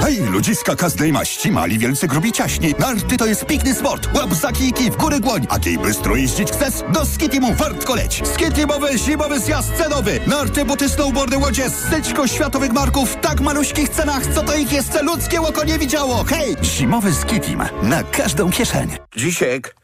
Hej, 0.01 0.19
ludziska 0.31 0.75
każdej 0.75 1.11
maści, 1.13 1.51
mali, 1.51 1.79
wielcy, 1.79 2.07
grubi, 2.07 2.31
ciaśni. 2.31 2.75
Narty 2.79 3.17
to 3.17 3.25
jest 3.25 3.45
piękny 3.45 3.75
sport. 3.75 4.09
Łap 4.15 4.33
za 4.33 4.51
kijki, 4.51 4.91
w 4.91 4.95
górę 4.97 5.19
dłoń. 5.19 5.47
A 5.49 5.59
kiej 5.59 5.77
bystro 5.77 6.15
jeździć 6.15 6.51
chcesz? 6.51 6.73
Do 6.93 7.05
Skitimu 7.05 7.53
wartko 7.53 7.95
leć. 7.95 8.21
Skitimowy 8.33 8.97
zimowy 8.97 9.39
zjazd 9.39 9.73
cenowy. 9.77 10.19
Narty, 10.27 10.65
buty, 10.65 10.89
snowboardy, 10.89 11.37
łodzie, 11.37 11.69
styczko 11.69 12.27
światowych 12.27 12.71
marków 12.71 13.11
w 13.11 13.15
tak 13.21 13.41
maluśkich 13.41 13.89
cenach, 13.89 14.27
co 14.35 14.41
to 14.43 14.55
ich 14.55 14.71
jeszcze 14.71 15.03
ludzkie 15.03 15.41
oko 15.41 15.63
nie 15.63 15.79
widziało. 15.79 16.23
Hej, 16.23 16.55
zimowy 16.63 17.13
Skitim. 17.13 17.63
Na 17.83 18.03
każdą 18.03 18.51
kieszeń. 18.51 18.97
Dzisiek, 19.15 19.75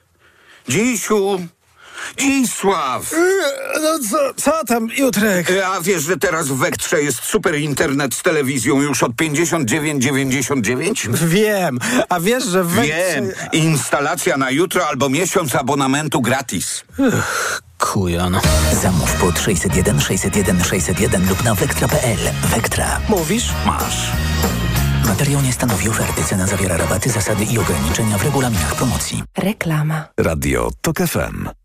Dzisiu, 0.70 1.40
Dzisław! 2.18 3.12
No 3.82 4.00
co, 4.12 4.34
co 4.34 4.66
tam, 4.66 4.88
Jutrek? 4.98 5.52
A 5.66 5.82
wiesz, 5.82 6.04
że 6.04 6.18
teraz 6.18 6.48
w 6.48 6.58
Wektrze 6.58 7.02
jest 7.02 7.24
super 7.24 7.56
internet 7.60 8.14
z 8.14 8.22
telewizją 8.22 8.82
już 8.82 9.04
od 9.04 9.12
59,99? 9.12 11.14
Wiem, 11.14 11.80
a 12.10 12.20
wiesz, 12.20 12.46
że 12.46 12.64
w 12.64 12.68
Wektrze... 12.68 12.96
Wiem, 13.16 13.32
instalacja 13.52 14.38
na 14.38 14.52
jutro 14.52 14.88
albo 14.88 15.10
miesiąc 15.10 15.56
abonamentu 15.56 16.22
gratis. 16.22 16.84
Ech, 17.00 17.62
kujon. 17.80 18.40
Zamów 18.82 19.14
pod 19.14 19.40
601 19.40 20.02
601 20.02 20.64
601 20.64 21.30
lub 21.30 21.44
na 21.44 21.56
wektra.pl. 21.56 22.18
Wektra. 22.44 23.02
Mówisz? 23.10 23.50
Masz. 23.66 24.12
Materiał 25.08 25.42
nie 25.42 25.54
stanowi 25.54 25.90
oferty. 25.90 26.24
Cena 26.24 26.48
zawiera 26.48 26.78
rabaty, 26.78 27.10
zasady 27.10 27.44
i 27.44 27.58
ograniczenia 27.60 28.18
w 28.18 28.24
regulaminach 28.24 28.76
promocji. 28.76 29.24
Reklama. 29.38 30.08
Radio 30.18 30.70
TOK 30.82 30.98
FM. 30.98 31.65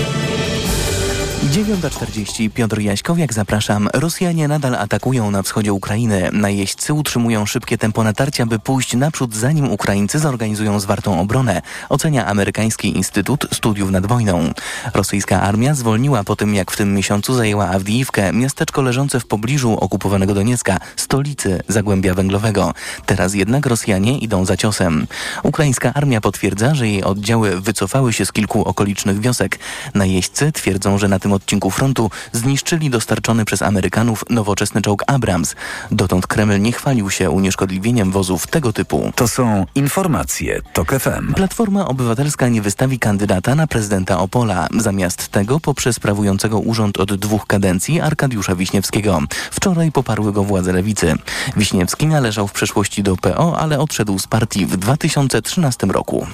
9.40 1.51 2.49
Piotr 2.49 2.79
Jaśkowiak, 2.79 3.33
zapraszam. 3.33 3.89
Rosjanie 3.93 4.47
nadal 4.47 4.75
atakują 4.75 5.31
na 5.31 5.43
wschodzie 5.43 5.73
Ukrainy. 5.73 6.29
Najeźdźcy 6.33 6.93
utrzymują 6.93 7.45
szybkie 7.45 7.77
tempo 7.77 8.03
natarcia, 8.03 8.45
by 8.45 8.59
pójść 8.59 8.93
naprzód, 8.93 9.35
zanim 9.35 9.71
Ukraińcy 9.71 10.19
zorganizują 10.19 10.79
zwartą 10.79 11.19
obronę, 11.21 11.61
ocenia 11.89 12.25
amerykański 12.25 12.97
Instytut 12.97 13.47
Studiów 13.53 13.91
nad 13.91 14.05
Wojną. 14.05 14.53
Rosyjska 14.93 15.41
armia 15.41 15.73
zwolniła 15.73 16.23
po 16.23 16.35
tym, 16.35 16.55
jak 16.55 16.71
w 16.71 16.77
tym 16.77 16.93
miesiącu 16.93 17.33
zajęła 17.33 17.67
Awdijiwkę, 17.69 18.33
miasteczko 18.33 18.81
leżące 18.81 19.19
w 19.19 19.25
pobliżu 19.25 19.77
okupowanego 19.79 20.33
Doniecka, 20.33 20.77
stolicy 20.95 21.63
Zagłębia 21.67 22.13
Węglowego. 22.13 22.73
Teraz 23.05 23.33
jednak 23.33 23.65
Rosjanie 23.65 24.17
idą 24.17 24.45
za 24.45 24.57
ciosem. 24.57 25.07
Ukraińska 25.43 25.93
armia 25.93 26.21
potwierdza, 26.21 26.75
że 26.75 26.87
jej 26.87 27.03
oddziały 27.03 27.61
wycofały 27.61 28.13
się 28.13 28.25
z 28.25 28.31
kilku 28.31 28.63
okolicznych 28.63 29.19
wiosek. 29.19 29.59
Najeźdźcy 29.93 30.51
twierdzą, 30.51 30.97
że 30.97 31.07
na 31.07 31.19
tym 31.19 31.40
odcinku 31.41 31.71
frontu 31.71 32.11
zniszczyli 32.31 32.89
dostarczony 32.89 33.45
przez 33.45 33.61
Amerykanów 33.61 34.23
nowoczesny 34.29 34.81
czołg 34.81 35.03
Abrams. 35.07 35.55
Dotąd 35.91 36.27
Kreml 36.27 36.61
nie 36.61 36.71
chwalił 36.71 37.09
się 37.09 37.29
unieszkodliwieniem 37.29 38.11
wozów 38.11 38.47
tego 38.47 38.73
typu. 38.73 39.11
To 39.15 39.27
są 39.27 39.65
informacje 39.75 40.61
TOK 40.73 40.91
FM. 40.99 41.33
Platforma 41.33 41.87
Obywatelska 41.87 42.47
nie 42.47 42.61
wystawi 42.61 42.99
kandydata 42.99 43.55
na 43.55 43.67
prezydenta 43.67 44.19
Opola. 44.19 44.67
Zamiast 44.77 45.27
tego 45.27 45.59
poprzez 45.59 45.95
sprawującego 45.95 46.59
urząd 46.59 46.99
od 46.99 47.15
dwóch 47.15 47.47
kadencji 47.47 48.01
Arkadiusza 48.01 48.55
Wiśniewskiego. 48.55 49.19
Wczoraj 49.51 49.91
poparły 49.91 50.33
go 50.33 50.43
władze 50.43 50.73
lewicy. 50.73 51.15
Wiśniewski 51.57 52.07
należał 52.07 52.47
w 52.47 52.51
przeszłości 52.51 53.03
do 53.03 53.17
PO, 53.17 53.59
ale 53.59 53.79
odszedł 53.79 54.19
z 54.19 54.27
partii 54.27 54.65
w 54.65 54.77
2013 54.77 55.87
roku. 55.87 56.27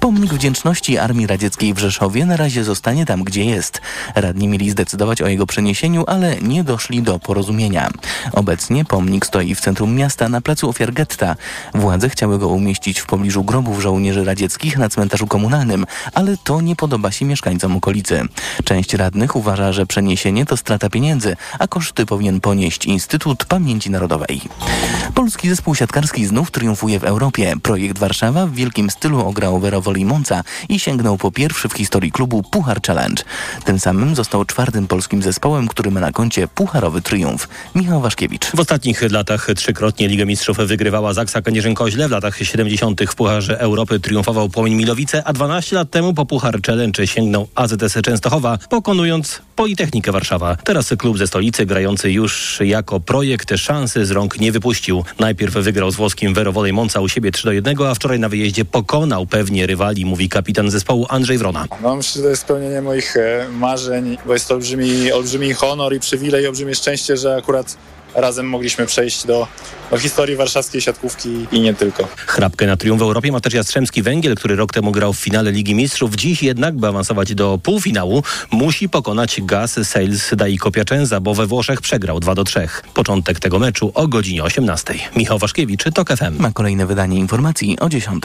Pomnik 0.00 0.34
wdzięczności 0.34 0.98
Armii 0.98 1.26
Radzieckiej 1.26 1.74
w 1.74 1.78
Rzeszowie 1.78 2.26
na 2.26 2.36
razie 2.36 2.64
zostanie 2.64 3.06
tam, 3.06 3.24
gdzie 3.24 3.44
jest. 3.44 3.80
Radni 4.14 4.39
mieli 4.48 4.70
zdecydować 4.70 5.22
o 5.22 5.28
jego 5.28 5.46
przeniesieniu, 5.46 6.04
ale 6.06 6.36
nie 6.36 6.64
doszli 6.64 7.02
do 7.02 7.18
porozumienia. 7.18 7.90
Obecnie 8.32 8.84
pomnik 8.84 9.26
stoi 9.26 9.54
w 9.54 9.60
centrum 9.60 9.94
miasta 9.94 10.28
na 10.28 10.40
placu 10.40 10.68
ofiar 10.68 10.92
getta. 10.92 11.36
Władze 11.74 12.08
chciały 12.08 12.38
go 12.38 12.48
umieścić 12.48 13.00
w 13.00 13.06
pobliżu 13.06 13.44
grobów 13.44 13.80
żołnierzy 13.80 14.24
radzieckich 14.24 14.78
na 14.78 14.88
cmentarzu 14.88 15.26
komunalnym, 15.26 15.86
ale 16.14 16.36
to 16.44 16.60
nie 16.60 16.76
podoba 16.76 17.10
się 17.12 17.24
mieszkańcom 17.24 17.76
okolicy. 17.76 18.22
Część 18.64 18.94
radnych 18.94 19.36
uważa, 19.36 19.72
że 19.72 19.86
przeniesienie 19.86 20.46
to 20.46 20.56
strata 20.56 20.90
pieniędzy, 20.90 21.36
a 21.58 21.66
koszty 21.66 22.06
powinien 22.06 22.40
ponieść 22.40 22.86
Instytut 22.86 23.44
Pamięci 23.44 23.90
Narodowej. 23.90 24.40
Polski 25.14 25.48
zespół 25.48 25.74
siatkarski 25.74 26.26
znów 26.26 26.50
triumfuje 26.50 27.00
w 27.00 27.04
Europie. 27.04 27.54
Projekt 27.62 27.98
Warszawa 27.98 28.46
w 28.46 28.54
wielkim 28.54 28.90
stylu 28.90 29.26
ograł 29.26 29.60
Werowoli 29.60 30.04
Monca 30.04 30.42
i 30.68 30.78
sięgnął 30.78 31.16
po 31.18 31.30
pierwszy 31.30 31.68
w 31.68 31.72
historii 31.72 32.12
klubu 32.12 32.42
Puchar 32.42 32.82
Challenge. 32.86 33.22
Tym 33.64 33.78
samym 33.80 34.14
został 34.14 34.29
czwartym 34.44 34.86
polskim 34.86 35.22
zespołem, 35.22 35.68
który 35.68 35.90
ma 35.90 36.00
na 36.00 36.12
koncie 36.12 36.48
pucharowy 36.48 37.02
triumf. 37.02 37.48
Michał 37.74 38.00
Waszkiewicz. 38.00 38.46
W 38.46 38.60
ostatnich 38.60 39.12
latach 39.12 39.46
trzykrotnie 39.56 40.08
Ligę 40.08 40.26
Mistrzów 40.26 40.56
wygrywała 40.56 41.12
Zaksa 41.12 41.40
Kędzierzyn-Koźle. 41.40 42.08
W 42.08 42.10
latach 42.10 42.38
70. 42.38 43.00
w 43.08 43.14
Pucharze 43.14 43.60
Europy 43.60 44.00
triumfował 44.00 44.48
Płomień 44.48 44.74
Milowice, 44.74 45.24
a 45.24 45.32
12 45.32 45.76
lat 45.76 45.90
temu 45.90 46.14
po 46.14 46.26
Puchar 46.26 46.62
Challenge 46.66 47.06
sięgnął 47.06 47.48
AZS 47.54 47.94
Częstochowa, 48.02 48.58
pokonując 48.70 49.42
Politechnikę 49.60 50.12
Warszawa. 50.12 50.56
Teraz 50.64 50.94
klub 50.98 51.18
ze 51.18 51.26
stolicy, 51.26 51.66
grający 51.66 52.12
już 52.12 52.58
jako 52.64 53.00
projekt, 53.00 53.52
szansy 53.56 54.06
z 54.06 54.10
rąk 54.10 54.40
nie 54.40 54.52
wypuścił. 54.52 55.04
Najpierw 55.18 55.54
wygrał 55.54 55.90
z 55.90 55.96
włoskim 55.96 56.34
Werowolej 56.34 56.72
Monca 56.72 57.00
u 57.00 57.08
siebie 57.08 57.32
3 57.32 57.44
do 57.44 57.52
1, 57.52 57.76
a 57.82 57.94
wczoraj 57.94 58.18
na 58.18 58.28
wyjeździe 58.28 58.64
pokonał 58.64 59.26
pewnie 59.26 59.66
rywali, 59.66 60.04
mówi 60.04 60.28
kapitan 60.28 60.70
zespołu 60.70 61.06
Andrzej 61.08 61.38
Wrona. 61.38 61.66
No 61.82 61.96
myślę, 61.96 62.12
że 62.18 62.22
to 62.22 62.28
jest 62.28 62.42
spełnienie 62.42 62.82
moich 62.82 63.16
e, 63.16 63.46
marzeń, 63.52 64.18
bo 64.26 64.32
jest 64.32 64.48
to 64.48 64.54
olbrzymi, 64.54 65.12
olbrzymi 65.12 65.52
honor 65.52 65.94
i 65.94 66.00
przywilej, 66.00 66.46
olbrzymie 66.46 66.74
szczęście, 66.74 67.16
że 67.16 67.36
akurat 67.36 67.76
razem 68.14 68.48
mogliśmy 68.48 68.86
przejść 68.86 69.26
do, 69.26 69.46
do 69.90 69.98
historii 69.98 70.36
warszawskiej 70.36 70.80
siatkówki 70.80 71.46
i 71.52 71.60
nie 71.60 71.74
tylko. 71.74 72.08
Chrapkę 72.26 72.66
na 72.66 72.76
triumf 72.76 73.00
w 73.00 73.02
Europie 73.02 73.32
ma 73.32 73.40
też 73.40 73.54
Jastrzębski 73.54 74.02
Węgiel, 74.02 74.34
który 74.34 74.56
rok 74.56 74.72
temu 74.72 74.92
grał 74.92 75.12
w 75.12 75.18
finale 75.18 75.52
Ligi 75.52 75.74
Mistrzów. 75.74 76.14
Dziś 76.14 76.42
jednak, 76.42 76.76
by 76.76 76.86
awansować 76.86 77.34
do 77.34 77.58
półfinału, 77.62 78.22
musi 78.50 78.88
pokonać 78.88 79.40
Gaz 79.42 79.88
Sales 79.88 80.30
Daiko 80.36 80.70
Piacenza, 80.70 81.20
bo 81.20 81.34
we 81.34 81.46
Włoszech 81.46 81.80
przegrał 81.80 82.20
2 82.20 82.34
do 82.34 82.44
3. 82.44 82.68
Początek 82.94 83.40
tego 83.40 83.58
meczu 83.58 83.92
o 83.94 84.08
godzinie 84.08 84.44
18. 84.44 84.94
Michał 85.16 85.38
Waszkiewicz, 85.38 85.84
TOK 85.94 86.08
FM. 86.16 86.38
Ma 86.38 86.52
kolejne 86.52 86.86
wydanie 86.86 87.18
informacji 87.18 87.78
o 87.80 87.88
10. 87.88 88.22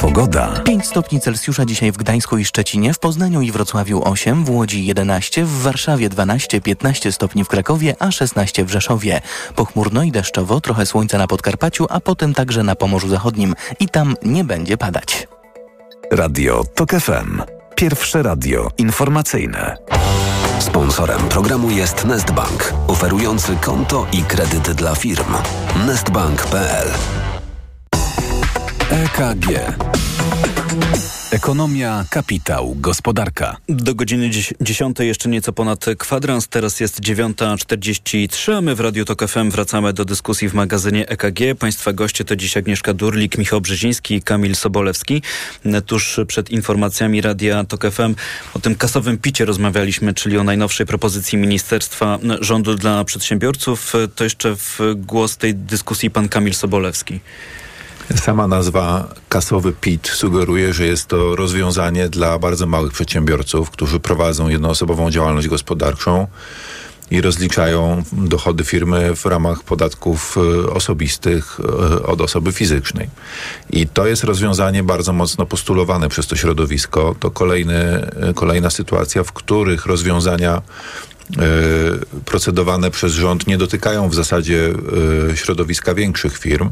Pogoda. 0.00 0.60
5 0.64 0.86
stopni 0.86 1.20
Celsjusza 1.20 1.64
dzisiaj 1.64 1.92
w 1.92 1.96
Gdańsku 1.96 2.38
i 2.38 2.44
Szczecinie, 2.44 2.94
w 2.94 2.98
Poznaniu 2.98 3.40
i 3.40 3.52
Wrocławiu 3.52 4.02
8, 4.04 4.44
w 4.44 4.50
Łodzi 4.50 4.86
11, 4.86 5.44
w 5.44 5.62
Warszawie 5.62 6.08
12, 6.08 6.60
15 6.60 7.12
stopni 7.12 7.44
w 7.44 7.48
Krakowie, 7.48 7.94
a 7.98 8.10
16 8.10 8.64
w 8.64 8.70
Rzeszowie. 8.70 9.20
Pochmurno 9.56 10.02
i 10.02 10.12
deszczowo, 10.12 10.60
trochę 10.60 10.86
słońca 10.86 11.18
na 11.18 11.26
Podkarpaciu, 11.26 11.86
a 11.90 12.00
potem 12.00 12.34
także 12.34 12.62
na 12.62 12.74
Pomorzu 12.74 13.08
Zachodnim 13.08 13.54
i 13.80 13.88
tam 13.88 14.14
nie 14.22 14.44
będzie 14.44 14.76
padać. 14.76 15.28
Radio 16.12 16.64
TOK 16.74 16.90
FM. 16.90 17.42
Pierwsze 17.74 18.22
radio 18.22 18.70
informacyjne. 18.78 19.76
Sponsorem 20.58 21.20
programu 21.20 21.70
jest 21.70 22.04
Nestbank, 22.04 22.74
oferujący 22.86 23.56
konto 23.56 24.06
i 24.12 24.22
kredyt 24.22 24.70
dla 24.70 24.94
firm. 24.94 25.34
Nestbank.pl 25.86 26.88
EKG 28.90 29.46
Ekonomia, 31.30 32.04
kapitał, 32.10 32.76
gospodarka. 32.80 33.56
Do 33.68 33.94
godziny 33.94 34.30
10 34.60 34.98
jeszcze 35.00 35.28
nieco 35.28 35.52
ponad 35.52 35.84
kwadrans, 35.98 36.48
teraz 36.48 36.80
jest 36.80 37.00
9.43, 37.00 38.52
a 38.52 38.60
my 38.60 38.74
w 38.74 38.80
Radiu 38.80 39.04
Tok 39.04 39.28
FM 39.28 39.50
wracamy 39.50 39.92
do 39.92 40.04
dyskusji 40.04 40.48
w 40.48 40.54
magazynie 40.54 41.08
EKG. 41.08 41.58
Państwa 41.58 41.92
goście 41.92 42.24
to 42.24 42.36
dziś 42.36 42.56
Agnieszka 42.56 42.94
Durlik, 42.94 43.38
Michał 43.38 43.60
Brzeziński 43.60 44.14
i 44.14 44.22
Kamil 44.22 44.54
Sobolewski. 44.54 45.22
Tuż 45.86 46.20
przed 46.26 46.50
informacjami 46.50 47.20
Radia 47.20 47.64
Tok 47.64 47.90
FM 47.90 48.14
o 48.54 48.58
tym 48.58 48.74
kasowym 48.74 49.18
picie 49.18 49.44
rozmawialiśmy, 49.44 50.14
czyli 50.14 50.38
o 50.38 50.44
najnowszej 50.44 50.86
propozycji 50.86 51.38
Ministerstwa 51.38 52.18
Rządu 52.40 52.74
dla 52.74 53.04
Przedsiębiorców. 53.04 53.92
To 54.14 54.24
jeszcze 54.24 54.56
w 54.56 54.78
głos 54.96 55.36
tej 55.36 55.54
dyskusji 55.54 56.10
pan 56.10 56.28
Kamil 56.28 56.54
Sobolewski. 56.54 57.20
Sama 58.16 58.46
nazwa 58.46 59.08
kasowy 59.28 59.72
PIT 59.72 60.08
sugeruje, 60.08 60.72
że 60.72 60.86
jest 60.86 61.06
to 61.06 61.36
rozwiązanie 61.36 62.08
dla 62.08 62.38
bardzo 62.38 62.66
małych 62.66 62.92
przedsiębiorców, 62.92 63.70
którzy 63.70 64.00
prowadzą 64.00 64.48
jednoosobową 64.48 65.10
działalność 65.10 65.48
gospodarczą 65.48 66.26
i 67.10 67.20
rozliczają 67.20 68.02
dochody 68.12 68.64
firmy 68.64 69.16
w 69.16 69.26
ramach 69.26 69.62
podatków 69.62 70.36
e, 70.36 70.70
osobistych 70.70 71.60
e, 71.60 72.02
od 72.02 72.20
osoby 72.20 72.52
fizycznej. 72.52 73.08
I 73.70 73.86
to 73.86 74.06
jest 74.06 74.24
rozwiązanie 74.24 74.82
bardzo 74.82 75.12
mocno 75.12 75.46
postulowane 75.46 76.08
przez 76.08 76.26
to 76.26 76.36
środowisko. 76.36 77.14
To 77.20 77.30
kolejny, 77.30 77.74
e, 77.74 78.34
kolejna 78.34 78.70
sytuacja, 78.70 79.24
w 79.24 79.32
których 79.32 79.86
rozwiązania 79.86 80.62
procedowane 82.24 82.90
przez 82.90 83.12
rząd 83.12 83.46
nie 83.46 83.58
dotykają 83.58 84.08
w 84.08 84.14
zasadzie 84.14 84.72
środowiska 85.34 85.94
większych 85.94 86.38
firm, 86.38 86.70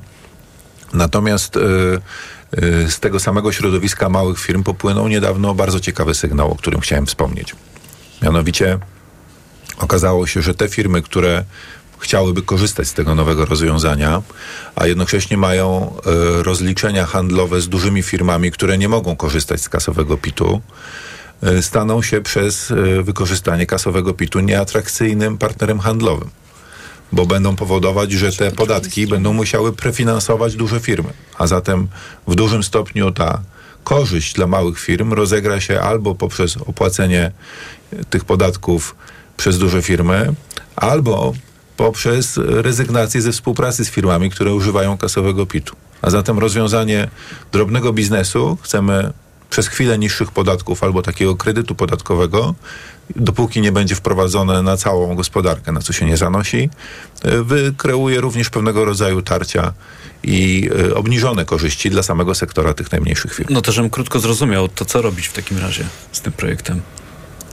Natomiast 0.93 1.57
y, 1.57 1.61
y, 2.63 2.91
z 2.91 3.01
tego 3.01 3.21
samego 3.21 3.53
środowiska 3.53 4.09
małych 4.09 4.39
firm 4.39 4.63
popłynął 4.63 5.09
niedawno 5.09 5.55
bardzo 5.55 5.81
ciekawy 5.81 6.15
sygnał, 6.15 6.53
o 6.53 6.55
którym 6.55 6.81
chciałem 6.81 7.07
wspomnieć. 7.07 7.55
Mianowicie 8.23 8.79
okazało 9.79 10.27
się, 10.27 10.43
że 10.43 10.55
te 10.55 10.69
firmy, 10.69 11.03
które 11.03 11.45
chciałyby 11.99 12.43
korzystać 12.43 12.89
z 12.89 12.93
tego 12.93 13.15
nowego 13.15 13.45
rozwiązania, 13.45 14.23
a 14.77 14.87
jednocześnie 14.87 15.37
mają 15.37 15.97
y, 16.41 16.43
rozliczenia 16.43 17.07
handlowe 17.07 17.61
z 17.61 17.69
dużymi 17.69 18.03
firmami, 18.03 18.51
które 18.51 18.79
nie 18.79 18.89
mogą 18.89 19.17
korzystać 19.17 19.61
z 19.61 19.69
kasowego 19.69 20.17
PIT-u, 20.17 20.61
staną 21.61 22.03
się 22.03 22.21
przez 22.21 22.73
wykorzystanie 23.03 23.67
kasowego 23.67 24.15
PIT-u 24.15 24.41
nieatrakcyjnym 24.41 25.39
partnerem 25.39 25.81
handlowym 25.81 26.31
bo 27.13 27.27
będą 27.27 27.57
powodować, 27.57 28.13
że 28.13 28.33
te 28.33 28.51
podatki 28.51 29.07
będą 29.07 29.33
musiały 29.33 29.73
prefinansować 29.73 30.57
duże 30.57 30.81
firmy. 30.81 31.13
A 31.39 31.47
zatem 31.47 31.89
w 32.27 32.35
dużym 32.35 32.63
stopniu 32.63 33.13
ta 33.13 33.43
korzyść 33.85 34.35
dla 34.35 34.47
małych 34.47 34.81
firm 34.81 35.13
rozegra 35.13 35.61
się 35.61 35.81
albo 35.81 36.15
poprzez 36.15 36.57
opłacenie 36.57 37.33
tych 38.11 38.25
podatków 38.25 38.97
przez 39.37 39.59
duże 39.59 39.83
firmy, 39.83 40.35
albo 40.77 41.33
poprzez 41.77 42.37
rezygnację 42.37 43.23
ze 43.23 43.33
współpracy 43.33 43.85
z 43.85 43.91
firmami, 43.91 44.31
które 44.31 44.55
używają 44.55 44.99
kasowego 44.99 45.47
PIT-u. 45.47 45.77
A 46.03 46.11
zatem 46.11 46.39
rozwiązanie 46.39 47.09
drobnego 47.53 47.93
biznesu 47.93 48.59
chcemy 48.63 49.13
przez 49.51 49.69
chwilę 49.69 49.99
niższych 49.99 50.31
podatków 50.31 50.83
albo 50.83 51.03
takiego 51.03 51.37
kredytu 51.37 51.75
podatkowego 51.75 52.55
dopóki 53.17 53.61
nie 53.61 53.73
będzie 53.73 53.95
wprowadzone 53.95 54.63
na 54.63 54.77
całą 54.77 55.15
gospodarkę, 55.15 55.73
na 55.73 55.81
co 55.81 55.93
się 55.93 56.07
nie 56.07 56.17
zanosi, 56.17 56.71
e, 57.23 57.43
wykreuje 57.43 58.21
również 58.21 58.51
pewnego 58.51 58.85
rodzaju 58.85 59.23
tarcia 59.23 59.73
i 60.23 60.71
e, 60.91 60.95
obniżone 60.95 61.45
korzyści 61.45 61.91
dla 61.91 62.03
samego 62.03 62.35
sektora 62.35 62.75
tych 62.75 62.93
najmniejszych 62.93 63.35
firm. 63.35 63.55
No 63.55 63.63
to, 63.63 63.73
żebym 63.73 63.91
krótko 63.91 64.21
zrozumiał, 64.21 64.69
to 64.69 64.85
co 64.85 65.03
robić 65.03 65.27
w 65.27 65.33
takim 65.33 65.59
razie 65.59 65.85
z 66.13 66.21
tym 66.21 66.33
projektem? 66.33 66.81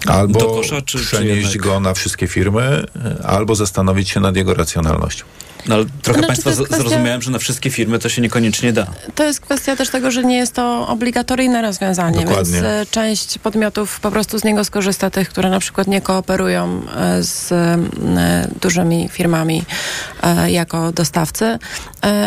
Albo 0.07 0.39
kosza, 0.39 0.81
czy, 0.81 0.99
przenieść 0.99 1.51
czy 1.51 1.57
go 1.57 1.79
na 1.79 1.93
wszystkie 1.93 2.27
firmy, 2.27 2.85
albo 3.23 3.55
zastanowić 3.55 4.09
się 4.09 4.19
nad 4.19 4.35
jego 4.35 4.53
racjonalnością. 4.53 5.25
No, 5.67 5.75
ale 5.75 5.85
trochę 6.01 6.19
znaczy, 6.19 6.27
Państwa 6.27 6.51
kwestia... 6.51 6.77
zrozumiałem, 6.77 7.21
że 7.21 7.31
na 7.31 7.39
wszystkie 7.39 7.69
firmy 7.69 7.99
to 7.99 8.09
się 8.09 8.21
niekoniecznie 8.21 8.73
da. 8.73 8.87
To 9.15 9.23
jest 9.23 9.39
kwestia 9.39 9.75
też 9.75 9.89
tego, 9.89 10.11
że 10.11 10.23
nie 10.23 10.37
jest 10.37 10.53
to 10.53 10.87
obligatoryjne 10.87 11.61
rozwiązanie, 11.61 12.25
Dokładnie. 12.25 12.53
więc 12.53 12.65
e, 12.65 12.85
część 12.91 13.37
podmiotów 13.37 13.99
po 13.99 14.11
prostu 14.11 14.39
z 14.39 14.43
niego 14.43 14.63
skorzysta, 14.63 15.09
tych, 15.09 15.29
które 15.29 15.49
na 15.49 15.59
przykład 15.59 15.87
nie 15.87 16.01
kooperują 16.01 16.81
e, 16.95 17.23
z 17.23 17.51
e, 17.51 17.77
dużymi 18.61 19.09
firmami 19.09 19.63
jako 20.47 20.91
dostawcy. 20.91 21.59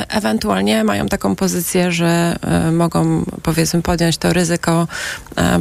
Ewentualnie 0.09 0.85
mają 0.85 1.09
taką 1.09 1.37
pozycję, 1.37 1.93
że 1.93 2.37
mogą 2.73 3.25
powiedzmy 3.43 3.83
podjąć 3.83 4.19
to 4.19 4.33
ryzyko, 4.33 4.89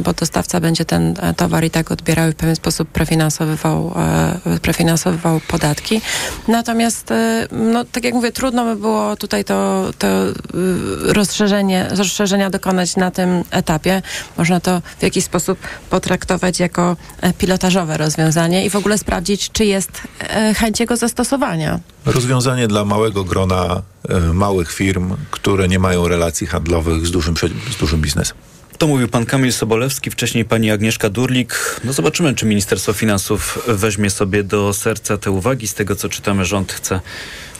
bo 0.00 0.12
dostawca 0.12 0.60
będzie 0.60 0.84
ten 0.84 1.14
towar 1.36 1.64
i 1.64 1.70
tak 1.70 1.90
odbierał 1.90 2.05
i 2.08 2.32
w 2.32 2.36
pewien 2.36 2.56
sposób 2.56 2.88
prefinansowywał, 2.88 3.94
prefinansowywał 4.62 5.40
podatki. 5.48 6.00
Natomiast 6.48 7.12
no 7.52 7.84
tak 7.84 8.04
jak 8.04 8.14
mówię, 8.14 8.32
trudno 8.32 8.64
by 8.64 8.76
było 8.76 9.16
tutaj 9.16 9.44
to, 9.44 9.90
to 9.98 10.06
y, 10.28 10.32
rozszerzenie, 11.12 11.86
rozszerzenia 11.90 12.50
dokonać 12.50 12.96
na 12.96 13.10
tym 13.10 13.44
etapie. 13.50 14.02
Można 14.38 14.60
to 14.60 14.82
w 14.98 15.02
jakiś 15.02 15.24
sposób 15.24 15.58
potraktować 15.90 16.60
jako 16.60 16.96
e, 17.20 17.32
pilotażowe 17.32 17.96
rozwiązanie 17.96 18.66
i 18.66 18.70
w 18.70 18.76
ogóle 18.76 18.98
sprawdzić, 18.98 19.50
czy 19.52 19.64
jest 19.64 19.90
e, 20.20 20.54
chęć 20.54 20.80
jego 20.80 20.96
zastosowania. 20.96 21.80
Rozwiązanie 22.06 22.68
dla 22.68 22.84
małego 22.84 23.24
grona 23.24 23.82
e, 24.08 24.20
małych 24.20 24.72
firm, 24.72 25.16
które 25.30 25.68
nie 25.68 25.78
mają 25.78 26.08
relacji 26.08 26.46
handlowych 26.46 27.06
z 27.06 27.10
dużym, 27.10 27.34
z 27.70 27.76
dużym 27.76 28.00
biznesem. 28.00 28.36
To 28.78 28.86
mówił 28.86 29.08
pan 29.08 29.26
Kamil 29.26 29.52
Sobolewski, 29.52 30.10
wcześniej 30.10 30.44
pani 30.44 30.70
Agnieszka 30.70 31.10
Durlik. 31.10 31.80
No 31.84 31.92
zobaczymy, 31.92 32.34
czy 32.34 32.46
Ministerstwo 32.46 32.92
Finansów 32.92 33.58
weźmie 33.66 34.10
sobie 34.10 34.42
do 34.44 34.72
serca 34.72 35.18
te 35.18 35.30
uwagi. 35.30 35.68
Z 35.68 35.74
tego, 35.74 35.96
co 35.96 36.08
czytamy, 36.08 36.44
rząd 36.44 36.72
chce 36.72 37.00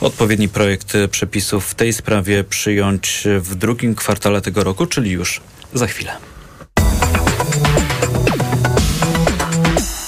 odpowiedni 0.01 0.49
projekt 0.49 0.93
przepisów 1.11 1.67
w 1.67 1.75
tej 1.75 1.93
sprawie 1.93 2.43
przyjąć 2.43 3.23
w 3.39 3.55
drugim 3.55 3.95
kwartale 3.95 4.41
tego 4.41 4.63
roku, 4.63 4.85
czyli 4.85 5.11
już 5.11 5.41
za 5.73 5.87
chwilę. 5.87 6.17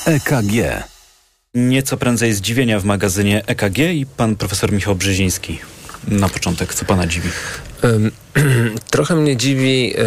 EKG. 0.05 0.83
Nieco 1.53 1.97
prędzej 1.97 2.33
zdziwienia 2.33 2.79
w 2.79 2.85
magazynie 2.85 3.45
EKG 3.45 3.77
i 3.77 4.05
pan 4.17 4.35
profesor 4.35 4.71
Michał 4.71 4.95
Brzeziński. 4.95 5.59
Na 6.07 6.29
początek, 6.29 6.73
co 6.73 6.85
pana 6.85 7.07
dziwi? 7.07 7.29
Trochę 8.91 9.15
mnie 9.15 9.37
dziwi 9.37 9.93
e, 9.97 10.03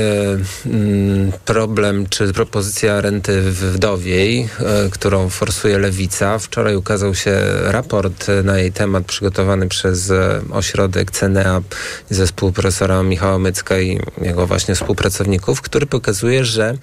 mm, 0.67 1.33
problem 1.45 2.07
czy 2.09 2.33
propozycja 2.33 3.01
renty 3.01 3.43
wdowiej, 3.43 4.49
e, 4.59 4.91
którą 4.91 5.29
forsuje 5.29 5.79
Lewica. 5.79 6.39
Wczoraj 6.39 6.77
ukazał 6.77 7.15
się 7.15 7.41
raport 7.65 8.27
na 8.45 8.59
jej 8.59 8.73
temat 8.73 9.05
przygotowany 9.05 9.69
przez 9.69 10.11
e, 10.11 10.41
ośrodek 10.51 11.11
CNEA 11.11 11.63
zespół 12.11 12.53
profesora 12.53 13.03
Michała 13.03 13.39
Mycka 13.39 13.81
i 13.81 14.01
jego 14.23 14.47
właśnie 14.47 14.75
współpracowników, 14.75 15.63
który 15.63 15.87
pokazuje, 15.87 16.45
że 16.45 16.79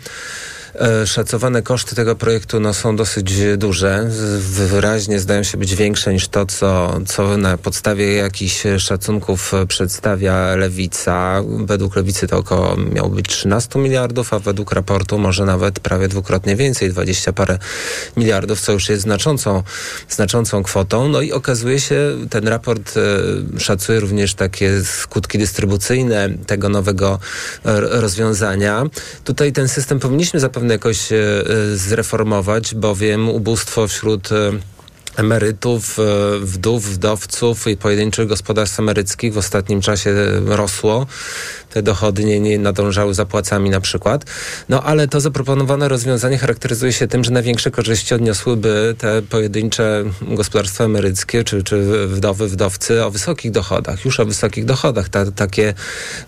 szacowane 1.05 1.61
koszty 1.61 1.95
tego 1.95 2.15
projektu 2.15 2.59
no, 2.59 2.73
są 2.73 2.95
dosyć 2.95 3.33
duże. 3.57 4.09
Wyraźnie 4.39 5.19
zdają 5.19 5.43
się 5.43 5.57
być 5.57 5.75
większe 5.75 6.13
niż 6.13 6.27
to, 6.27 6.45
co, 6.45 6.99
co 7.07 7.37
na 7.37 7.57
podstawie 7.57 8.13
jakichś 8.13 8.63
szacunków 8.77 9.51
przedstawia 9.67 10.55
Lewica. 10.55 11.43
Według 11.65 11.95
Lewicy 11.95 12.27
to 12.27 12.37
około 12.37 12.77
miało 12.77 13.09
być 13.09 13.27
13 13.27 13.79
miliardów, 13.79 14.33
a 14.33 14.39
według 14.39 14.71
raportu 14.71 15.17
może 15.17 15.45
nawet 15.45 15.79
prawie 15.79 16.07
dwukrotnie 16.07 16.55
więcej, 16.55 16.89
20 16.89 17.33
parę 17.33 17.57
miliardów, 18.17 18.61
co 18.61 18.71
już 18.71 18.89
jest 18.89 19.01
znaczącą, 19.01 19.63
znaczącą 20.09 20.63
kwotą. 20.63 21.09
No 21.09 21.21
i 21.21 21.31
okazuje 21.31 21.79
się, 21.79 22.17
ten 22.29 22.47
raport 22.47 22.93
e, 22.97 23.59
szacuje 23.59 23.99
również 23.99 24.33
takie 24.33 24.83
skutki 24.83 25.37
dystrybucyjne 25.37 26.29
tego 26.47 26.69
nowego 26.69 27.19
e, 27.65 27.79
rozwiązania. 27.79 28.83
Tutaj 29.23 29.53
ten 29.53 29.67
system 29.67 29.99
powinniśmy 29.99 30.39
zapewne 30.39 30.68
pewno 30.69 30.73
jakoś 30.73 31.11
e, 31.11 31.15
e, 31.15 31.77
zreformować, 31.77 32.75
bowiem 32.75 33.29
ubóstwo 33.29 33.87
wśród 33.87 34.31
e, 34.31 34.51
emerytów, 35.15 35.97
wdów, 36.41 36.85
wdowców 36.85 37.67
i 37.67 37.77
pojedynczych 37.77 38.27
gospodarstw 38.27 38.79
emeryckich 38.79 39.33
w 39.33 39.37
ostatnim 39.37 39.81
czasie 39.81 40.15
rosło. 40.45 41.05
Te 41.69 41.83
dochody 41.83 42.25
nie, 42.25 42.39
nie 42.39 42.59
nadążały 42.59 43.13
za 43.13 43.25
płacami 43.25 43.69
na 43.69 43.81
przykład. 43.81 44.25
No 44.69 44.83
ale 44.83 45.07
to 45.07 45.21
zaproponowane 45.21 45.87
rozwiązanie 45.87 46.37
charakteryzuje 46.37 46.93
się 46.93 47.07
tym, 47.07 47.23
że 47.23 47.31
największe 47.31 47.71
korzyści 47.71 48.15
odniosłyby 48.15 48.95
te 48.97 49.21
pojedyncze 49.21 50.03
gospodarstwa 50.21 50.83
emeryckie 50.83 51.43
czy, 51.43 51.63
czy 51.63 52.07
wdowy, 52.07 52.47
wdowcy 52.47 53.05
o 53.05 53.11
wysokich 53.11 53.51
dochodach, 53.51 54.05
już 54.05 54.19
o 54.19 54.25
wysokich 54.25 54.65
dochodach. 54.65 55.09
Ta, 55.09 55.31
takie 55.31 55.73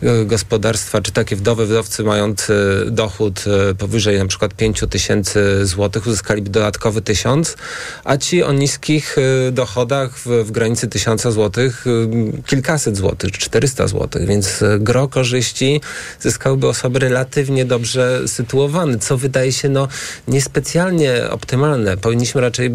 e, 0.04 0.26
gospodarstwa 0.26 1.02
czy 1.02 1.12
takie 1.12 1.36
wdowy, 1.36 1.66
wdowcy 1.66 2.04
mając 2.04 2.48
dochód 2.88 3.44
e, 3.72 3.76
powyżej 3.76 4.18
na 4.18 4.26
przykład 4.26 4.54
5 4.54 4.84
tysięcy 4.90 5.66
złotych 5.66 6.08
uzyskaliby 6.08 6.50
dodatkowy 6.50 7.02
tysiąc, 7.02 7.56
a 8.04 8.18
ci 8.18 8.44
o 8.44 8.54
niskich 8.54 9.16
e, 9.18 9.52
dochodach 9.52 10.18
w, 10.18 10.26
w 10.26 10.52
granicy 10.52 10.88
tysiąca 10.88 11.32
złotych 11.32 11.86
kilkaset 12.46 12.98
złotych, 12.98 13.32
400 13.32 13.88
złotych, 13.88 14.28
więc 14.28 14.64
gro 14.80 15.08
korzyści 15.08 15.31
zyskałyby 16.20 16.68
osoby 16.68 17.00
relatywnie 17.00 17.66
dobrze 17.66 18.28
sytuowane, 18.28 19.00
co 19.00 19.18
wydaje 19.18 19.52
się 19.52 19.70
no 19.70 19.88
niespecjalnie 20.28 21.30
optymalne. 21.30 21.98
Powinniśmy 21.98 22.42
raczej 22.42 22.72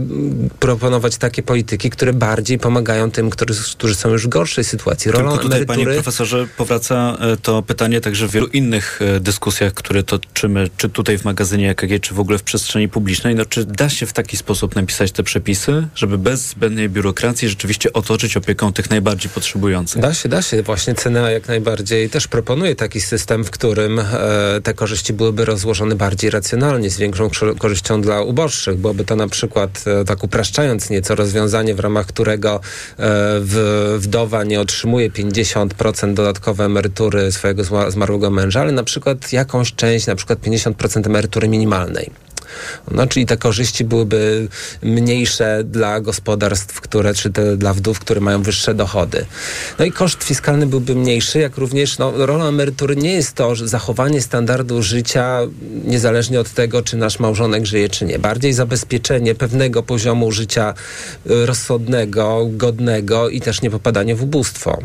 proponować 0.60 1.16
takie 1.16 1.42
polityki, 1.42 1.90
które 1.90 2.12
bardziej 2.12 2.58
pomagają 2.58 3.10
tym, 3.10 3.30
którzy, 3.30 3.62
którzy 3.72 3.94
są 3.94 4.08
już 4.08 4.26
w 4.26 4.28
gorszej 4.28 4.64
sytuacji. 4.64 5.10
Rolą 5.10 5.30
Tylko 5.30 5.42
tutaj, 5.42 5.58
emerytury... 5.58 5.84
panie 5.84 5.94
profesorze, 5.94 6.46
powraca 6.56 7.16
e, 7.20 7.36
to 7.36 7.62
pytanie 7.62 8.00
także 8.00 8.28
w 8.28 8.30
wielu 8.30 8.46
innych 8.46 9.00
e, 9.02 9.20
dyskusjach, 9.20 9.74
które 9.74 10.02
toczymy, 10.02 10.70
czy 10.76 10.88
tutaj 10.88 11.18
w 11.18 11.24
magazynie 11.24 11.70
EKG, 11.70 12.00
czy 12.00 12.14
w 12.14 12.20
ogóle 12.20 12.38
w 12.38 12.42
przestrzeni 12.42 12.88
publicznej. 12.88 13.34
No, 13.34 13.44
czy 13.44 13.64
da 13.64 13.88
się 13.88 14.06
w 14.06 14.12
taki 14.12 14.36
sposób 14.36 14.76
napisać 14.76 15.12
te 15.12 15.22
przepisy, 15.22 15.86
żeby 15.94 16.18
bez 16.18 16.48
zbędnej 16.48 16.88
biurokracji 16.88 17.48
rzeczywiście 17.48 17.92
otoczyć 17.92 18.36
opieką 18.36 18.72
tych 18.72 18.90
najbardziej 18.90 19.30
potrzebujących? 19.30 20.02
Da 20.02 20.14
się, 20.14 20.28
da 20.28 20.42
się. 20.42 20.62
Właśnie 20.62 20.94
cena 20.94 21.30
jak 21.30 21.48
najbardziej 21.48 22.10
też 22.10 22.28
proponuje 22.28 22.45
taki 22.76 23.00
system, 23.00 23.44
w 23.44 23.50
którym 23.50 23.98
e, 23.98 24.04
te 24.62 24.74
korzyści 24.74 25.12
byłyby 25.12 25.44
rozłożone 25.44 25.94
bardziej 25.94 26.30
racjonalnie, 26.30 26.90
z 26.90 26.98
większą 26.98 27.30
korzyścią 27.58 28.00
dla 28.00 28.22
uboższych. 28.22 28.76
Byłoby 28.76 29.04
to 29.04 29.16
na 29.16 29.28
przykład, 29.28 29.84
e, 29.86 30.04
tak 30.04 30.24
upraszczając 30.24 30.90
nieco, 30.90 31.14
rozwiązanie, 31.14 31.74
w 31.74 31.80
ramach 31.80 32.06
którego 32.06 32.60
e, 32.98 33.40
wdowa 33.98 34.44
nie 34.44 34.60
otrzymuje 34.60 35.10
50% 35.10 36.14
dodatkowej 36.14 36.66
emerytury 36.66 37.32
swojego 37.32 37.90
zmarłego 37.90 38.30
męża, 38.30 38.60
ale 38.60 38.72
na 38.72 38.84
przykład 38.84 39.32
jakąś 39.32 39.74
część, 39.74 40.06
na 40.06 40.14
przykład 40.14 40.38
50% 40.38 41.06
emerytury 41.06 41.48
minimalnej. 41.48 42.10
No, 42.90 43.06
czyli 43.06 43.26
te 43.26 43.36
korzyści 43.36 43.84
byłyby 43.84 44.48
mniejsze 44.82 45.64
dla 45.64 46.00
gospodarstw, 46.00 46.80
które, 46.80 47.14
czy 47.14 47.30
te, 47.30 47.56
dla 47.56 47.74
wdów, 47.74 47.98
które 47.98 48.20
mają 48.20 48.42
wyższe 48.42 48.74
dochody. 48.74 49.26
No 49.78 49.84
i 49.84 49.92
koszt 49.92 50.24
fiskalny 50.24 50.66
byłby 50.66 50.94
mniejszy, 50.94 51.38
jak 51.38 51.56
również 51.56 51.98
no, 51.98 52.26
rolą 52.26 52.44
emerytury 52.44 52.96
nie 52.96 53.12
jest 53.12 53.34
to 53.34 53.46
że 53.54 53.68
zachowanie 53.68 54.20
standardu 54.20 54.82
życia 54.82 55.40
niezależnie 55.84 56.40
od 56.40 56.50
tego, 56.50 56.82
czy 56.82 56.96
nasz 56.96 57.18
małżonek 57.18 57.66
żyje, 57.66 57.88
czy 57.88 58.04
nie. 58.04 58.18
Bardziej 58.18 58.52
zabezpieczenie 58.52 59.34
pewnego 59.34 59.82
poziomu 59.82 60.32
życia 60.32 60.74
y, 61.30 61.46
rozsądnego, 61.46 62.46
godnego 62.50 63.28
i 63.28 63.40
też 63.40 63.62
nie 63.62 63.70
popadanie 63.70 64.14
w 64.14 64.22
ubóstwo. 64.22 64.78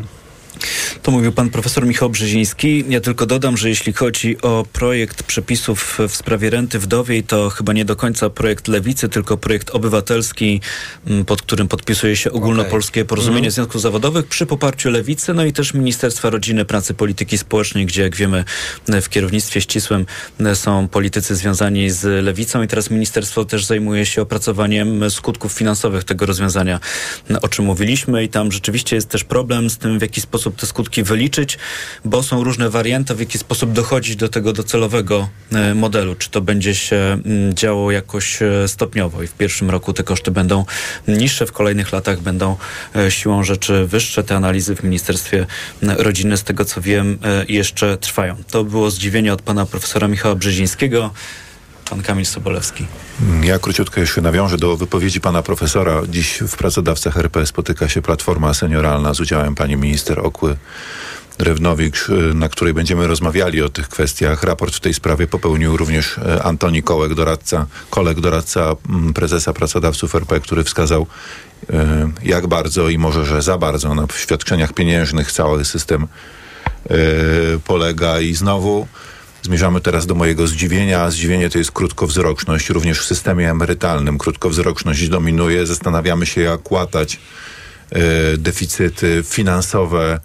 To 1.02 1.10
mówił 1.10 1.32
pan 1.32 1.50
profesor 1.50 1.86
Michał 1.86 2.10
Brzeziński. 2.10 2.84
Ja 2.88 3.00
tylko 3.00 3.26
dodam, 3.26 3.56
że 3.56 3.68
jeśli 3.68 3.92
chodzi 3.92 4.42
o 4.42 4.66
projekt 4.72 5.22
przepisów 5.22 5.98
w 6.08 6.16
sprawie 6.16 6.50
renty 6.50 6.78
wdowiej, 6.78 7.22
to 7.22 7.50
chyba 7.50 7.72
nie 7.72 7.84
do 7.84 7.96
końca 7.96 8.30
projekt 8.30 8.68
lewicy, 8.68 9.08
tylko 9.08 9.36
projekt 9.36 9.70
obywatelski, 9.70 10.60
mm, 11.06 11.24
pod 11.24 11.42
którym 11.42 11.68
podpisuje 11.68 12.16
się 12.16 12.32
ogólnopolskie 12.32 13.04
porozumienie 13.04 13.38
mm. 13.46 13.50
związków 13.50 13.80
zawodowych 13.80 14.26
przy 14.26 14.46
poparciu 14.46 14.90
lewicy, 14.90 15.34
no 15.34 15.44
i 15.44 15.52
też 15.52 15.74
Ministerstwa 15.74 16.30
Rodziny, 16.30 16.64
Pracy, 16.64 16.94
Polityki 16.94 17.38
Społecznej, 17.38 17.86
gdzie 17.86 18.02
jak 18.02 18.16
wiemy 18.16 18.44
w 19.02 19.08
kierownictwie 19.08 19.60
ścisłym 19.60 20.06
są 20.54 20.88
politycy 20.88 21.36
związani 21.36 21.90
z 21.90 22.24
lewicą 22.24 22.62
i 22.62 22.68
teraz 22.68 22.90
ministerstwo 22.90 23.44
też 23.44 23.64
zajmuje 23.64 24.06
się 24.06 24.22
opracowaniem 24.22 25.10
skutków 25.10 25.52
finansowych 25.52 26.04
tego 26.04 26.26
rozwiązania, 26.26 26.80
o 27.42 27.48
czym 27.48 27.64
mówiliśmy 27.64 28.24
i 28.24 28.28
tam 28.28 28.52
rzeczywiście 28.52 28.96
jest 28.96 29.08
też 29.08 29.24
problem 29.24 29.70
z 29.70 29.78
tym, 29.78 29.98
w 29.98 30.02
jaki 30.02 30.20
sposób 30.20 30.56
te 30.56 30.66
skutki 30.66 30.91
wyliczyć, 31.00 31.58
bo 32.04 32.22
są 32.22 32.44
różne 32.44 32.70
warianty, 32.70 33.14
w 33.14 33.20
jaki 33.20 33.38
sposób 33.38 33.72
dochodzić 33.72 34.16
do 34.16 34.28
tego 34.28 34.52
docelowego 34.52 35.28
e, 35.52 35.74
modelu. 35.74 36.14
Czy 36.14 36.30
to 36.30 36.40
będzie 36.40 36.74
się 36.74 36.96
mm, 36.96 37.54
działo 37.54 37.90
jakoś 37.90 38.42
e, 38.42 38.68
stopniowo 38.68 39.22
i 39.22 39.26
w 39.26 39.32
pierwszym 39.32 39.70
roku 39.70 39.92
te 39.92 40.02
koszty 40.02 40.30
będą 40.30 40.64
niższe, 41.08 41.46
w 41.46 41.52
kolejnych 41.52 41.92
latach 41.92 42.20
będą 42.20 42.56
e, 42.96 43.10
siłą 43.10 43.44
rzeczy 43.44 43.86
wyższe. 43.86 44.24
Te 44.24 44.36
analizy 44.36 44.76
w 44.76 44.82
Ministerstwie 44.82 45.46
Rodziny, 45.82 46.36
z 46.36 46.42
tego 46.42 46.64
co 46.64 46.80
wiem, 46.80 47.18
jeszcze 47.48 47.98
trwają. 47.98 48.36
To 48.50 48.64
było 48.64 48.90
zdziwienie 48.90 49.32
od 49.32 49.42
pana 49.42 49.66
profesora 49.66 50.08
Michała 50.08 50.34
Brzezińskiego 50.34 51.10
pan 51.92 52.02
Kamil 52.02 52.26
Sobolewski. 52.26 52.86
Ja 53.42 53.58
króciutko 53.58 54.00
jeszcze 54.00 54.20
nawiążę 54.20 54.58
do 54.58 54.76
wypowiedzi 54.76 55.20
pana 55.20 55.42
profesora. 55.42 56.02
Dziś 56.08 56.38
w 56.48 56.56
pracodawcach 56.56 57.16
RP 57.16 57.46
spotyka 57.46 57.88
się 57.88 58.02
Platforma 58.02 58.54
Senioralna 58.54 59.14
z 59.14 59.20
udziałem 59.20 59.54
pani 59.54 59.76
minister 59.76 60.20
Okły. 60.20 60.56
Rewnowicz, 61.38 62.08
na 62.34 62.48
której 62.48 62.74
będziemy 62.74 63.06
rozmawiali 63.06 63.62
o 63.62 63.68
tych 63.68 63.88
kwestiach. 63.88 64.42
Raport 64.42 64.74
w 64.74 64.80
tej 64.80 64.94
sprawie 64.94 65.26
popełnił 65.26 65.76
również 65.76 66.18
e, 66.18 66.42
Antoni 66.42 66.82
Kołek, 66.82 67.14
doradca, 67.14 67.66
Kolek, 67.90 68.20
doradca 68.20 68.76
mm, 68.88 69.12
prezesa 69.12 69.52
pracodawców 69.52 70.14
RP, 70.14 70.40
który 70.40 70.64
wskazał, 70.64 71.06
e, 71.72 72.10
jak 72.22 72.46
bardzo 72.46 72.88
i 72.88 72.98
może, 72.98 73.26
że 73.26 73.42
za 73.42 73.58
bardzo 73.58 73.94
na 73.94 74.06
świadczeniach 74.16 74.72
pieniężnych 74.72 75.32
cały 75.32 75.64
system 75.64 76.06
polega 77.64 78.20
i 78.20 78.34
znowu 78.34 78.86
Zmierzamy 79.42 79.80
teraz 79.80 80.06
do 80.06 80.14
mojego 80.14 80.46
zdziwienia. 80.46 81.10
Zdziwienie 81.10 81.50
to 81.50 81.58
jest 81.58 81.72
krótkowzroczność. 81.72 82.70
Również 82.70 83.00
w 83.00 83.04
systemie 83.04 83.50
emerytalnym 83.50 84.18
krótkowzroczność 84.18 85.08
dominuje. 85.08 85.66
Zastanawiamy 85.66 86.26
się, 86.26 86.40
jak 86.40 86.72
łatać 86.72 87.20
e, 87.90 88.00
deficyty 88.36 89.24
finansowe 89.26 90.20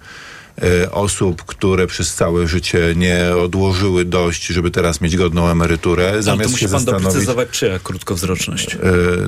osób, 0.91 1.43
które 1.43 1.87
przez 1.87 2.13
całe 2.13 2.47
życie 2.47 2.93
nie 2.95 3.35
odłożyły 3.43 4.05
dość, 4.05 4.45
żeby 4.45 4.71
teraz 4.71 5.01
mieć 5.01 5.17
godną 5.17 5.47
emeryturę. 5.47 6.05
Zamiast 6.05 6.27
Ale 6.27 6.43
to 6.43 6.49
musi 6.49 6.65
się 6.65 6.69
pan 6.69 6.85
doprecyzować, 6.85 7.49
czyja 7.49 7.79
krótkowzroczność? 7.79 8.75
E, 8.75 8.79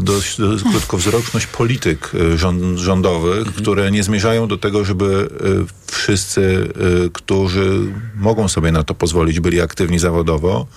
dość, 0.01 0.38
dość 0.38 0.63
krótkowzroczność 0.63 1.47
polityk 1.47 2.11
rząd, 2.36 2.80
rządowych, 2.80 3.38
mhm. 3.38 3.55
które 3.55 3.91
nie 3.91 4.03
zmierzają 4.03 4.47
do 4.47 4.57
tego, 4.57 4.86
żeby 4.86 5.30
wszyscy, 5.88 6.73
którzy 7.13 7.80
mogą 8.15 8.47
sobie 8.47 8.71
na 8.71 8.84
to 8.84 8.95
pozwolić, 8.95 9.39
byli 9.39 9.61
aktywni 9.61 9.99
zawodowo 9.99 10.67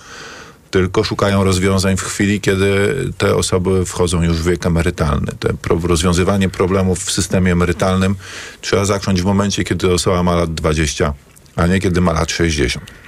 tylko 0.73 1.03
szukają 1.03 1.43
rozwiązań 1.43 1.97
w 1.97 2.01
chwili, 2.01 2.41
kiedy 2.41 2.95
te 3.17 3.35
osoby 3.35 3.85
wchodzą 3.85 4.23
już 4.23 4.37
w 4.37 4.49
wiek 4.49 4.65
emerytalny. 4.65 5.31
Te 5.39 5.49
rozwiązywanie 5.87 6.49
problemów 6.49 6.99
w 6.99 7.11
systemie 7.11 7.51
emerytalnym 7.51 8.15
trzeba 8.61 8.85
zacząć 8.85 9.21
w 9.21 9.25
momencie, 9.25 9.63
kiedy 9.63 9.93
osoba 9.93 10.23
ma 10.23 10.35
lat 10.35 10.53
20, 10.53 11.13
a 11.55 11.67
nie 11.67 11.79
kiedy 11.79 12.01
ma 12.01 12.13
lat 12.13 12.31
60. 12.31 13.02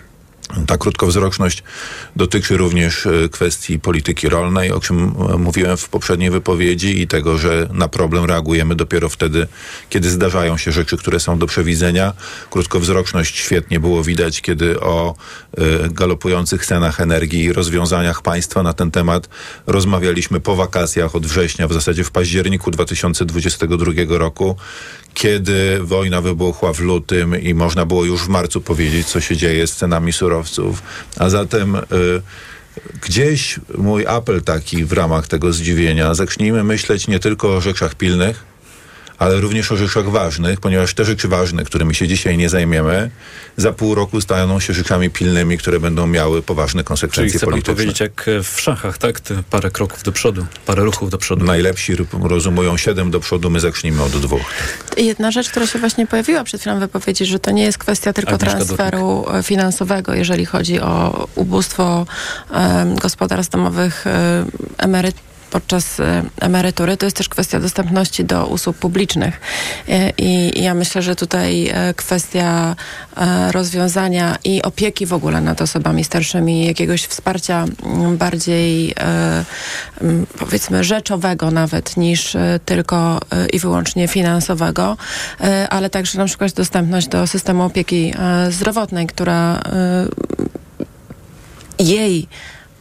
Ta 0.68 0.78
krótkowzroczność 0.78 1.64
dotyczy 2.16 2.58
również 2.58 3.06
e, 3.06 3.30
kwestii 3.30 3.80
polityki 3.80 4.30
rolnej, 4.30 4.72
o 4.72 4.80
czym 4.80 5.16
e, 5.34 5.38
mówiłem 5.38 5.78
w 5.78 5.90
poprzedniej 5.90 6.30
wypowiedzi 6.30 7.02
i 7.02 7.08
tego, 7.08 7.38
że 7.38 7.70
na 7.74 7.88
problem 7.88 8.26
reagujemy 8.26 8.76
dopiero 8.76 9.10
wtedy, 9.10 9.48
kiedy 9.90 10.10
zdarzają 10.10 10.58
się 10.58 10.72
rzeczy, 10.72 10.98
które 10.98 11.20
są 11.20 11.40
do 11.40 11.48
przewidzenia. 11.48 12.14
Krótkowzroczność 12.50 13.38
świetnie 13.38 13.80
było 13.80 14.04
widać, 14.04 14.42
kiedy 14.42 14.80
o 14.80 15.16
e, 15.58 15.90
galopujących 15.90 16.66
cenach 16.66 17.02
energii 17.02 17.44
i 17.44 17.54
rozwiązaniach 17.54 18.22
państwa 18.22 18.64
na 18.64 18.74
ten 18.74 18.92
temat 18.92 19.30
rozmawialiśmy 19.68 20.40
po 20.40 20.56
wakacjach 20.56 21.16
od 21.16 21.26
września, 21.26 21.68
w 21.68 21.74
zasadzie 21.74 22.04
w 22.04 22.12
październiku 22.12 22.72
2022 22.72 24.18
roku, 24.18 24.56
kiedy 25.14 25.80
wojna 25.82 26.22
wybuchła 26.22 26.74
w 26.74 26.80
lutym 26.80 27.42
i 27.42 27.54
można 27.54 27.86
było 27.86 28.06
już 28.06 28.22
w 28.22 28.28
marcu 28.28 28.62
powiedzieć, 28.62 29.08
co 29.08 29.22
się 29.22 29.38
dzieje 29.38 29.68
z 29.68 29.76
cenami 29.76 30.14
surowców. 30.14 30.35
A 31.20 31.30
zatem 31.30 31.76
y, 31.76 31.82
gdzieś 33.02 33.60
mój 33.78 34.08
apel 34.08 34.42
taki 34.42 34.86
w 34.86 34.94
ramach 34.94 35.28
tego 35.28 35.54
zdziwienia, 35.54 36.14
zacznijmy 36.14 36.64
myśleć 36.64 37.08
nie 37.08 37.20
tylko 37.20 37.56
o 37.56 37.62
rzeczach 37.62 37.96
pilnych, 37.96 38.55
ale 39.20 39.42
również 39.42 39.72
o 39.72 39.78
rzeczach 39.78 40.10
ważnych, 40.10 40.60
ponieważ 40.60 40.94
te 40.94 41.06
rzeczy 41.06 41.28
ważne, 41.28 41.64
którymi 41.64 41.96
się 41.96 42.08
dzisiaj 42.08 42.38
nie 42.38 42.50
zajmiemy, 42.50 43.10
za 43.58 43.74
pół 43.74 43.96
roku 43.96 44.22
staną 44.22 44.60
się 44.60 44.74
rzeczami 44.74 45.10
pilnymi, 45.10 45.58
które 45.58 45.80
będą 45.80 46.08
miały 46.08 46.42
poważne 46.42 46.84
konsekwencje 46.84 47.30
Czyli 47.30 47.38
chce 47.38 47.46
polityczne. 47.46 47.74
Pan 47.74 47.76
powiedzieć 47.76 48.00
jak 48.00 48.26
w 48.44 48.62
szachach, 48.62 48.98
tak? 48.98 49.20
Te 49.20 49.44
parę 49.50 49.72
kroków 49.72 50.04
do 50.04 50.12
przodu, 50.12 50.46
parę 50.66 50.84
ruchów 50.84 51.10
do 51.10 51.18
przodu. 51.18 51.46
Najlepsi 51.46 51.94
rozumują 52.22 52.78
siedem 52.78 53.12
do 53.12 53.20
przodu, 53.20 53.50
my 53.50 53.60
zacznijmy 53.60 54.04
od 54.04 54.12
dwóch. 54.12 54.42
Jedna 54.98 55.32
rzecz, 55.32 55.50
która 55.50 55.68
się 55.68 55.80
właśnie 55.80 56.08
pojawiła 56.08 56.44
przed 56.44 56.62
chwilą 56.62 56.78
w 56.78 56.80
wypowiedzi, 56.80 57.26
że 57.26 57.40
to 57.40 57.52
nie 57.52 57.64
jest 57.64 57.78
kwestia 57.78 58.14
tylko 58.14 58.32
Agnieszka 58.32 58.56
transferu. 58.56 59.26
E, 59.34 59.44
finansowego, 59.44 60.14
jeżeli 60.14 60.46
chodzi 60.46 60.80
o 60.80 61.28
ubóstwo 61.36 62.06
um, 62.52 62.96
gospodarstw 62.96 63.52
domowych 63.52 64.06
um, 64.06 64.52
emerytów 64.78 65.35
podczas 65.56 66.02
emerytury, 66.42 66.98
to 66.98 67.06
jest 67.06 67.18
też 67.18 67.30
kwestia 67.30 67.60
dostępności 67.60 68.26
do 68.26 68.48
usług 68.48 68.78
publicznych. 68.78 69.42
I 70.18 70.64
ja 70.64 70.74
myślę, 70.74 71.02
że 71.02 71.16
tutaj 71.16 71.74
kwestia 71.96 72.76
rozwiązania 73.52 74.38
i 74.44 74.62
opieki 74.62 75.06
w 75.06 75.14
ogóle 75.14 75.42
nad 75.42 75.62
osobami 75.62 76.04
starszymi, 76.04 76.66
jakiegoś 76.66 77.04
wsparcia 77.04 77.66
bardziej 78.18 78.96
powiedzmy 80.40 80.84
rzeczowego 80.84 81.52
nawet 81.52 81.98
niż 81.98 82.38
tylko 82.66 83.20
i 83.54 83.60
wyłącznie 83.60 84.08
finansowego, 84.08 84.98
ale 85.70 85.90
także 85.90 86.18
na 86.18 86.26
przykład 86.26 86.52
dostępność 86.52 87.08
do 87.08 87.28
systemu 87.28 87.64
opieki 87.64 88.14
zdrowotnej, 88.50 89.08
która 89.08 89.62
jej 91.80 92.28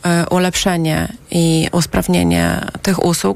e, 0.02 0.26
ulepszenie 0.30 1.08
i 1.34 1.68
usprawnienie 1.72 2.60
tych 2.82 3.04
usług 3.04 3.34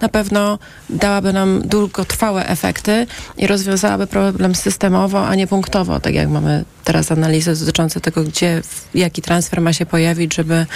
na 0.00 0.08
pewno 0.08 0.58
dałaby 0.90 1.32
nam 1.32 1.62
długotrwałe 1.64 2.46
efekty 2.46 3.06
i 3.36 3.46
rozwiązałaby 3.46 4.06
problem 4.06 4.54
systemowo, 4.54 5.26
a 5.26 5.34
nie 5.34 5.46
punktowo, 5.46 6.00
tak 6.00 6.14
jak 6.14 6.28
mamy 6.28 6.64
teraz 6.84 7.12
analizy 7.12 7.56
dotyczące 7.56 8.00
tego, 8.00 8.24
gdzie, 8.24 8.62
jaki 8.94 9.22
transfer 9.22 9.60
ma 9.60 9.72
się 9.72 9.86
pojawić, 9.86 10.34
żeby 10.34 10.66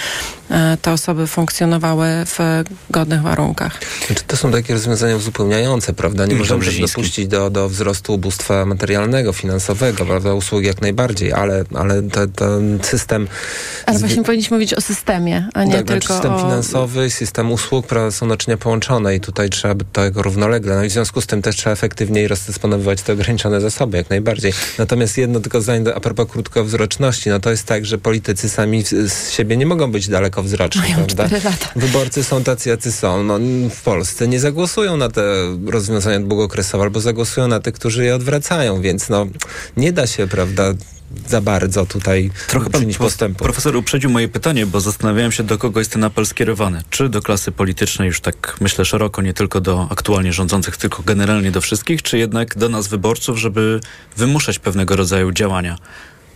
e, 0.51 0.77
te 0.81 0.91
osoby 0.91 1.27
funkcjonowały 1.27 2.07
w 2.25 2.63
godnych 2.89 3.21
warunkach. 3.21 3.79
Znaczy, 4.07 4.23
to 4.27 4.37
są 4.37 4.51
takie 4.51 4.73
rozwiązania 4.73 5.15
uzupełniające, 5.15 5.93
prawda? 5.93 6.25
Nie 6.25 6.35
możemy 6.35 6.65
też 6.65 6.79
dopuścić 6.79 7.27
do, 7.27 7.49
do 7.49 7.69
wzrostu 7.69 8.13
ubóstwa 8.13 8.65
materialnego, 8.65 9.33
finansowego, 9.33 10.05
prawda? 10.05 10.33
Usług 10.33 10.63
jak 10.63 10.81
najbardziej, 10.81 11.33
ale, 11.33 11.63
ale 11.75 12.01
ten 12.35 12.79
system... 12.83 13.27
Ale 13.85 13.99
właśnie 13.99 14.23
powinniśmy 14.23 14.57
mówić 14.57 14.73
o 14.73 14.81
systemie, 14.81 15.47
a 15.53 15.63
nie 15.63 15.73
tak, 15.73 15.87
tylko 15.87 16.13
system 16.13 16.33
o... 16.33 16.58
finansowy, 16.63 17.09
system 17.09 17.51
usług, 17.51 17.87
prawda, 17.87 18.11
są 18.11 18.25
naczynia 18.25 18.57
połączone 18.57 19.15
i 19.15 19.19
tutaj 19.19 19.49
trzeba 19.49 19.75
by 19.75 19.85
tego 19.85 20.21
równolegle. 20.21 20.75
No 20.75 20.83
i 20.83 20.89
w 20.89 20.91
związku 20.91 21.21
z 21.21 21.27
tym 21.27 21.41
też 21.41 21.55
trzeba 21.55 21.73
efektywniej 21.73 22.27
rozdysponowywać 22.27 23.01
te 23.01 23.13
ograniczone 23.13 23.61
zasoby, 23.61 23.97
jak 23.97 24.09
najbardziej. 24.09 24.53
Natomiast 24.77 25.17
jedno 25.17 25.39
tylko 25.39 25.61
zdanie 25.61 25.95
a 25.95 25.99
propos 25.99 26.27
krótkowzroczności, 26.27 27.29
no 27.29 27.39
to 27.39 27.51
jest 27.51 27.65
tak, 27.65 27.85
że 27.85 27.97
politycy 27.97 28.49
sami 28.49 28.83
z 28.83 29.31
siebie 29.31 29.57
nie 29.57 29.65
mogą 29.65 29.91
być 29.91 30.07
dalekowzroczni, 30.07 30.81
Mają 30.81 30.95
prawda? 30.95 31.23
lata. 31.23 31.69
Wyborcy 31.75 32.23
są 32.23 32.43
tacy, 32.43 32.69
jacy 32.69 32.91
są. 32.91 33.23
No, 33.23 33.39
w 33.69 33.81
Polsce 33.81 34.27
nie 34.27 34.39
zagłosują 34.39 34.97
na 34.97 35.09
te 35.09 35.21
rozwiązania 35.67 36.19
długookresowe, 36.19 36.83
albo 36.83 36.99
zagłosują 36.99 37.47
na 37.47 37.59
te, 37.59 37.71
którzy 37.71 38.05
je 38.05 38.15
odwracają, 38.15 38.81
więc 38.81 39.09
no 39.09 39.27
nie 39.77 39.93
da 39.93 40.07
się, 40.07 40.27
prawda, 40.27 40.73
za 41.27 41.41
bardzo 41.41 41.85
tutaj 41.85 42.31
Trochę 42.47 42.69
pan 42.69 42.93
postępu. 42.93 43.43
Profesor 43.43 43.75
uprzedził 43.75 44.09
moje 44.09 44.27
pytanie, 44.27 44.65
bo 44.65 44.81
zastanawiałem 44.81 45.31
się, 45.31 45.43
do 45.43 45.57
kogo 45.57 45.79
jest 45.79 45.91
ten 45.91 46.03
apel 46.03 46.25
skierowany. 46.25 46.83
Czy 46.89 47.09
do 47.09 47.21
klasy 47.21 47.51
politycznej, 47.51 48.07
już 48.07 48.21
tak 48.21 48.57
myślę 48.61 48.85
szeroko, 48.85 49.21
nie 49.21 49.33
tylko 49.33 49.61
do 49.61 49.87
aktualnie 49.91 50.33
rządzących, 50.33 50.77
tylko 50.77 51.03
generalnie 51.03 51.51
do 51.51 51.61
wszystkich, 51.61 52.01
czy 52.01 52.17
jednak 52.17 52.57
do 52.57 52.69
nas 52.69 52.87
wyborców, 52.87 53.37
żeby 53.37 53.79
wymuszać 54.17 54.59
pewnego 54.59 54.95
rodzaju 54.95 55.31
działania? 55.31 55.77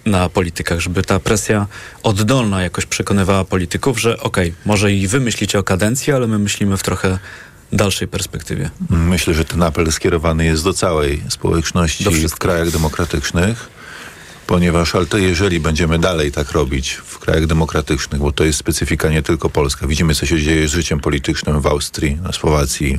na 0.06 0.30
politykach, 0.30 0.80
żeby 0.80 1.04
ta 1.04 1.20
presja 1.20 1.68
oddolna 2.04 2.64
jakoś 2.64 2.86
przekonywała 2.86 3.46
polityków, 3.46 4.00
że 4.00 4.20
okej, 4.20 4.50
okay, 4.50 4.62
może 4.66 4.94
i 4.94 5.08
wy 5.08 5.20
myślicie 5.20 5.60
o 5.60 5.64
kadencji, 5.64 6.14
ale 6.14 6.28
my 6.28 6.40
myślimy 6.40 6.78
w 6.78 6.84
trochę 6.84 7.20
dalszej 7.74 8.08
perspektywie. 8.08 8.70
Myślę, 8.90 9.34
że 9.34 9.46
ten 9.46 9.64
apel 9.64 9.92
skierowany 9.92 10.46
jest 10.46 10.64
do 10.64 10.74
całej 10.74 11.24
społeczności 11.30 12.28
w 12.28 12.36
krajach 12.36 12.72
demokratycznych 12.72 13.70
ponieważ 14.54 14.96
ale 14.96 15.06
to 15.06 15.18
jeżeli 15.18 15.60
będziemy 15.60 16.00
dalej 16.00 16.32
tak 16.32 16.52
robić 16.52 16.94
w 17.06 17.20
krajach 17.20 17.46
demokratycznych, 17.46 18.22
bo 18.22 18.32
to 18.32 18.44
jest 18.44 18.60
specyfika 18.60 19.10
nie 19.10 19.22
tylko 19.22 19.50
Polska. 19.50 19.88
Widzimy, 19.88 20.16
co 20.16 20.26
się 20.26 20.40
dzieje 20.40 20.68
z 20.68 20.72
życiem 20.72 21.00
politycznym 21.00 21.62
w 21.62 21.68
Austrii, 21.68 22.16
na 22.16 22.32
Słowacji, 22.32 22.98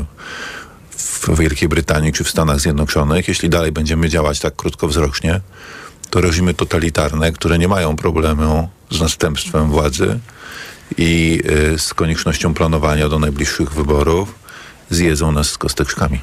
w 0.96 1.38
Wielkiej 1.38 1.68
Brytanii 1.68 2.12
czy 2.12 2.24
w 2.24 2.30
Stanach 2.30 2.60
Zjednoczonych. 2.60 3.28
Jeśli 3.28 3.48
dalej 3.48 3.72
będziemy 3.72 4.08
działać 4.08 4.40
tak 4.40 4.56
krótkowzrocznie, 4.56 5.40
to 6.10 6.20
reżimy 6.20 6.54
totalitarne, 6.54 7.32
które 7.32 7.58
nie 7.58 7.68
mają 7.68 7.96
problemu 7.96 8.68
z 8.90 9.00
następstwem 9.00 9.70
władzy 9.70 10.18
i 10.98 11.42
y, 11.74 11.78
z 11.78 11.94
koniecznością 11.94 12.54
planowania 12.54 13.08
do 13.08 13.18
najbliższych 13.18 13.72
wyborów, 13.72 14.34
zjedzą 14.90 15.32
nas 15.32 15.50
z 15.50 15.58
kosteczkami. 15.58 16.20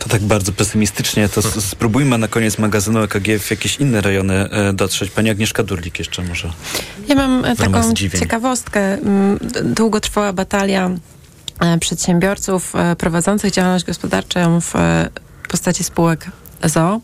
To 0.00 0.08
tak 0.08 0.22
bardzo 0.22 0.52
pesymistycznie, 0.52 1.28
to 1.28 1.42
spróbujmy 1.42 2.18
na 2.18 2.28
koniec 2.28 2.58
magazynu 2.58 3.02
EKG 3.02 3.38
w 3.38 3.50
jakieś 3.50 3.76
inne 3.76 4.00
rejony 4.00 4.34
e, 4.34 4.72
dotrzeć. 4.72 5.10
Pani 5.10 5.30
Agnieszka 5.30 5.62
Durlik 5.62 5.98
jeszcze 5.98 6.22
może. 6.22 6.52
Ja 7.08 7.14
mam 7.14 7.44
e, 7.44 7.56
taką 7.56 7.94
ciekawostkę. 7.94 8.80
Mm, 8.80 9.38
długo 9.64 10.00
trwała 10.00 10.32
batalia 10.32 10.90
e, 11.60 11.78
przedsiębiorców 11.78 12.72
prowadzących 12.98 13.52
działalność 13.52 13.84
gospodarczą 13.84 14.60
w 14.60 14.72
postaci 15.48 15.84
spółek 15.84 16.26
ZO. 16.64 17.00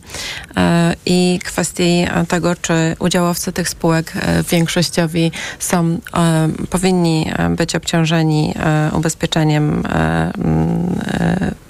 E, 0.56 0.94
i 1.06 1.38
kwestii 1.44 2.06
tego, 2.28 2.56
czy 2.56 2.96
udziałowcy 2.98 3.52
tych 3.52 3.68
spółek 3.68 4.12
e, 4.16 4.42
większościowi 4.42 5.32
są, 5.58 5.98
e, 6.14 6.48
powinni 6.70 7.32
być 7.56 7.74
obciążeni 7.74 8.54
ubezpieczeniem 8.92 9.82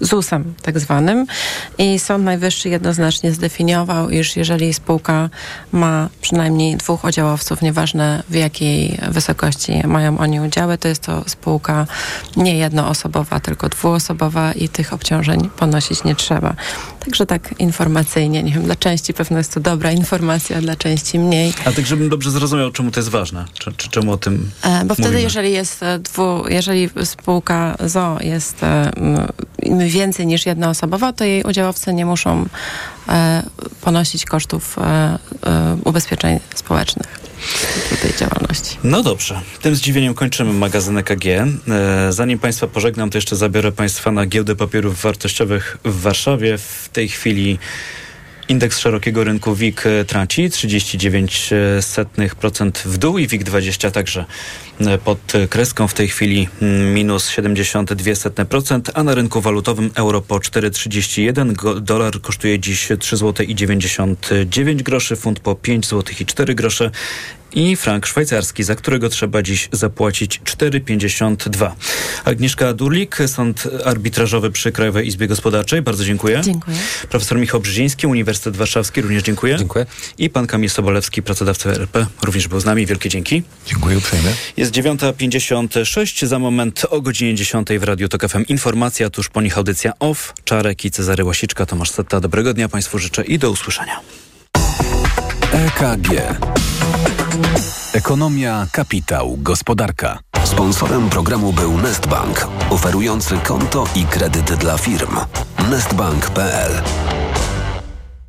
ZUS-em 0.01 0.55
tak 0.63 0.79
zwanym. 0.79 1.27
I 1.79 1.99
Sąd 1.99 2.25
Najwyższy 2.25 2.69
jednoznacznie 2.69 3.33
zdefiniował, 3.33 4.11
iż 4.11 4.37
jeżeli 4.37 4.75
spółka 4.75 5.31
ma 5.73 6.09
przynajmniej 6.21 6.77
dwóch 6.77 7.05
udziałowców, 7.05 7.63
nieważne 7.63 8.23
w 8.29 8.35
jakiej 8.35 8.99
wysokości 9.09 9.87
mają 9.87 10.19
oni 10.19 10.41
udziały, 10.41 10.79
to 10.79 10.89
jest 10.89 11.03
to 11.03 11.25
spółka 11.27 11.87
nie 12.37 12.57
jednoosobowa, 12.57 13.41
tylko 13.41 13.69
dwuosobowa 13.69 14.53
i 14.53 14.69
tych 14.69 14.93
obciążeń 14.93 15.51
ponosić 15.57 16.05
nie 16.05 16.15
trzeba. 16.15 16.55
Także 17.01 17.27
tak 17.27 17.55
informacyjnie, 17.77 18.43
nie 18.43 18.53
wiem, 18.53 18.63
dla 18.63 18.77
części 18.77 19.15
pewno 19.15 19.39
jest 19.39 19.55
to 19.55 19.61
dobra 19.61 19.93
informacja, 19.93 20.61
dla 20.61 20.77
części 20.77 21.19
mniej. 21.19 21.53
A 21.65 21.73
tak, 21.73 21.87
żebym 21.87 22.09
dobrze 22.09 22.31
zrozumiał, 22.31 22.71
czemu 22.71 22.91
to 22.91 23.01
jest 23.01 23.09
ważne, 23.09 23.45
czy, 23.59 23.73
czy 23.73 23.89
czemu 23.89 24.13
o 24.13 24.17
tym 24.17 24.51
e, 24.63 24.85
Bo 24.85 24.95
wtedy, 24.95 25.09
mówimy. 25.09 25.23
jeżeli 25.23 25.53
jest 25.53 25.83
e, 25.83 25.99
dwu, 25.99 26.49
jeżeli 26.49 26.91
spółka 27.05 27.77
ZO 27.87 28.19
jest 28.21 28.63
e, 28.63 28.91
więcej 29.89 30.27
niż 30.27 30.47
jednoosobowa, 30.47 31.13
to 31.13 31.25
jej 31.25 31.43
udziałowcy 31.43 31.95
nie 31.95 32.07
muszą 32.07 32.47
ponosić 33.81 34.25
kosztów 34.25 34.77
ubezpieczeń 35.85 36.41
społecznych 36.55 37.21
tej 38.03 38.15
działalności. 38.19 38.77
No 38.85 39.03
dobrze. 39.03 39.41
Tym 39.63 39.75
zdziwieniem 39.75 40.15
kończymy 40.15 40.53
magazyn 40.53 40.99
EKG. 40.99 41.27
E, 41.27 41.47
zanim 42.11 42.39
Państwa 42.39 42.67
pożegnam, 42.67 43.11
to 43.11 43.19
jeszcze 43.19 43.37
zabiorę 43.37 43.73
Państwa 43.73 44.11
na 44.11 44.27
giełdę 44.27 44.57
papierów 44.57 45.03
wartościowych 45.03 45.79
w 45.85 46.01
Warszawie. 46.01 46.59
W 46.59 46.89
tej 46.93 47.09
chwili 47.09 47.59
Indeks 48.49 48.79
szerokiego 48.79 49.25
rynku 49.25 49.55
WIG 49.55 49.85
traci 50.07 50.51
39% 50.51 52.71
w 52.85 52.99
dół 52.99 53.19
i 53.19 53.29
WIG20 53.29 53.91
także 53.91 54.25
e, 54.81 54.99
pod 54.99 55.33
kreską 55.51 55.89
w 55.89 55.95
tej 55.95 56.09
chwili 56.09 56.49
mm, 56.63 56.95
minus 56.95 57.31
72%, 57.31 58.81
a 58.95 59.03
na 59.03 59.15
rynku 59.15 59.41
walutowym 59.41 59.91
euro 59.95 60.21
po 60.21 60.37
4,31, 60.37 61.81
dolar 61.81 62.21
kosztuje 62.21 62.59
dziś 62.59 62.89
3,99 62.89 64.55
zł 64.55 64.77
groszy, 64.77 65.17
funt 65.17 65.41
po 65.41 65.55
5 65.55 65.87
zł 65.87 66.15
i 66.21 66.27
4 66.27 66.55
grosze 66.55 66.91
i 67.53 67.77
frank 67.77 68.07
szwajcarski, 68.07 68.65
za 68.65 68.75
którego 68.75 69.09
trzeba 69.09 69.43
dziś 69.43 69.69
zapłacić 69.73 70.41
4,52. 70.45 71.71
Agnieszka 72.25 72.73
Durlik, 72.73 73.19
sąd 73.27 73.69
arbitrażowy 73.85 74.51
przy 74.51 74.73
Krajowej 74.73 75.07
Izbie 75.07 75.27
Gospodarczej. 75.27 75.83
Bardzo 75.83 76.05
dziękuję. 76.05 76.41
Dziękuję. 76.45 76.77
Profesor 77.09 77.39
Michał 77.39 77.61
Brzeziński, 77.61 78.07
Uniwersytet 78.07 78.57
Warszawski, 78.57 79.03
również 79.03 79.23
dziękuję. 79.23 79.57
Dziękuję. 79.59 79.87
I 80.19 80.31
pan 80.31 80.47
Kamil 80.47 80.71
Sobolewski, 80.71 81.23
pracodawca 81.23 81.71
RP, 81.71 82.07
również 82.23 82.49
był 82.49 82.61
z 82.61 82.65
nami. 82.65 82.87
Wielkie 82.87 83.09
dzięki. 83.09 83.43
Dziękuję 83.67 83.99
uprzejmie. 83.99 84.31
Jest 84.57 84.73
9.56, 84.73 86.27
za 86.27 86.39
moment 86.39 86.87
o 86.91 87.01
godzinie 87.01 87.35
10 87.35 87.69
w 87.79 87.83
Radiu 87.83 88.09
Tok 88.09 88.29
FM 88.29 88.45
informacja, 88.49 89.11
tuż 89.11 89.29
po 89.29 89.43
nich 89.43 89.59
audycja 89.59 89.93
OFF, 89.99 90.35
Czarek 90.45 90.85
i 90.85 90.91
Cezary 90.91 91.25
Łasiczka, 91.25 91.67
Tomasz 91.67 91.91
Setta. 91.91 92.21
Dobrego 92.21 92.55
dnia 92.55 92.69
Państwu 92.69 92.99
życzę 92.99 93.25
i 93.25 93.39
do 93.39 93.51
usłyszenia. 93.51 94.01
EKG. 95.53 96.11
Ekonomia, 97.93 98.67
kapitał, 98.73 99.37
gospodarka. 99.39 100.19
Sponsorem 100.45 101.11
programu 101.11 101.53
był 101.53 101.79
Nestbank, 101.79 102.49
oferujący 102.71 103.39
konto 103.39 103.85
i 103.95 104.05
kredyt 104.05 104.55
dla 104.55 104.79
firm. 104.79 105.17
Nestbank.pl 105.71 106.83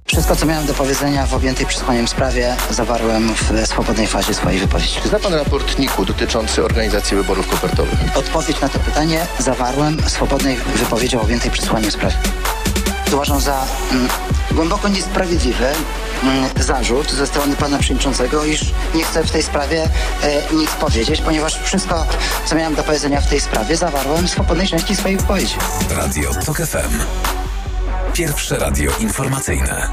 Wszystko, 0.06 0.36
co 0.36 0.46
miałem 0.46 0.66
do 0.66 0.74
powiedzenia 0.74 1.26
w 1.26 1.34
objętej 1.34 1.66
przesłaniem 1.66 2.08
sprawie, 2.08 2.56
zawarłem 2.70 3.34
w 3.34 3.68
swobodnej 3.68 4.08
fazie 4.08 4.34
swojej 4.34 4.60
wypowiedzi. 4.60 5.00
Czy 5.04 5.10
zna 5.10 5.20
pan 5.20 5.34
raport 5.34 5.80
NIK-u 5.80 6.06
dotyczący 6.06 6.66
organizacji 6.66 7.18
wyborów 7.18 7.48
kopertowych? 7.48 8.18
Odpowiedź 8.18 8.62
na 8.62 8.70
to 8.70 8.80
pytanie 8.80 9.28
zawarłem 9.40 9.98
w 9.98 10.10
swobodnej 10.10 10.58
wypowiedzi 10.76 11.18
objętej 11.18 11.52
przesłaniem 11.52 11.92
sprawy. 11.92 12.16
Uważam 13.14 13.40
za 13.40 13.66
mm, 13.92 14.08
głęboko 14.52 14.88
niesprawiedliwe 14.88 15.74
zarzut 16.60 17.12
ze 17.12 17.28
strony 17.28 17.56
pana 17.56 17.78
przewodniczącego, 17.78 18.46
iż 18.46 18.74
nie 18.96 19.04
chcę 19.04 19.24
w 19.24 19.32
tej 19.32 19.44
sprawie 19.44 19.90
e, 20.24 20.54
nic 20.54 20.72
powiedzieć, 20.72 21.22
ponieważ 21.22 21.60
wszystko, 21.64 22.06
co 22.46 22.56
miałem 22.56 22.76
do 22.76 22.84
powiedzenia 22.84 23.22
w 23.22 23.30
tej 23.30 23.40
sprawie, 23.40 23.78
zawarłem 23.78 24.28
w 24.28 24.30
swobodnej 24.30 24.68
części 24.68 24.96
swojej 24.96 25.18
wypowiedzi. 25.18 25.56
Radio 25.90 26.34
TOK 26.46 26.58
FM. 26.58 27.00
Pierwsze 28.14 28.58
radio 28.58 28.92
informacyjne. 29.00 29.90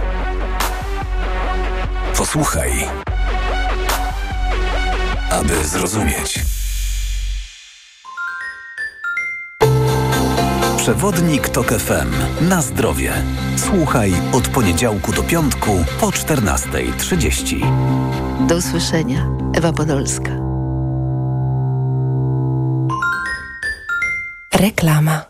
Posłuchaj, 2.17 2.89
aby 5.31 5.65
zrozumieć. 5.65 6.54
Przewodnik 10.85 11.49
TOK 11.49 11.67
FM. 11.67 12.11
Na 12.49 12.63
zdrowie. 12.63 13.13
Słuchaj 13.57 14.13
od 14.33 14.49
poniedziałku 14.49 15.13
do 15.13 15.23
piątku 15.23 15.85
po 16.01 16.07
14.30. 16.07 18.47
Do 18.47 18.57
usłyszenia. 18.57 19.27
Ewa 19.55 19.73
Podolska. 19.73 20.31
Reklama. 24.55 25.25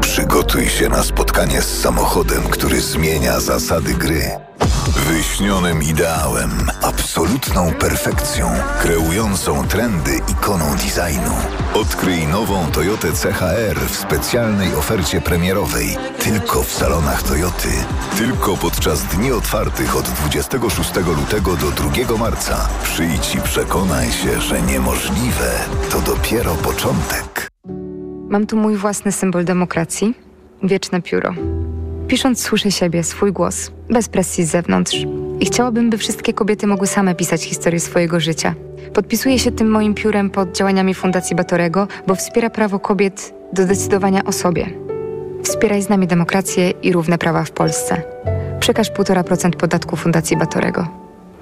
Przygotuj 0.00 0.68
się 0.68 0.88
na 0.88 1.02
spotkanie 1.02 1.62
z 1.62 1.80
samochodem, 1.80 2.42
który 2.42 2.80
zmienia 2.80 3.40
zasady 3.40 3.94
gry. 3.94 4.49
Wyśnionym 4.96 5.82
ideałem, 5.82 6.50
absolutną 6.82 7.72
perfekcją, 7.72 8.50
kreującą 8.82 9.68
trendy 9.68 10.10
ikoną 10.28 10.64
designu. 10.72 11.34
Odkryj 11.74 12.26
nową 12.26 12.66
Toyotę 12.66 13.08
CHR 13.12 13.76
w 13.76 13.96
specjalnej 13.96 14.74
ofercie 14.74 15.20
premierowej. 15.20 15.96
Tylko 16.18 16.62
w 16.62 16.72
salonach 16.72 17.22
Toyoty. 17.22 17.68
Tylko 18.18 18.56
podczas 18.56 19.04
dni 19.04 19.32
otwartych 19.32 19.96
od 19.96 20.04
26 20.04 20.90
lutego 20.96 21.56
do 21.56 21.70
2 21.70 22.18
marca. 22.18 22.68
Przyjdź 22.82 23.34
i 23.34 23.40
przekonaj 23.40 24.10
się, 24.12 24.40
że 24.40 24.62
niemożliwe 24.62 25.50
to 25.90 26.00
dopiero 26.00 26.54
początek. 26.54 27.50
Mam 28.28 28.46
tu 28.46 28.56
mój 28.56 28.76
własny 28.76 29.12
symbol 29.12 29.44
demokracji 29.44 30.14
wieczne 30.62 31.02
pióro. 31.02 31.34
Pisząc 32.10 32.42
słyszę 32.42 32.70
siebie, 32.70 33.04
swój 33.04 33.32
głos, 33.32 33.70
bez 33.90 34.08
presji 34.08 34.44
z 34.44 34.50
zewnątrz. 34.50 34.96
I 35.40 35.46
chciałabym, 35.46 35.90
by 35.90 35.98
wszystkie 35.98 36.32
kobiety 36.32 36.66
mogły 36.66 36.86
same 36.86 37.14
pisać 37.14 37.42
historię 37.42 37.80
swojego 37.80 38.20
życia. 38.20 38.54
Podpisuję 38.94 39.38
się 39.38 39.52
tym 39.52 39.70
moim 39.70 39.94
piórem 39.94 40.30
pod 40.30 40.56
działaniami 40.56 40.94
Fundacji 40.94 41.36
Batorego, 41.36 41.88
bo 42.06 42.14
wspiera 42.14 42.50
prawo 42.50 42.78
kobiet 42.78 43.34
do 43.52 43.66
decydowania 43.66 44.24
o 44.24 44.32
sobie. 44.32 44.66
Wspieraj 45.42 45.82
z 45.82 45.88
nami 45.88 46.06
demokrację 46.06 46.70
i 46.70 46.92
równe 46.92 47.18
prawa 47.18 47.44
w 47.44 47.50
Polsce. 47.50 48.02
Przekaż 48.60 48.92
1,5% 48.92 49.50
podatku 49.50 49.96
Fundacji 49.96 50.36
Batorego. 50.36 50.88